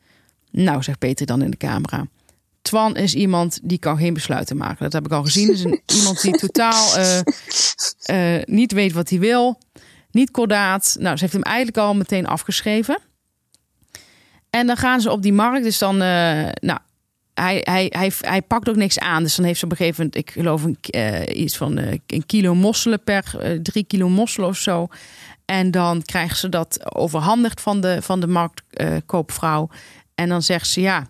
Nou, 0.51 0.83
zegt 0.83 0.99
Peter 0.99 1.27
dan 1.27 1.43
in 1.43 1.51
de 1.51 1.57
camera. 1.57 2.07
Twan 2.63 2.97
is 2.97 3.15
iemand 3.15 3.59
die 3.63 3.79
kan 3.79 3.97
geen 3.99 4.15
besluiten 4.15 4.57
maken. 4.57 4.83
Dat 4.83 4.93
heb 4.93 5.05
ik 5.05 5.13
al 5.13 5.23
gezien. 5.23 5.53
is 5.53 5.65
een, 5.65 5.81
iemand 5.99 6.23
die 6.23 6.37
totaal 6.37 6.97
eh, 6.97 7.19
eh, 8.03 8.43
niet 8.45 8.73
weet 8.73 8.93
wat 8.93 9.09
hij 9.11 9.19
wil. 9.19 9.59
Niet 10.11 10.31
kordaat. 10.31 10.97
Nou, 10.99 11.17
ze 11.17 11.21
heeft 11.21 11.33
hem 11.33 11.43
eigenlijk 11.43 11.77
al 11.77 11.95
meteen 11.95 12.27
afgeschreven. 12.27 12.99
En 14.51 14.67
dan 14.67 14.77
gaan 14.77 15.01
ze 15.01 15.11
op 15.11 15.23
die 15.23 15.33
markt. 15.33 15.65
Dus 15.65 15.79
dan, 15.79 16.03
eh, 16.03 16.49
nou, 16.61 16.79
hij, 17.35 17.61
hij, 17.65 17.87
hij, 17.89 18.13
hij 18.21 18.43
pakt 18.43 18.69
ook 18.69 18.77
niks 18.77 18.99
aan. 18.99 19.23
Dus 19.23 19.35
dan 19.35 19.45
heeft 19.45 19.59
ze 19.59 19.65
op 19.65 19.71
een 19.71 19.77
gegeven 19.77 20.05
moment, 20.05 20.29
ik 20.29 20.31
geloof, 20.31 20.63
een, 20.63 20.77
eh, 20.81 21.41
iets 21.41 21.57
van 21.57 21.79
eh, 21.79 21.99
een 22.07 22.27
kilo 22.27 22.55
mosselen 22.55 23.03
per 23.05 23.59
drie 23.63 23.85
kilo 23.85 24.09
mosselen 24.09 24.49
of 24.49 24.57
zo. 24.57 24.89
En 25.45 25.71
dan 25.71 26.03
krijgt 26.03 26.39
ze 26.39 26.49
dat 26.49 26.95
overhandigd 26.95 27.61
van 27.61 27.81
de, 27.81 28.03
van 28.03 28.21
de 28.21 28.27
marktkoopvrouw. 28.27 29.69
en 30.15 30.29
dan 30.29 30.43
zegt 30.43 30.69
ze 30.69 30.81
ja, 30.81 31.09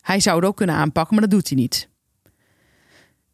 hij 0.00 0.20
zou 0.20 0.36
het 0.36 0.44
ook 0.44 0.56
kunnen 0.56 0.74
aanpakken, 0.74 1.14
maar 1.14 1.28
dat 1.28 1.38
doet 1.38 1.48
hij 1.48 1.58
niet. 1.58 1.88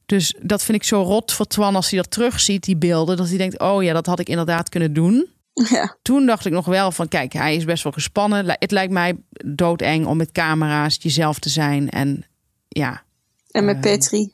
Dus 0.06 0.34
dat 0.40 0.62
vind 0.62 0.78
ik 0.78 0.84
zo 0.84 1.02
rot 1.02 1.32
voor 1.32 1.46
Twan 1.46 1.76
als 1.76 1.90
hij 1.90 2.00
dat 2.00 2.10
terugziet, 2.10 2.64
die 2.64 2.76
beelden. 2.76 3.16
Dat 3.16 3.28
hij 3.28 3.38
denkt, 3.38 3.58
oh 3.58 3.82
ja, 3.82 3.92
dat 3.92 4.06
had 4.06 4.20
ik 4.20 4.28
inderdaad 4.28 4.68
kunnen 4.68 4.92
doen. 4.92 5.28
Ja. 5.52 5.96
Toen 6.02 6.26
dacht 6.26 6.46
ik 6.46 6.52
nog 6.52 6.64
wel 6.66 6.92
van, 6.92 7.08
kijk, 7.08 7.32
hij 7.32 7.56
is 7.56 7.64
best 7.64 7.82
wel 7.82 7.92
gespannen. 7.92 8.46
Het 8.58 8.70
lijkt 8.70 8.92
mij 8.92 9.16
doodeng 9.46 10.06
om 10.06 10.16
met 10.16 10.32
camera's 10.32 10.96
jezelf 11.00 11.38
te 11.38 11.48
zijn. 11.48 11.90
En 11.90 12.24
ja, 12.68 13.02
En 13.50 13.64
met 13.64 13.74
Eh, 13.74 13.80
Petri. 13.80 14.32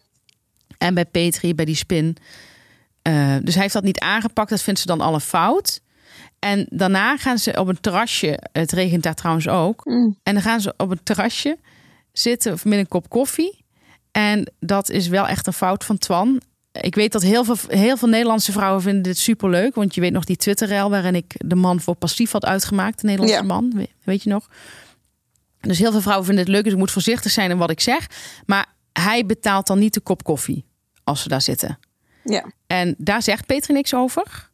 en 0.78 0.94
bij 0.94 1.04
Petri, 1.06 1.54
bij 1.54 1.64
die 1.64 1.74
spin. 1.74 2.16
Eh, 3.02 3.36
dus 3.42 3.52
hij 3.54 3.62
heeft 3.62 3.74
dat 3.74 3.82
niet 3.82 3.98
aangepakt. 4.00 4.50
Dat 4.50 4.62
vindt 4.62 4.80
ze 4.80 4.86
dan 4.86 5.00
al 5.00 5.14
een 5.14 5.20
fout. 5.20 5.80
En 6.38 6.66
daarna 6.70 7.16
gaan 7.16 7.38
ze 7.38 7.58
op 7.60 7.68
een 7.68 7.80
terrasje. 7.80 8.38
Het 8.52 8.72
regent 8.72 9.02
daar 9.02 9.14
trouwens 9.14 9.48
ook. 9.48 9.84
Mm. 9.84 10.18
En 10.22 10.34
dan 10.34 10.42
gaan 10.42 10.60
ze 10.60 10.74
op 10.76 10.90
een 10.90 11.02
terrasje 11.02 11.58
zitten 12.12 12.58
met 12.64 12.78
een 12.78 12.88
kop 12.88 13.08
koffie. 13.08 13.64
En 14.12 14.52
dat 14.60 14.90
is 14.90 15.08
wel 15.08 15.26
echt 15.26 15.46
een 15.46 15.52
fout 15.52 15.84
van 15.84 15.98
Twan. 15.98 16.40
Ik 16.80 16.94
weet 16.94 17.12
dat 17.12 17.22
heel 17.22 17.44
veel, 17.44 17.56
heel 17.68 17.96
veel 17.96 18.08
Nederlandse 18.08 18.52
vrouwen 18.52 18.82
vinden 18.82 19.02
dit 19.02 19.18
superleuk. 19.18 19.74
Want 19.74 19.94
je 19.94 20.00
weet 20.00 20.12
nog 20.12 20.24
die 20.24 20.36
Twitterrel 20.36 20.90
waarin 20.90 21.14
ik 21.14 21.34
de 21.38 21.54
man 21.54 21.80
voor 21.80 21.94
passief 21.94 22.30
had 22.32 22.44
uitgemaakt. 22.44 23.00
De 23.00 23.06
Nederlandse 23.06 23.40
Ja. 23.40 23.46
man, 23.46 23.72
we- 23.74 23.88
weet 24.04 24.22
je 24.22 24.28
nog? 24.28 24.48
Dus 25.60 25.78
heel 25.78 25.90
veel 25.90 26.00
vrouwen 26.00 26.26
vinden 26.26 26.44
het 26.44 26.52
leuk. 26.52 26.64
Dus 26.64 26.72
ik 26.72 26.78
moet 26.78 26.90
voorzichtig 26.90 27.32
zijn 27.32 27.50
in 27.50 27.58
wat 27.58 27.70
ik 27.70 27.80
zeg. 27.80 28.06
Maar 28.46 28.66
hij 28.92 29.26
betaalt 29.26 29.66
dan 29.66 29.78
niet 29.78 29.94
de 29.94 30.00
kop 30.00 30.22
koffie 30.24 30.64
als 31.04 31.22
ze 31.22 31.28
daar 31.28 31.42
zitten. 31.42 31.78
Ja. 32.24 32.44
En 32.66 32.94
daar 32.98 33.22
zegt 33.22 33.46
Peter 33.46 33.74
niks 33.74 33.94
over. 33.94 34.50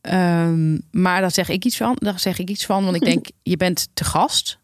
Ehm, 0.00 0.78
maar 0.90 1.20
daar 1.20 1.30
zeg 1.30 1.48
ik 1.48 1.64
iets 1.64 1.76
van. 1.76 1.96
Daar 1.98 2.18
zeg 2.20 2.38
ik 2.38 2.48
iets 2.48 2.66
van. 2.66 2.84
Want 2.84 2.96
ik 2.96 3.04
denk, 3.12 3.26
je 3.42 3.56
bent 3.56 3.88
te 3.94 4.04
gast. 4.04 4.58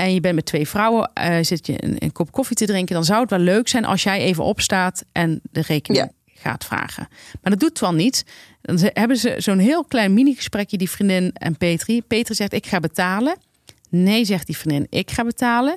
En 0.00 0.14
je 0.14 0.20
bent 0.20 0.34
met 0.34 0.46
twee 0.46 0.68
vrouwen. 0.68 1.10
eh, 1.14 1.38
zit 1.40 1.66
je 1.66 1.84
een, 1.84 1.96
een 1.98 2.12
kop 2.12 2.32
koffie 2.32 2.56
te 2.56 2.66
drinken. 2.66 2.94
Dan 2.94 3.04
zou 3.04 3.20
het 3.20 3.30
wel 3.30 3.38
leuk 3.38 3.68
zijn 3.68 3.84
als 3.84 4.02
jij 4.02 4.20
even 4.20 4.44
opstaat 4.44 5.04
en 5.12 5.40
de 5.50 5.62
rekening 5.66 6.10
gaat 6.34 6.64
vragen. 6.64 7.08
Maar 7.42 7.50
dat 7.52 7.60
doet 7.60 7.74
Twan 7.74 7.96
niet. 7.96 8.24
Dan 8.60 8.78
hebben 8.82 9.16
ze 9.16 9.34
zo'n 9.38 9.58
heel 9.58 9.84
klein 9.84 10.14
mini-gesprekje, 10.14 10.76
die 10.76 10.90
vriendin 10.90 11.30
en 11.32 11.56
Petri. 11.56 12.02
Petri 12.02 12.34
zegt, 12.34 12.52
ik 12.52 12.66
ga 12.66 12.80
betalen. 12.80 13.36
Nee, 13.88 14.24
zegt 14.24 14.46
die 14.46 14.56
vriendin, 14.56 14.86
ik 14.90 15.10
ga 15.10 15.24
betalen. 15.24 15.74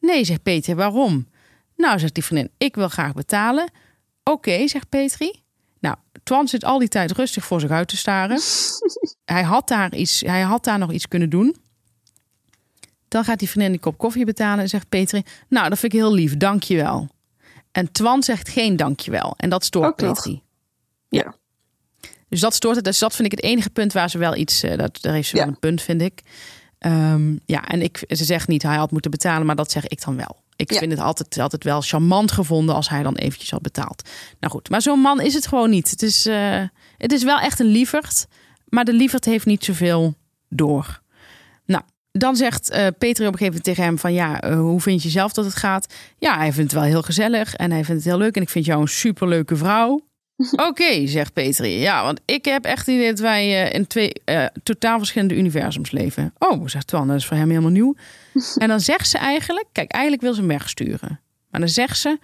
Nee, 0.00 0.24
zegt 0.24 0.42
Peter, 0.42 0.76
waarom? 0.76 1.28
Nou, 1.76 1.98
zegt 1.98 2.14
die 2.14 2.24
vriendin, 2.24 2.50
ik 2.58 2.74
wil 2.74 2.88
graag 2.88 3.12
betalen. 3.12 3.70
Oké, 4.24 4.68
zegt 4.68 4.88
Petri. 4.88 5.42
Nou, 5.80 5.96
Twan 6.22 6.48
zit 6.48 6.64
al 6.64 6.78
die 6.78 6.88
tijd 6.88 7.12
rustig 7.12 7.44
voor 7.44 7.60
zich 7.60 7.70
uit 7.70 7.88
te 7.88 7.96
staren. 7.96 8.40
hij, 9.24 9.42
had 9.42 9.68
daar 9.68 9.94
iets, 9.94 10.20
hij 10.20 10.42
had 10.42 10.64
daar 10.64 10.78
nog 10.78 10.92
iets 10.92 11.08
kunnen 11.08 11.30
doen. 11.30 11.56
Dan 13.08 13.24
gaat 13.24 13.38
die 13.38 13.48
vriendin 13.48 13.70
die 13.72 13.80
kop 13.80 13.98
koffie 13.98 14.24
betalen 14.24 14.58
en 14.58 14.68
zegt 14.68 14.88
Petri... 14.88 15.22
Nou, 15.48 15.68
dat 15.68 15.78
vind 15.78 15.92
ik 15.92 15.98
heel 15.98 16.12
lief, 16.14 16.36
dankjewel. 16.36 17.08
En 17.72 17.92
Twan 17.92 18.22
zegt 18.22 18.48
geen 18.48 18.76
dankjewel. 18.76 19.34
En 19.36 19.50
dat 19.50 19.64
stoort 19.64 19.86
Ook 19.88 20.00
nog. 20.00 20.14
Petri. 20.14 20.42
Ja. 21.08 21.34
Dus 22.28 22.40
dat 22.40 22.54
stoort 22.54 22.76
het. 22.76 22.84
Dus 22.84 22.98
dat 22.98 23.14
vind 23.14 23.32
ik 23.32 23.38
het 23.38 23.42
enige 23.50 23.70
punt 23.70 23.92
waar 23.92 24.10
ze 24.10 24.18
wel 24.18 24.36
iets... 24.36 24.62
eh, 24.62 24.76
dat, 24.78 24.98
daar 25.02 25.12
heeft 25.12 25.28
ze 25.28 25.36
Ja. 25.36 25.42
wel 25.42 25.52
een 25.52 25.58
punt, 25.58 25.82
vind 25.82 26.02
ik. 26.02 26.22
Ehm, 26.78 27.36
ja, 27.46 27.68
en 27.68 27.82
ik, 27.82 28.04
ze 28.08 28.24
zegt 28.24 28.48
niet 28.48 28.62
hij 28.62 28.76
had 28.76 28.90
moeten 28.90 29.10
betalen, 29.10 29.46
maar 29.46 29.56
dat 29.56 29.70
zeg 29.70 29.86
ik 29.86 30.04
dan 30.04 30.16
wel. 30.16 30.42
Ik 30.56 30.72
Ja. 30.72 30.78
vind 30.78 30.90
het 30.90 31.00
altijd, 31.00 31.38
altijd 31.38 31.64
wel 31.64 31.80
charmant 31.80 32.32
gevonden 32.32 32.74
als 32.74 32.88
hij 32.88 33.02
dan 33.02 33.14
eventjes 33.16 33.50
had 33.50 33.62
betaald. 33.62 34.08
Nou 34.40 34.52
goed, 34.52 34.70
maar 34.70 34.82
zo'n 34.82 35.00
man 35.00 35.20
is 35.20 35.34
het 35.34 35.46
gewoon 35.46 35.70
niet. 35.70 35.90
Het 35.90 36.02
is, 36.02 36.26
eh, 36.26 36.62
het 36.98 37.12
is 37.12 37.22
wel 37.24 37.38
echt 37.38 37.60
een 37.60 37.66
lieverd, 37.66 38.26
maar 38.68 38.84
de 38.84 38.92
lieverd 38.92 39.24
heeft 39.24 39.46
niet 39.46 39.64
zoveel 39.64 40.14
door. 40.48 41.00
Dan 42.18 42.36
zegt 42.36 42.68
Peter 42.98 43.26
op 43.26 43.32
een 43.32 43.38
gegeven 43.38 43.44
moment 43.44 43.64
tegen 43.64 43.82
hem 43.82 43.98
van 43.98 44.12
ja, 44.12 44.40
eh, 44.40 44.58
hoe 44.58 44.80
vind 44.80 45.02
je 45.02 45.08
zelf 45.08 45.32
dat 45.32 45.44
het 45.44 45.56
gaat? 45.56 45.94
Ja, 46.18 46.36
hij 46.36 46.52
vindt 46.52 46.72
het 46.72 46.80
wel 46.80 46.90
heel 46.90 47.02
gezellig 47.02 47.54
en 47.54 47.70
hij 47.70 47.84
vindt 47.84 48.04
het 48.04 48.12
heel 48.12 48.22
leuk 48.22 48.36
en 48.36 48.42
ik 48.42 48.48
vind 48.48 48.64
jou 48.64 48.80
een 48.80 48.88
superleuke 48.88 49.56
vrouw. 49.56 50.00
Oké, 50.68 51.06
zegt 51.06 51.32
Petri. 51.32 51.78
Ja, 51.78 52.04
want 52.04 52.20
ik 52.24 52.44
heb 52.44 52.64
echt 52.64 52.86
het 52.86 52.94
idee 52.94 53.08
dat 53.08 53.18
wij 53.18 53.64
eh, 53.64 53.74
in 53.74 53.86
twee 53.86 54.12
totaal 54.62 54.98
verschillende 54.98 55.36
universums 55.36 55.90
leven. 55.90 56.34
Oh, 56.38 56.66
zegt 56.66 56.86
Twan, 56.86 57.06
dat 57.06 57.16
is 57.16 57.26
voor 57.26 57.36
hem 57.36 57.48
helemaal 57.48 57.70
nieuw. 57.70 57.94
en 58.56 58.68
dan 58.68 58.80
zegt 58.80 59.08
ze 59.08 59.18
eigenlijk, 59.18 59.66
kijk, 59.72 59.90
eigenlijk 59.90 60.22
wil 60.22 60.34
ze 60.34 60.40
hem 60.40 60.48
wegsturen. 60.48 61.20
Maar 61.50 61.60
dan 61.60 61.68
zegt 61.68 61.98
ze, 61.98 62.18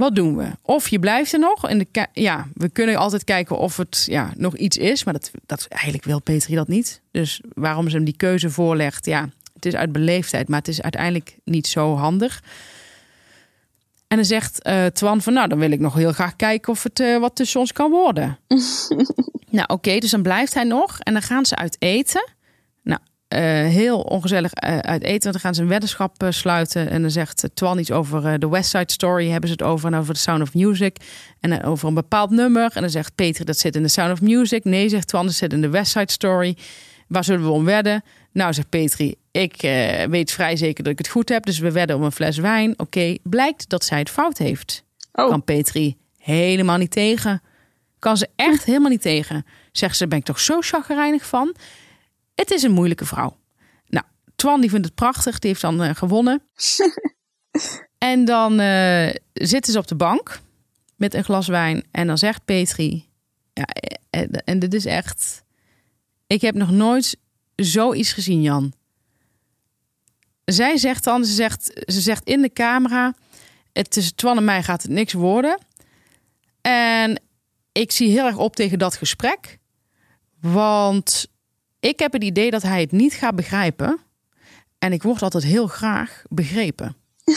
wat 0.00 0.14
doen 0.14 0.36
we? 0.36 0.50
Of 0.62 0.88
je 0.88 0.98
blijft 0.98 1.32
er 1.32 1.38
nog. 1.38 1.68
En 1.68 1.78
de 1.78 2.06
ja, 2.12 2.46
we 2.54 2.68
kunnen 2.68 2.96
altijd 2.96 3.24
kijken 3.24 3.58
of 3.58 3.76
het 3.76 4.04
ja, 4.06 4.32
nog 4.36 4.56
iets 4.56 4.76
is. 4.76 5.04
Maar 5.04 5.14
dat, 5.14 5.30
dat, 5.46 5.66
eigenlijk 5.68 6.04
wil 6.04 6.20
Petri 6.20 6.54
dat 6.54 6.68
niet. 6.68 7.00
Dus 7.10 7.40
waarom 7.54 7.88
ze 7.88 7.96
hem 7.96 8.04
die 8.04 8.16
keuze 8.16 8.50
voorlegt, 8.50 9.06
ja, 9.06 9.28
het 9.54 9.66
is 9.66 9.74
uit 9.74 9.92
beleefdheid. 9.92 10.48
Maar 10.48 10.58
het 10.58 10.68
is 10.68 10.82
uiteindelijk 10.82 11.36
niet 11.44 11.66
zo 11.66 11.96
handig. 11.96 12.42
En 14.08 14.16
dan 14.16 14.24
zegt 14.24 14.62
eh, 14.62 14.86
Twan 14.86 15.22
van, 15.22 15.32
nou, 15.32 15.48
dan 15.48 15.58
wil 15.58 15.70
ik 15.70 15.80
nog 15.80 15.94
heel 15.94 16.12
graag 16.12 16.36
kijken 16.36 16.72
of 16.72 16.82
het 16.82 17.00
eh, 17.00 17.18
wat 17.18 17.36
tussen 17.36 17.60
ons 17.60 17.72
kan 17.72 17.90
worden. 17.90 18.38
nou, 19.58 19.66
oké, 19.66 19.98
dus 19.98 20.10
dan 20.10 20.22
blijft 20.22 20.54
hij 20.54 20.64
nog. 20.64 20.98
En 20.98 21.12
dan 21.12 21.22
gaan 21.22 21.46
ze 21.46 21.56
uit 21.56 21.76
eten. 21.78 22.28
Nou, 23.30 23.42
eh, 23.42 23.72
heel 23.72 24.00
ongezellig 24.00 24.52
eh, 24.52 24.78
uit 24.78 25.02
eten. 25.02 25.32
Dan 25.32 25.40
gaan 25.40 25.54
ze 25.54 25.62
een 25.62 25.68
weddenschap 25.68 26.22
eh, 26.22 26.30
sluiten. 26.30 26.90
En 26.90 27.02
dan 27.02 27.10
zegt 27.10 27.50
Twan 27.54 27.78
iets 27.78 27.90
over 27.90 28.38
de 28.38 28.48
West 28.48 28.70
Side 28.70 28.92
Story. 28.92 29.30
Hebben 29.30 29.48
ze 29.48 29.54
het 29.54 29.64
over. 29.64 29.92
En 29.92 29.98
over 29.98 30.14
The 30.14 30.20
Sound 30.20 30.42
of 30.42 30.54
Music. 30.54 30.96
En 31.40 31.64
over 31.64 31.88
een 31.88 31.94
bepaald 31.94 32.30
nummer. 32.30 32.70
En 32.74 32.80
dan 32.80 32.90
zegt 32.90 33.14
Peter 33.14 33.44
dat 33.44 33.58
zit 33.58 33.76
in 33.76 33.82
The 33.82 33.88
Sound 33.88 34.12
of 34.12 34.20
Music. 34.20 34.64
Nee, 34.64 34.88
zegt 34.88 35.06
Twan, 35.06 35.26
dat 35.26 35.34
zit 35.34 35.52
in 35.52 35.60
de 35.60 35.68
West 35.68 35.90
Side 35.90 36.12
Story. 36.12 36.56
Waar 37.08 37.24
zullen 37.24 37.44
we 37.44 37.50
om 37.50 37.64
wedden? 37.64 38.02
Nou, 38.32 38.52
zegt 38.52 38.68
Petri, 38.68 39.14
ik 39.30 39.60
weet 40.10 40.32
vrij 40.32 40.56
zeker 40.56 40.84
dat 40.84 40.92
ik 40.92 40.98
het 40.98 41.08
goed 41.08 41.28
heb. 41.28 41.44
Dus 41.44 41.58
we 41.58 41.72
wedden 41.72 41.96
om 41.96 42.02
een 42.02 42.12
fles 42.12 42.36
wijn. 42.36 42.74
Oké, 42.76 43.16
blijkt 43.22 43.68
dat 43.68 43.84
zij 43.84 43.98
het 43.98 44.10
fout 44.10 44.38
heeft. 44.38 44.84
Oh. 45.12 45.28
Kan 45.28 45.44
Petri 45.44 45.96
helemaal 46.18 46.78
niet 46.78 46.90
tegen. 46.90 47.42
Kan 47.98 48.16
ze 48.16 48.28
echt 48.36 48.64
helemaal 48.64 48.90
niet 48.90 49.02
tegen. 49.02 49.46
Zegt 49.72 49.96
ze, 49.96 50.06
ben 50.06 50.18
ik 50.18 50.24
toch 50.24 50.40
zo 50.40 50.60
chagrijnig 50.60 51.26
van. 51.26 51.54
Het 52.40 52.50
is 52.50 52.62
een 52.62 52.72
moeilijke 52.72 53.04
vrouw. 53.04 53.38
Nou, 53.86 54.04
Twan 54.36 54.60
die 54.60 54.70
vindt 54.70 54.86
het 54.86 54.94
prachtig. 54.94 55.38
Die 55.38 55.50
heeft 55.50 55.62
dan 55.62 55.82
eh, 55.82 55.94
gewonnen. 55.94 56.42
en 57.98 58.24
dan 58.24 58.60
eh, 58.60 59.14
zitten 59.32 59.72
ze 59.72 59.78
op 59.78 59.86
de 59.86 59.94
bank 59.94 60.40
met 60.96 61.14
een 61.14 61.24
glas 61.24 61.48
wijn. 61.48 61.84
En 61.90 62.06
dan 62.06 62.18
zegt 62.18 62.44
Petri... 62.44 63.08
Ja, 63.52 63.64
eh, 64.10 64.28
en 64.44 64.58
dit 64.58 64.74
is 64.74 64.84
echt... 64.84 65.44
Ik 66.26 66.40
heb 66.40 66.54
nog 66.54 66.70
nooit 66.70 67.16
zoiets 67.56 68.12
gezien, 68.12 68.42
Jan. 68.42 68.72
Zij 70.44 70.76
zegt 70.76 71.04
dan, 71.04 71.24
ze 71.24 71.32
zegt, 71.32 71.82
ze 71.86 72.00
zegt 72.00 72.24
in 72.24 72.42
de 72.42 72.52
camera... 72.52 73.14
Het 73.72 73.90
tussen 73.90 74.14
Twan 74.14 74.36
en 74.36 74.44
mij 74.44 74.62
gaat 74.62 74.82
het 74.82 74.90
niks 74.90 75.12
worden. 75.12 75.58
En 76.60 77.22
ik 77.72 77.92
zie 77.92 78.10
heel 78.10 78.26
erg 78.26 78.36
op 78.36 78.56
tegen 78.56 78.78
dat 78.78 78.96
gesprek. 78.96 79.58
Want 80.40 81.28
ik 81.80 81.98
heb 81.98 82.12
het 82.12 82.24
idee 82.24 82.50
dat 82.50 82.62
hij 82.62 82.80
het 82.80 82.92
niet 82.92 83.14
gaat 83.14 83.34
begrijpen. 83.34 83.98
En 84.78 84.92
ik 84.92 85.02
word 85.02 85.22
altijd 85.22 85.44
heel 85.44 85.66
graag 85.66 86.22
begrepen. 86.28 86.96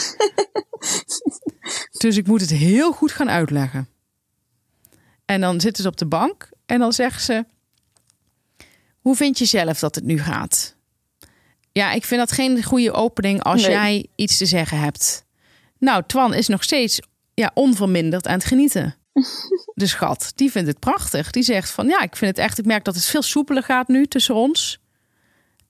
dus 1.98 2.16
ik 2.16 2.26
moet 2.26 2.40
het 2.40 2.50
heel 2.50 2.92
goed 2.92 3.12
gaan 3.12 3.30
uitleggen. 3.30 3.88
En 5.24 5.40
dan 5.40 5.60
zitten 5.60 5.82
ze 5.82 5.88
op 5.88 5.96
de 5.96 6.06
bank 6.06 6.48
en 6.66 6.78
dan 6.78 6.92
zegt 6.92 7.22
ze: 7.24 7.44
Hoe 9.00 9.16
vind 9.16 9.38
je 9.38 9.44
zelf 9.44 9.78
dat 9.78 9.94
het 9.94 10.04
nu 10.04 10.18
gaat? 10.18 10.76
Ja, 11.72 11.92
ik 11.92 12.04
vind 12.04 12.20
dat 12.20 12.32
geen 12.32 12.62
goede 12.62 12.92
opening 12.92 13.42
als 13.42 13.62
Nee. 13.62 13.70
jij 13.70 14.06
iets 14.14 14.38
te 14.38 14.46
zeggen 14.46 14.78
hebt. 14.78 15.24
Nou, 15.78 16.02
Twan 16.06 16.34
is 16.34 16.48
nog 16.48 16.62
steeds 16.62 17.00
ja, 17.34 17.50
onverminderd 17.54 18.26
aan 18.26 18.34
het 18.34 18.44
genieten. 18.44 18.94
De 19.74 19.86
schat, 19.86 20.32
die 20.34 20.50
vindt 20.50 20.68
het 20.68 20.78
prachtig. 20.78 21.30
Die 21.30 21.42
zegt 21.42 21.70
van 21.70 21.86
ja, 21.86 22.02
ik 22.02 22.16
vind 22.16 22.36
het 22.36 22.46
echt, 22.46 22.58
ik 22.58 22.64
merk 22.64 22.84
dat 22.84 22.94
het 22.94 23.04
veel 23.04 23.22
soepeler 23.22 23.62
gaat 23.62 23.88
nu 23.88 24.06
tussen 24.06 24.34
ons. 24.34 24.80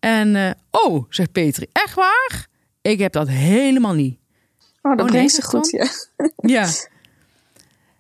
En 0.01 0.37
eh, 0.37 0.51
oh, 0.71 1.05
zegt 1.09 1.33
Petri, 1.33 1.67
echt 1.73 1.95
waar? 1.95 2.47
Ik 2.83 2.99
heb 2.99 3.13
dat 3.13 3.29
helemaal 3.29 3.95
niet. 3.95 4.19
Oh, 4.83 4.97
dat 4.97 5.11
nee, 5.11 5.29
ze 5.29 5.35
zegt 5.35 5.49
goed, 5.49 5.71
ja. 5.71 5.89
Ja. 6.37 6.69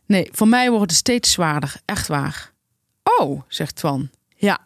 Nee, 0.06 0.28
voor 0.32 0.48
mij 0.48 0.70
wordt 0.70 0.90
het 0.90 1.00
steeds 1.00 1.32
zwaarder. 1.32 1.74
Echt 1.84 2.06
waar. 2.06 2.52
Oh, 3.18 3.42
zegt 3.48 3.76
Twan. 3.76 4.10
Ja. 4.36 4.60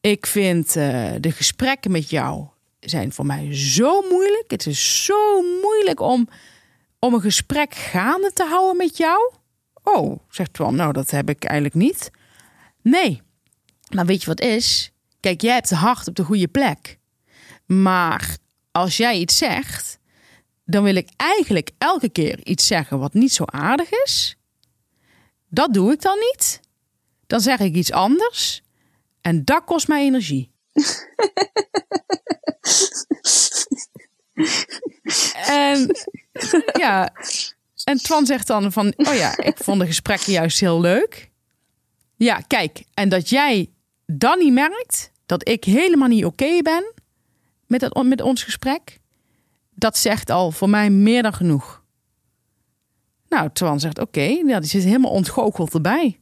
Ik 0.00 0.26
vind 0.26 0.76
eh, 0.76 1.12
de 1.20 1.30
gesprekken 1.30 1.90
met 1.90 2.10
jou 2.10 2.46
zijn 2.80 3.12
voor 3.12 3.26
mij 3.26 3.54
zo 3.56 4.02
moeilijk. 4.08 4.50
Het 4.50 4.66
is 4.66 5.04
zo 5.04 5.42
moeilijk 5.62 6.00
om, 6.00 6.28
om 6.98 7.14
een 7.14 7.20
gesprek 7.20 7.74
gaande 7.74 8.32
te 8.32 8.44
houden 8.44 8.76
met 8.76 8.96
jou. 8.96 9.32
Oh, 9.82 10.18
zegt 10.28 10.52
Twan. 10.52 10.74
Nou, 10.74 10.92
dat 10.92 11.10
heb 11.10 11.28
ik 11.28 11.44
eigenlijk 11.44 11.74
niet. 11.74 12.10
Nee. 12.82 13.22
Maar 13.94 14.06
weet 14.06 14.20
je 14.20 14.26
wat 14.26 14.40
is? 14.40 14.92
Kijk, 15.20 15.40
jij 15.40 15.54
hebt 15.54 15.68
de 15.68 15.74
hart 15.74 16.08
op 16.08 16.14
de 16.14 16.24
goede 16.24 16.48
plek. 16.48 16.98
Maar 17.66 18.36
als 18.72 18.96
jij 18.96 19.18
iets 19.18 19.36
zegt, 19.36 19.98
dan 20.64 20.82
wil 20.82 20.94
ik 20.94 21.08
eigenlijk 21.16 21.70
elke 21.78 22.08
keer 22.08 22.46
iets 22.46 22.66
zeggen 22.66 22.98
wat 22.98 23.14
niet 23.14 23.32
zo 23.32 23.44
aardig 23.46 23.90
is. 23.90 24.36
Dat 25.48 25.74
doe 25.74 25.92
ik 25.92 26.00
dan 26.02 26.18
niet. 26.18 26.60
Dan 27.26 27.40
zeg 27.40 27.58
ik 27.58 27.74
iets 27.74 27.92
anders. 27.92 28.62
En 29.20 29.44
dat 29.44 29.64
kost 29.64 29.88
mij 29.88 30.02
energie. 30.02 30.52
en 35.46 35.96
ja, 36.72 37.12
en 37.84 37.96
Twan 37.96 38.26
zegt 38.26 38.46
dan 38.46 38.72
van, 38.72 38.94
oh 38.96 39.14
ja, 39.14 39.36
ik 39.36 39.56
vond 39.56 39.80
de 39.80 39.86
gesprekken 39.86 40.32
juist 40.32 40.60
heel 40.60 40.80
leuk. 40.80 41.30
Ja, 42.16 42.40
kijk, 42.46 42.84
en 42.94 43.08
dat 43.08 43.28
jij 43.28 43.70
dan 44.06 44.38
niet 44.38 44.52
merkt 44.52 45.12
dat 45.26 45.48
ik 45.48 45.64
helemaal 45.64 46.08
niet 46.08 46.24
oké 46.24 46.62
ben 46.62 46.92
met, 47.66 47.80
het, 47.80 48.02
met 48.02 48.20
ons 48.20 48.42
gesprek, 48.42 48.98
dat 49.74 49.98
zegt 49.98 50.30
al 50.30 50.50
voor 50.50 50.68
mij 50.68 50.90
meer 50.90 51.22
dan 51.22 51.32
genoeg. 51.32 51.82
Nou, 53.28 53.50
Twan 53.52 53.80
zegt 53.80 53.98
oké, 53.98 54.22
ja, 54.22 54.60
die 54.60 54.68
zit 54.68 54.84
helemaal 54.84 55.10
ontgoocheld 55.10 55.74
erbij. 55.74 56.20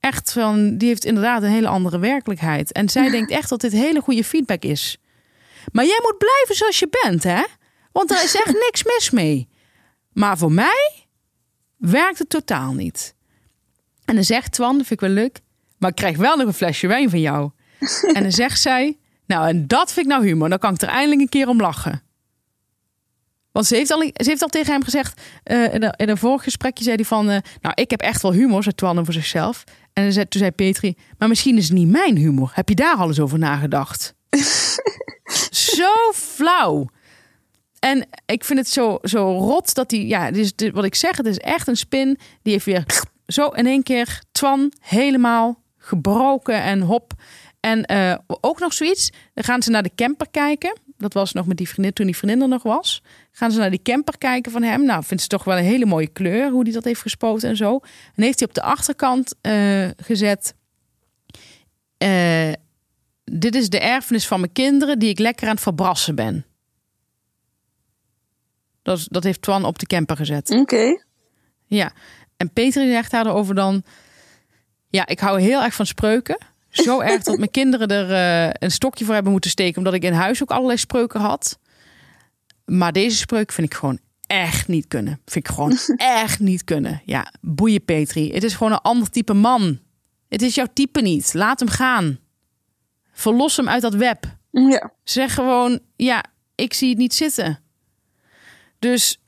Echt 0.00 0.32
van, 0.32 0.76
die 0.76 0.88
heeft 0.88 1.04
inderdaad 1.04 1.42
een 1.42 1.50
hele 1.50 1.68
andere 1.68 1.98
werkelijkheid. 1.98 2.72
En 2.72 2.88
zij 2.88 3.10
denkt 3.10 3.30
echt 3.30 3.48
dat 3.48 3.60
dit 3.60 3.72
hele 3.72 4.00
goede 4.00 4.24
feedback 4.24 4.62
is. 4.62 4.98
Maar 5.72 5.84
jij 5.84 5.98
moet 6.02 6.18
blijven 6.18 6.54
zoals 6.54 6.78
je 6.78 6.88
bent, 7.02 7.22
hè? 7.22 7.42
Want 7.92 8.10
er 8.10 8.22
is 8.22 8.34
echt 8.34 8.52
niks 8.66 8.84
mis 8.84 9.10
mee. 9.10 9.48
Maar 10.20 10.38
voor 10.38 10.52
mij 10.52 11.06
werkt 11.76 12.18
het 12.18 12.28
totaal 12.28 12.72
niet. 12.72 13.14
En 14.04 14.14
dan 14.14 14.24
zegt 14.24 14.52
Twan, 14.52 14.76
dat 14.78 14.86
vind 14.86 15.02
ik 15.02 15.06
wel 15.06 15.16
leuk, 15.16 15.40
maar 15.78 15.90
ik 15.90 15.96
krijg 15.96 16.16
wel 16.16 16.36
nog 16.36 16.46
een 16.46 16.52
flesje 16.52 16.86
wijn 16.86 17.10
van 17.10 17.20
jou. 17.20 17.50
en 18.14 18.22
dan 18.22 18.32
zegt 18.32 18.60
zij, 18.60 18.98
nou 19.26 19.48
en 19.48 19.66
dat 19.66 19.92
vind 19.92 20.06
ik 20.06 20.12
nou 20.12 20.26
humor, 20.26 20.48
dan 20.48 20.58
kan 20.58 20.74
ik 20.74 20.82
er 20.82 20.88
eindelijk 20.88 21.20
een 21.20 21.28
keer 21.28 21.48
om 21.48 21.60
lachen. 21.60 22.02
Want 23.52 23.66
ze 23.66 23.74
heeft 23.76 23.90
al, 23.90 24.00
ze 24.00 24.12
heeft 24.28 24.42
al 24.42 24.48
tegen 24.48 24.72
hem 24.72 24.82
gezegd, 24.82 25.20
eh, 25.42 25.74
in, 25.74 25.82
een, 25.82 25.94
in 25.96 26.08
een 26.08 26.18
vorig 26.18 26.42
gesprekje 26.42 26.84
zei 26.84 26.96
hij 26.96 27.04
van, 27.04 27.30
eh, 27.30 27.38
nou 27.60 27.74
ik 27.74 27.90
heb 27.90 28.00
echt 28.00 28.22
wel 28.22 28.32
humor, 28.32 28.62
zei 28.62 28.74
Twan 28.74 29.04
voor 29.04 29.14
zichzelf. 29.14 29.64
En 29.92 30.02
dan 30.02 30.12
zei, 30.12 30.28
toen 30.28 30.40
zei 30.40 30.52
Petri, 30.52 30.96
maar 31.18 31.28
misschien 31.28 31.56
is 31.56 31.64
het 31.64 31.76
niet 31.76 31.88
mijn 31.88 32.16
humor. 32.16 32.50
Heb 32.54 32.68
je 32.68 32.74
daar 32.74 32.96
al 32.96 33.08
eens 33.08 33.20
over 33.20 33.38
nagedacht? 33.38 34.14
zo 35.76 36.12
flauw. 36.14 36.88
En 37.80 38.08
ik 38.26 38.44
vind 38.44 38.58
het 38.58 38.68
zo, 38.68 38.98
zo 39.02 39.38
rot 39.38 39.74
dat 39.74 39.90
hij, 39.90 40.04
ja, 40.04 40.30
dus 40.30 40.52
wat 40.72 40.84
ik 40.84 40.94
zeg, 40.94 41.16
het 41.16 41.26
is 41.26 41.38
echt 41.38 41.68
een 41.68 41.76
spin. 41.76 42.18
Die 42.42 42.52
heeft 42.52 42.64
weer 42.64 42.84
zo 43.26 43.48
in 43.48 43.66
één 43.66 43.82
keer 43.82 44.22
Twan 44.32 44.72
helemaal 44.80 45.62
gebroken 45.78 46.62
en 46.62 46.80
hop. 46.80 47.12
En 47.60 47.84
eh, 47.84 48.14
ook 48.26 48.60
nog 48.60 48.72
zoiets, 48.72 49.10
dan 49.34 49.44
gaan 49.44 49.62
ze 49.62 49.70
naar 49.70 49.82
de 49.82 49.94
camper 49.94 50.30
kijken. 50.30 50.78
Dat 50.96 51.12
was 51.12 51.32
nog 51.32 51.46
met 51.46 51.56
die 51.56 51.68
vriendin, 51.68 51.92
toen 51.92 52.06
die 52.06 52.16
vriendin 52.16 52.42
er 52.42 52.48
nog 52.48 52.62
was. 52.62 53.02
Gaan 53.32 53.50
ze 53.50 53.58
naar 53.58 53.70
die 53.70 53.82
camper 53.82 54.18
kijken 54.18 54.52
van 54.52 54.62
hem. 54.62 54.84
Nou, 54.84 55.04
vindt 55.04 55.22
ze 55.22 55.28
toch 55.28 55.44
wel 55.44 55.58
een 55.58 55.64
hele 55.64 55.86
mooie 55.86 56.08
kleur, 56.08 56.50
hoe 56.50 56.62
hij 56.62 56.72
dat 56.72 56.84
heeft 56.84 57.00
gespoten 57.00 57.48
en 57.48 57.56
zo. 57.56 57.80
En 58.14 58.22
heeft 58.22 58.38
hij 58.38 58.48
op 58.48 58.54
de 58.54 58.62
achterkant 58.62 59.34
eh, 59.40 59.88
gezet... 59.96 60.54
eh, 61.96 62.52
dit 63.24 63.54
is 63.54 63.68
de 63.68 63.80
erfenis 63.80 64.26
van 64.26 64.40
mijn 64.40 64.52
kinderen 64.52 64.98
die 64.98 65.08
ik 65.08 65.18
lekker 65.18 65.46
aan 65.46 65.54
het 65.54 65.62
verbrassen 65.62 66.14
ben. 66.14 66.44
Dat, 68.82 68.98
is- 68.98 69.06
dat 69.10 69.24
heeft 69.24 69.42
Twan 69.42 69.64
op 69.64 69.78
de 69.78 69.86
camper 69.86 70.16
gezet. 70.16 70.50
Oké. 70.50 71.02
Ja, 71.66 71.92
en 72.36 72.52
Peter 72.52 72.86
zegt 72.86 73.10
daarover 73.10 73.54
dan... 73.54 73.82
Ja, 74.88 75.06
ik 75.06 75.20
hou 75.20 75.40
heel 75.40 75.62
erg 75.62 75.74
van 75.74 75.86
spreuken. 75.86 76.38
Zo 76.70 77.00
erg 77.10 77.22
dat 77.22 77.38
mijn 77.38 77.50
kinderen 77.50 77.88
er 77.88 78.12
eh, 78.12 78.54
een 78.58 78.70
stokje 78.70 79.04
voor 79.04 79.14
hebben 79.14 79.32
moeten 79.32 79.50
steken... 79.50 79.78
omdat 79.78 79.94
ik 79.94 80.02
in 80.02 80.12
huis 80.12 80.42
ook 80.42 80.50
allerlei 80.50 80.78
spreuken 80.78 81.20
had. 81.20 81.58
Maar 82.64 82.92
deze 82.92 83.16
spreuk 83.16 83.52
vind 83.52 83.66
ik 83.66 83.74
gewoon 83.78 83.98
echt 84.26 84.68
niet 84.68 84.88
kunnen. 84.88 85.20
Vind 85.24 85.48
ik 85.48 85.54
gewoon 85.54 85.78
echt 85.96 86.40
niet 86.40 86.64
kunnen. 86.64 87.02
Ja, 87.04 87.32
boeien 87.40 87.84
Petri. 87.84 88.32
Het 88.32 88.44
is 88.44 88.54
gewoon 88.54 88.72
een 88.72 88.78
ander 88.78 89.10
type 89.10 89.32
man. 89.32 89.78
Het 90.28 90.42
is 90.42 90.54
jouw 90.54 90.66
type 90.72 91.00
niet. 91.00 91.34
Laat 91.34 91.58
hem 91.60 91.68
gaan. 91.68 92.18
Verlos 93.12 93.56
hem 93.56 93.68
uit 93.68 93.82
dat 93.82 93.94
web. 93.94 94.24
Ja. 94.50 94.92
Zeg 95.04 95.34
gewoon, 95.34 95.80
ja, 95.96 96.24
ik 96.54 96.74
zie 96.74 96.88
het 96.88 96.98
niet 96.98 97.14
zitten. 97.14 97.58
Dus 98.80 99.18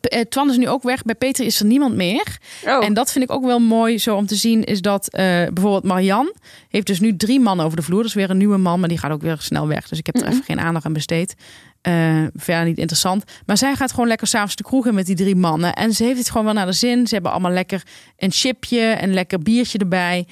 eh, 0.00 0.20
Twan 0.20 0.50
is 0.50 0.56
nu 0.56 0.68
ook 0.68 0.82
weg. 0.82 1.02
Bij 1.02 1.14
Peter 1.14 1.44
is 1.44 1.60
er 1.60 1.66
niemand 1.66 1.94
meer. 1.94 2.38
Oh. 2.66 2.84
En 2.84 2.94
dat 2.94 3.12
vind 3.12 3.24
ik 3.24 3.30
ook 3.30 3.44
wel 3.44 3.58
mooi 3.58 3.98
zo 3.98 4.16
om 4.16 4.26
te 4.26 4.34
zien. 4.34 4.64
Is 4.64 4.80
dat 4.80 5.08
eh, 5.08 5.22
bijvoorbeeld 5.22 5.84
Marian 5.84 6.34
heeft 6.68 6.86
dus 6.86 7.00
nu 7.00 7.16
drie 7.16 7.40
mannen 7.40 7.64
over 7.64 7.76
de 7.76 7.82
vloer. 7.82 7.98
Dat 7.98 8.08
is 8.08 8.14
weer 8.14 8.30
een 8.30 8.36
nieuwe 8.36 8.56
man, 8.56 8.80
maar 8.80 8.88
die 8.88 8.98
gaat 8.98 9.10
ook 9.10 9.22
weer 9.22 9.36
snel 9.40 9.68
weg. 9.68 9.88
Dus 9.88 9.98
ik 9.98 10.06
heb 10.06 10.16
er 10.16 10.26
even 10.26 10.44
geen 10.44 10.60
aandacht 10.60 10.84
aan 10.84 10.92
besteed. 10.92 11.34
Eh, 11.80 12.24
verder 12.34 12.64
niet 12.64 12.78
interessant. 12.78 13.24
Maar 13.46 13.58
zij 13.58 13.74
gaat 13.74 13.90
gewoon 13.90 14.08
lekker 14.08 14.26
s'avonds 14.26 14.56
de 14.56 14.62
kroeg 14.62 14.86
in 14.86 14.94
met 14.94 15.06
die 15.06 15.16
drie 15.16 15.36
mannen. 15.36 15.74
En 15.74 15.92
ze 15.92 16.04
heeft 16.04 16.18
het 16.18 16.28
gewoon 16.30 16.44
wel 16.44 16.54
naar 16.54 16.66
de 16.66 16.72
zin. 16.72 17.06
Ze 17.06 17.14
hebben 17.14 17.32
allemaal 17.32 17.52
lekker 17.52 17.82
een 18.16 18.32
chipje, 18.32 18.96
een 19.00 19.14
lekker 19.14 19.38
biertje 19.38 19.78
erbij. 19.78 20.26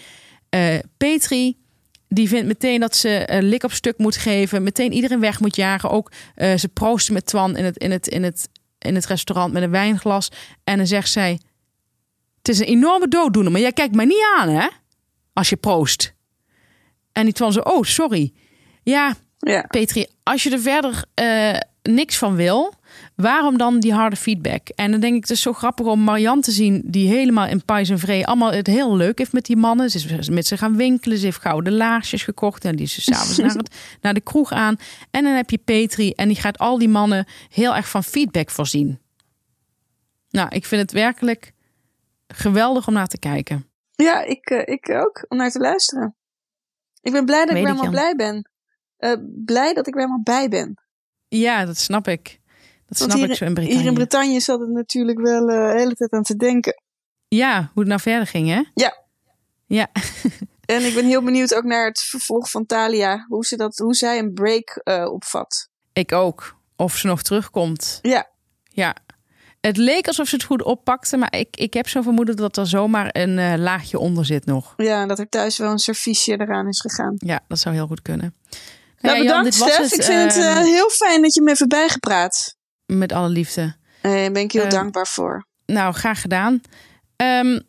Petri, 0.97 1.57
die 2.09 2.29
vindt 2.29 2.47
meteen 2.47 2.81
dat 2.81 2.97
ze 2.97 3.33
een 3.33 3.49
lik 3.49 3.63
op 3.63 3.73
stuk 3.73 3.99
moet 3.99 4.17
geven. 4.17 4.63
Meteen 4.63 4.93
iedereen 4.93 5.21
weg 5.21 5.41
moet 5.41 5.57
jagen. 5.57 5.91
Ook 5.91 6.13
eh, 6.35 6.57
ze 6.57 6.69
proosten 6.69 7.15
met 7.15 7.27
Twan 7.27 7.57
in 7.57 7.65
het, 7.65 7.77
in, 7.77 7.91
het, 7.91 8.07
in, 8.07 8.23
het, 8.23 8.49
in 8.79 8.95
het 8.95 9.07
restaurant 9.07 9.53
met 9.53 9.63
een 9.63 9.71
wijnglas. 9.71 10.29
En 10.65 10.77
dan 10.77 10.87
zegt 10.87 11.11
zij... 11.11 11.41
Het 12.39 12.49
is 12.55 12.61
een 12.61 12.67
enorme 12.67 13.09
dooddoener, 13.09 13.53
maar 13.53 13.61
jij 13.61 13.73
kijkt 13.73 13.95
mij 13.95 14.05
niet 14.05 14.25
aan, 14.37 14.49
hè? 14.49 14.67
Als 15.33 15.49
je 15.49 15.57
proost. 15.57 16.15
En 17.13 17.25
die 17.25 17.33
Twan 17.33 17.53
zo, 17.53 17.61
oh, 17.61 17.83
sorry. 17.83 18.33
Ja, 18.83 19.15
Ja. 19.39 19.63
Petri, 19.63 20.07
als 20.23 20.43
je 20.43 20.51
er 20.51 20.61
verder 20.61 21.05
eh, 21.15 21.59
niks 21.83 22.17
van 22.19 22.37
wil, 22.37 22.75
waarom 23.17 23.59
dan 23.59 23.81
die 23.81 23.93
harde 23.93 24.17
feedback? 24.17 24.69
En 24.69 24.91
dan 24.91 25.01
denk 25.01 25.15
ik, 25.15 25.21
het 25.21 25.31
is 25.31 25.41
zo 25.41 25.53
grappig 25.53 25.87
om 25.87 26.01
Marianne 26.01 26.43
te 26.43 26.51
zien, 26.51 26.83
die 26.85 27.09
helemaal 27.09 27.47
in 27.47 27.65
pais 27.65 27.89
en 27.89 27.99
vree 27.99 28.27
allemaal 28.27 28.53
het 28.53 28.67
heel 28.67 28.97
leuk 28.97 29.19
heeft 29.19 29.33
met 29.33 29.45
die 29.47 29.57
mannen. 29.57 29.91
Ze 29.91 30.17
is 30.19 30.29
met 30.29 30.47
ze 30.47 30.57
gaan 30.57 30.77
winkelen, 30.77 31.19
ze 31.19 31.25
heeft 31.25 31.41
gouden 31.41 31.73
laarsjes 31.73 32.23
gekocht 32.23 32.65
en 32.65 32.77
die 32.77 32.85
is 32.87 33.05
s'avonds 33.05 33.39
naar, 33.39 33.51
het- 33.55 33.75
naar 34.01 34.15
de 34.15 34.21
kroeg 34.21 34.53
aan. 34.53 34.77
En 35.11 35.25
dan 35.25 35.33
heb 35.33 35.51
je 35.51 35.59
Petri 35.59 36.11
en 36.11 36.29
die 36.29 36.37
gaat 36.41 36.59
al 36.59 36.79
die 36.79 36.89
mannen 36.89 37.27
heel 37.49 37.75
erg 37.77 37.89
van 37.89 38.05
feedback 38.05 38.51
voorzien. 38.51 38.99
Nou, 40.31 40.49
ik 40.49 40.65
vind 40.65 40.81
het 40.83 40.93
werkelijk 40.93 41.53
geweldig 42.29 42.87
om 42.87 42.93
naar 42.95 43.07
te 43.07 43.19
kijken. 43.19 43.69
Ja, 43.95 44.23
ik, 44.23 44.51
eh, 44.51 44.75
ik 44.75 44.91
ook, 44.91 45.25
om 45.29 45.37
naar 45.37 45.51
te 45.51 45.59
luisteren. 45.59 46.17
Ik 47.01 47.13
ben 47.13 47.25
blij 47.25 47.45
dat 47.45 47.49
Weet 47.49 47.57
ik 47.59 47.65
weer 47.65 47.75
helemaal 47.75 47.91
blij 48.01 48.15
ben. 48.17 48.51
Eh, 48.97 49.13
blij 49.45 49.75
dat 49.75 49.87
ik 49.87 49.95
weer 49.95 50.03
helemaal 50.03 50.23
bij 50.23 50.49
ben. 50.49 50.75
Ja, 51.29 51.65
dat 51.65 51.77
snap 51.79 52.09
ik. 52.09 52.41
Dat 52.89 52.99
snap 52.99 53.17
hier, 53.17 53.31
ik 53.31 53.37
zo 53.37 53.45
in 53.45 53.51
hier 53.51 53.55
Brittannië. 53.55 53.87
in 53.89 53.95
Bretagne 53.95 54.41
zat 54.41 54.61
het 54.61 54.69
natuurlijk 54.71 55.19
wel 55.21 55.49
eh, 55.49 55.73
de 55.73 55.79
hele 55.79 55.95
tijd 55.95 56.13
aan 56.13 56.23
te 56.23 56.37
denken. 56.37 56.83
ja, 57.29 57.59
hoe 57.73 57.83
het 57.83 57.89
nou 57.89 58.01
verder 58.01 58.27
ging, 58.27 58.49
hè? 58.49 58.63
Ja. 58.75 59.05
Ja, 59.67 59.89
En 60.67 60.85
ik 60.87 60.95
ben 60.95 61.05
heel 61.05 61.23
benieuwd 61.23 61.55
ook 61.55 61.65
naar 61.65 61.87
het 61.87 62.01
vervolg 62.01 62.51
van 62.51 62.67
Talia. 62.67 63.25
Hoe, 63.29 63.45
ze 63.45 63.57
dat, 63.57 63.79
hoe 63.79 63.95
zij 63.95 64.19
een 64.19 64.33
break 64.33 64.81
eh, 64.85 65.13
opvat. 65.13 65.69
ik 65.93 66.13
ook. 66.13 66.57
Of 66.77 66.97
ze 66.97 67.07
nog 67.07 67.23
terugkomt. 67.23 67.99
Ja, 68.03 68.31
Ja. 68.69 68.97
Het 69.61 69.77
leek 69.77 70.07
alsof 70.07 70.29
ze 70.29 70.35
het 70.35 70.45
goed 70.45 70.63
oppakte, 70.63 71.17
maar 71.17 71.37
ik, 71.37 71.57
ik 71.57 71.75
heb 71.75 71.89
zo 71.89 72.03
vermoeden 72.03 72.37
dat 72.37 72.57
er 72.57 72.67
zomaar 72.67 73.09
een 73.13 73.39
eh, 73.39 73.55
laagje 73.59 73.99
onder 73.99 74.25
zit 74.25 74.45
nog. 74.45 74.75
ja, 74.77 75.03
en 75.03 75.09
dat 75.09 75.19
er 75.19 75.29
thuis 75.29 75.59
wel 75.59 75.71
een 75.71 75.79
serviesje 75.79 76.33
eraan 76.33 76.69
is 76.69 76.81
gegaan. 76.81 77.15
Ja, 77.17 77.41
dat 77.49 77.59
zou 77.59 77.75
heel 77.75 77.87
goed 77.87 78.03
kunnen. 78.03 78.35
Nou, 78.99 79.17
ja, 79.17 79.23
Jan, 79.23 79.37
bedankt 79.37 79.59
was 79.59 79.73
Stef. 79.73 79.83
het, 79.83 79.93
ik 79.93 80.03
vind 80.03 80.35
het 80.35 80.45
ehm, 80.45 80.57
eh, 80.57 80.63
heel 80.63 80.91
fijn 80.91 81.23
dat 81.23 81.35
je 81.35 81.43
me 81.43 81.51
even 81.51 81.69
bijgepraat. 81.69 82.56
Met 82.87 83.13
alle 83.13 83.29
liefde. 83.29 83.75
Daar 84.03 84.33
ben 84.33 84.43
ik 84.43 84.53
heel 84.53 84.63
ehm, 84.63 84.71
dankbaar 84.71 85.07
voor. 85.07 85.47
Nou, 85.67 85.95
graag 85.95 86.21
gedaan. 86.21 86.61
Ehm, 87.17 87.61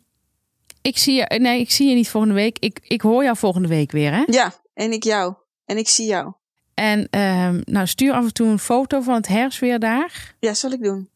ik, 0.82 0.98
zie 0.98 1.14
je, 1.14 1.38
nee, 1.38 1.60
ik 1.60 1.70
zie 1.70 1.88
je 1.88 1.94
niet 1.94 2.08
volgende 2.08 2.34
week. 2.34 2.58
Ik, 2.58 2.80
ik 2.82 3.00
hoor 3.00 3.24
jou 3.24 3.36
volgende 3.36 3.68
week 3.68 3.92
weer, 3.92 4.12
hè? 4.12 4.22
Ja, 4.26 4.52
en 4.74 4.92
ik 4.92 5.04
jou. 5.04 5.34
En 5.64 5.76
ik 5.76 5.88
zie 5.88 6.06
jou. 6.06 6.32
En 6.74 7.08
ehm, 7.10 7.60
nou, 7.64 7.86
stuur 7.86 8.12
af 8.12 8.24
en 8.24 8.32
toe 8.32 8.48
een 8.48 8.58
foto 8.58 9.00
van 9.00 9.14
het 9.14 9.28
herfstweer 9.28 9.78
daar. 9.78 10.34
Ja, 10.40 10.54
zal 10.54 10.70
ik 10.70 10.82
doen. 10.82 11.08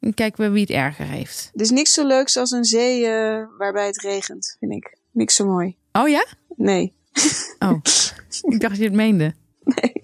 En 0.00 0.14
kijken 0.14 0.44
we 0.44 0.50
wie 0.50 0.60
het 0.60 0.70
erger 0.70 1.06
heeft. 1.06 1.50
Er 1.54 1.60
is 1.60 1.70
niks 1.70 1.92
zo 1.92 2.06
leuks 2.06 2.36
als 2.36 2.50
een 2.50 2.64
zee 2.64 3.06
eh, 3.06 3.44
waarbij 3.58 3.86
het 3.86 4.00
regent, 4.00 4.56
vind 4.60 4.72
ik. 4.72 4.98
Niks 5.10 5.34
zo 5.34 5.46
mooi. 5.46 5.76
Oh 5.92 6.08
ja? 6.08 6.26
Nee. 6.56 6.92
Oh, 7.58 7.80
ik 8.52 8.60
dacht 8.60 8.60
dat 8.60 8.76
je 8.76 8.84
het 8.84 8.92
meende. 8.92 9.34
Nee. 9.64 10.03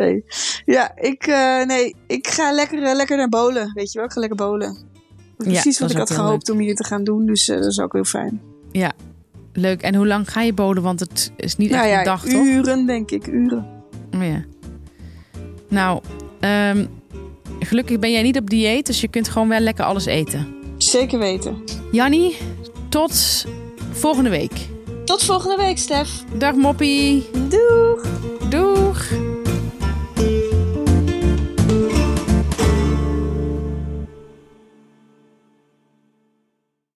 Nee. 0.00 0.24
Ja, 0.64 0.92
ik, 0.96 1.26
eh, 1.26 1.64
nee, 1.64 1.94
ik 2.06 2.26
ga 2.26 2.52
lekker, 2.52 2.82
eh, 2.82 2.94
lekker 2.94 3.16
naar 3.16 3.28
bolen. 3.28 3.72
Weet 3.74 3.92
je 3.92 3.98
wel, 3.98 4.06
ik 4.06 4.12
ga 4.12 4.20
lekker 4.20 4.38
bolen. 4.38 4.78
Ja, 5.38 5.44
precies 5.44 5.78
wat 5.78 5.90
ik 5.90 5.96
had 5.96 6.10
gehoopt 6.10 6.50
om 6.50 6.58
hier 6.58 6.74
te 6.74 6.84
gaan 6.84 7.04
doen. 7.04 7.26
Dus 7.26 7.48
eh, 7.48 7.56
dat 7.56 7.66
is 7.66 7.80
ook 7.80 7.92
heel 7.92 8.04
fijn. 8.04 8.40
Ja, 8.72 8.92
leuk. 9.52 9.82
En 9.82 9.94
hoe 9.94 10.06
lang 10.06 10.30
ga 10.30 10.42
je 10.42 10.52
boden? 10.52 10.82
Want 10.82 11.00
het 11.00 11.32
is 11.36 11.56
niet 11.56 11.70
echt 11.70 11.78
nou 11.78 11.92
ja, 11.92 11.98
een 11.98 12.04
dag, 12.04 12.24
toch? 12.24 12.44
uren 12.44 12.86
denk 12.86 13.10
ik, 13.10 13.26
uren. 13.26 13.66
Oh 14.14 14.24
ja. 14.24 14.44
Nou, 15.68 16.00
ehm, 16.40 16.86
gelukkig 17.58 17.98
ben 17.98 18.12
jij 18.12 18.22
niet 18.22 18.38
op 18.38 18.50
dieet, 18.50 18.86
dus 18.86 19.00
je 19.00 19.08
kunt 19.08 19.28
gewoon 19.28 19.48
wel 19.48 19.60
lekker 19.60 19.84
alles 19.84 20.06
eten. 20.06 20.54
Zeker 20.78 21.18
weten. 21.18 21.64
Jannie, 21.92 22.36
tot 22.88 23.46
volgende 23.92 24.30
week. 24.30 24.68
Tot 25.04 25.24
volgende 25.24 25.56
week, 25.56 25.78
Stef. 25.78 26.24
Dag 26.38 26.54
Moppie. 26.54 27.30
Doeg! 27.48 28.06
Doeg. 28.48 29.08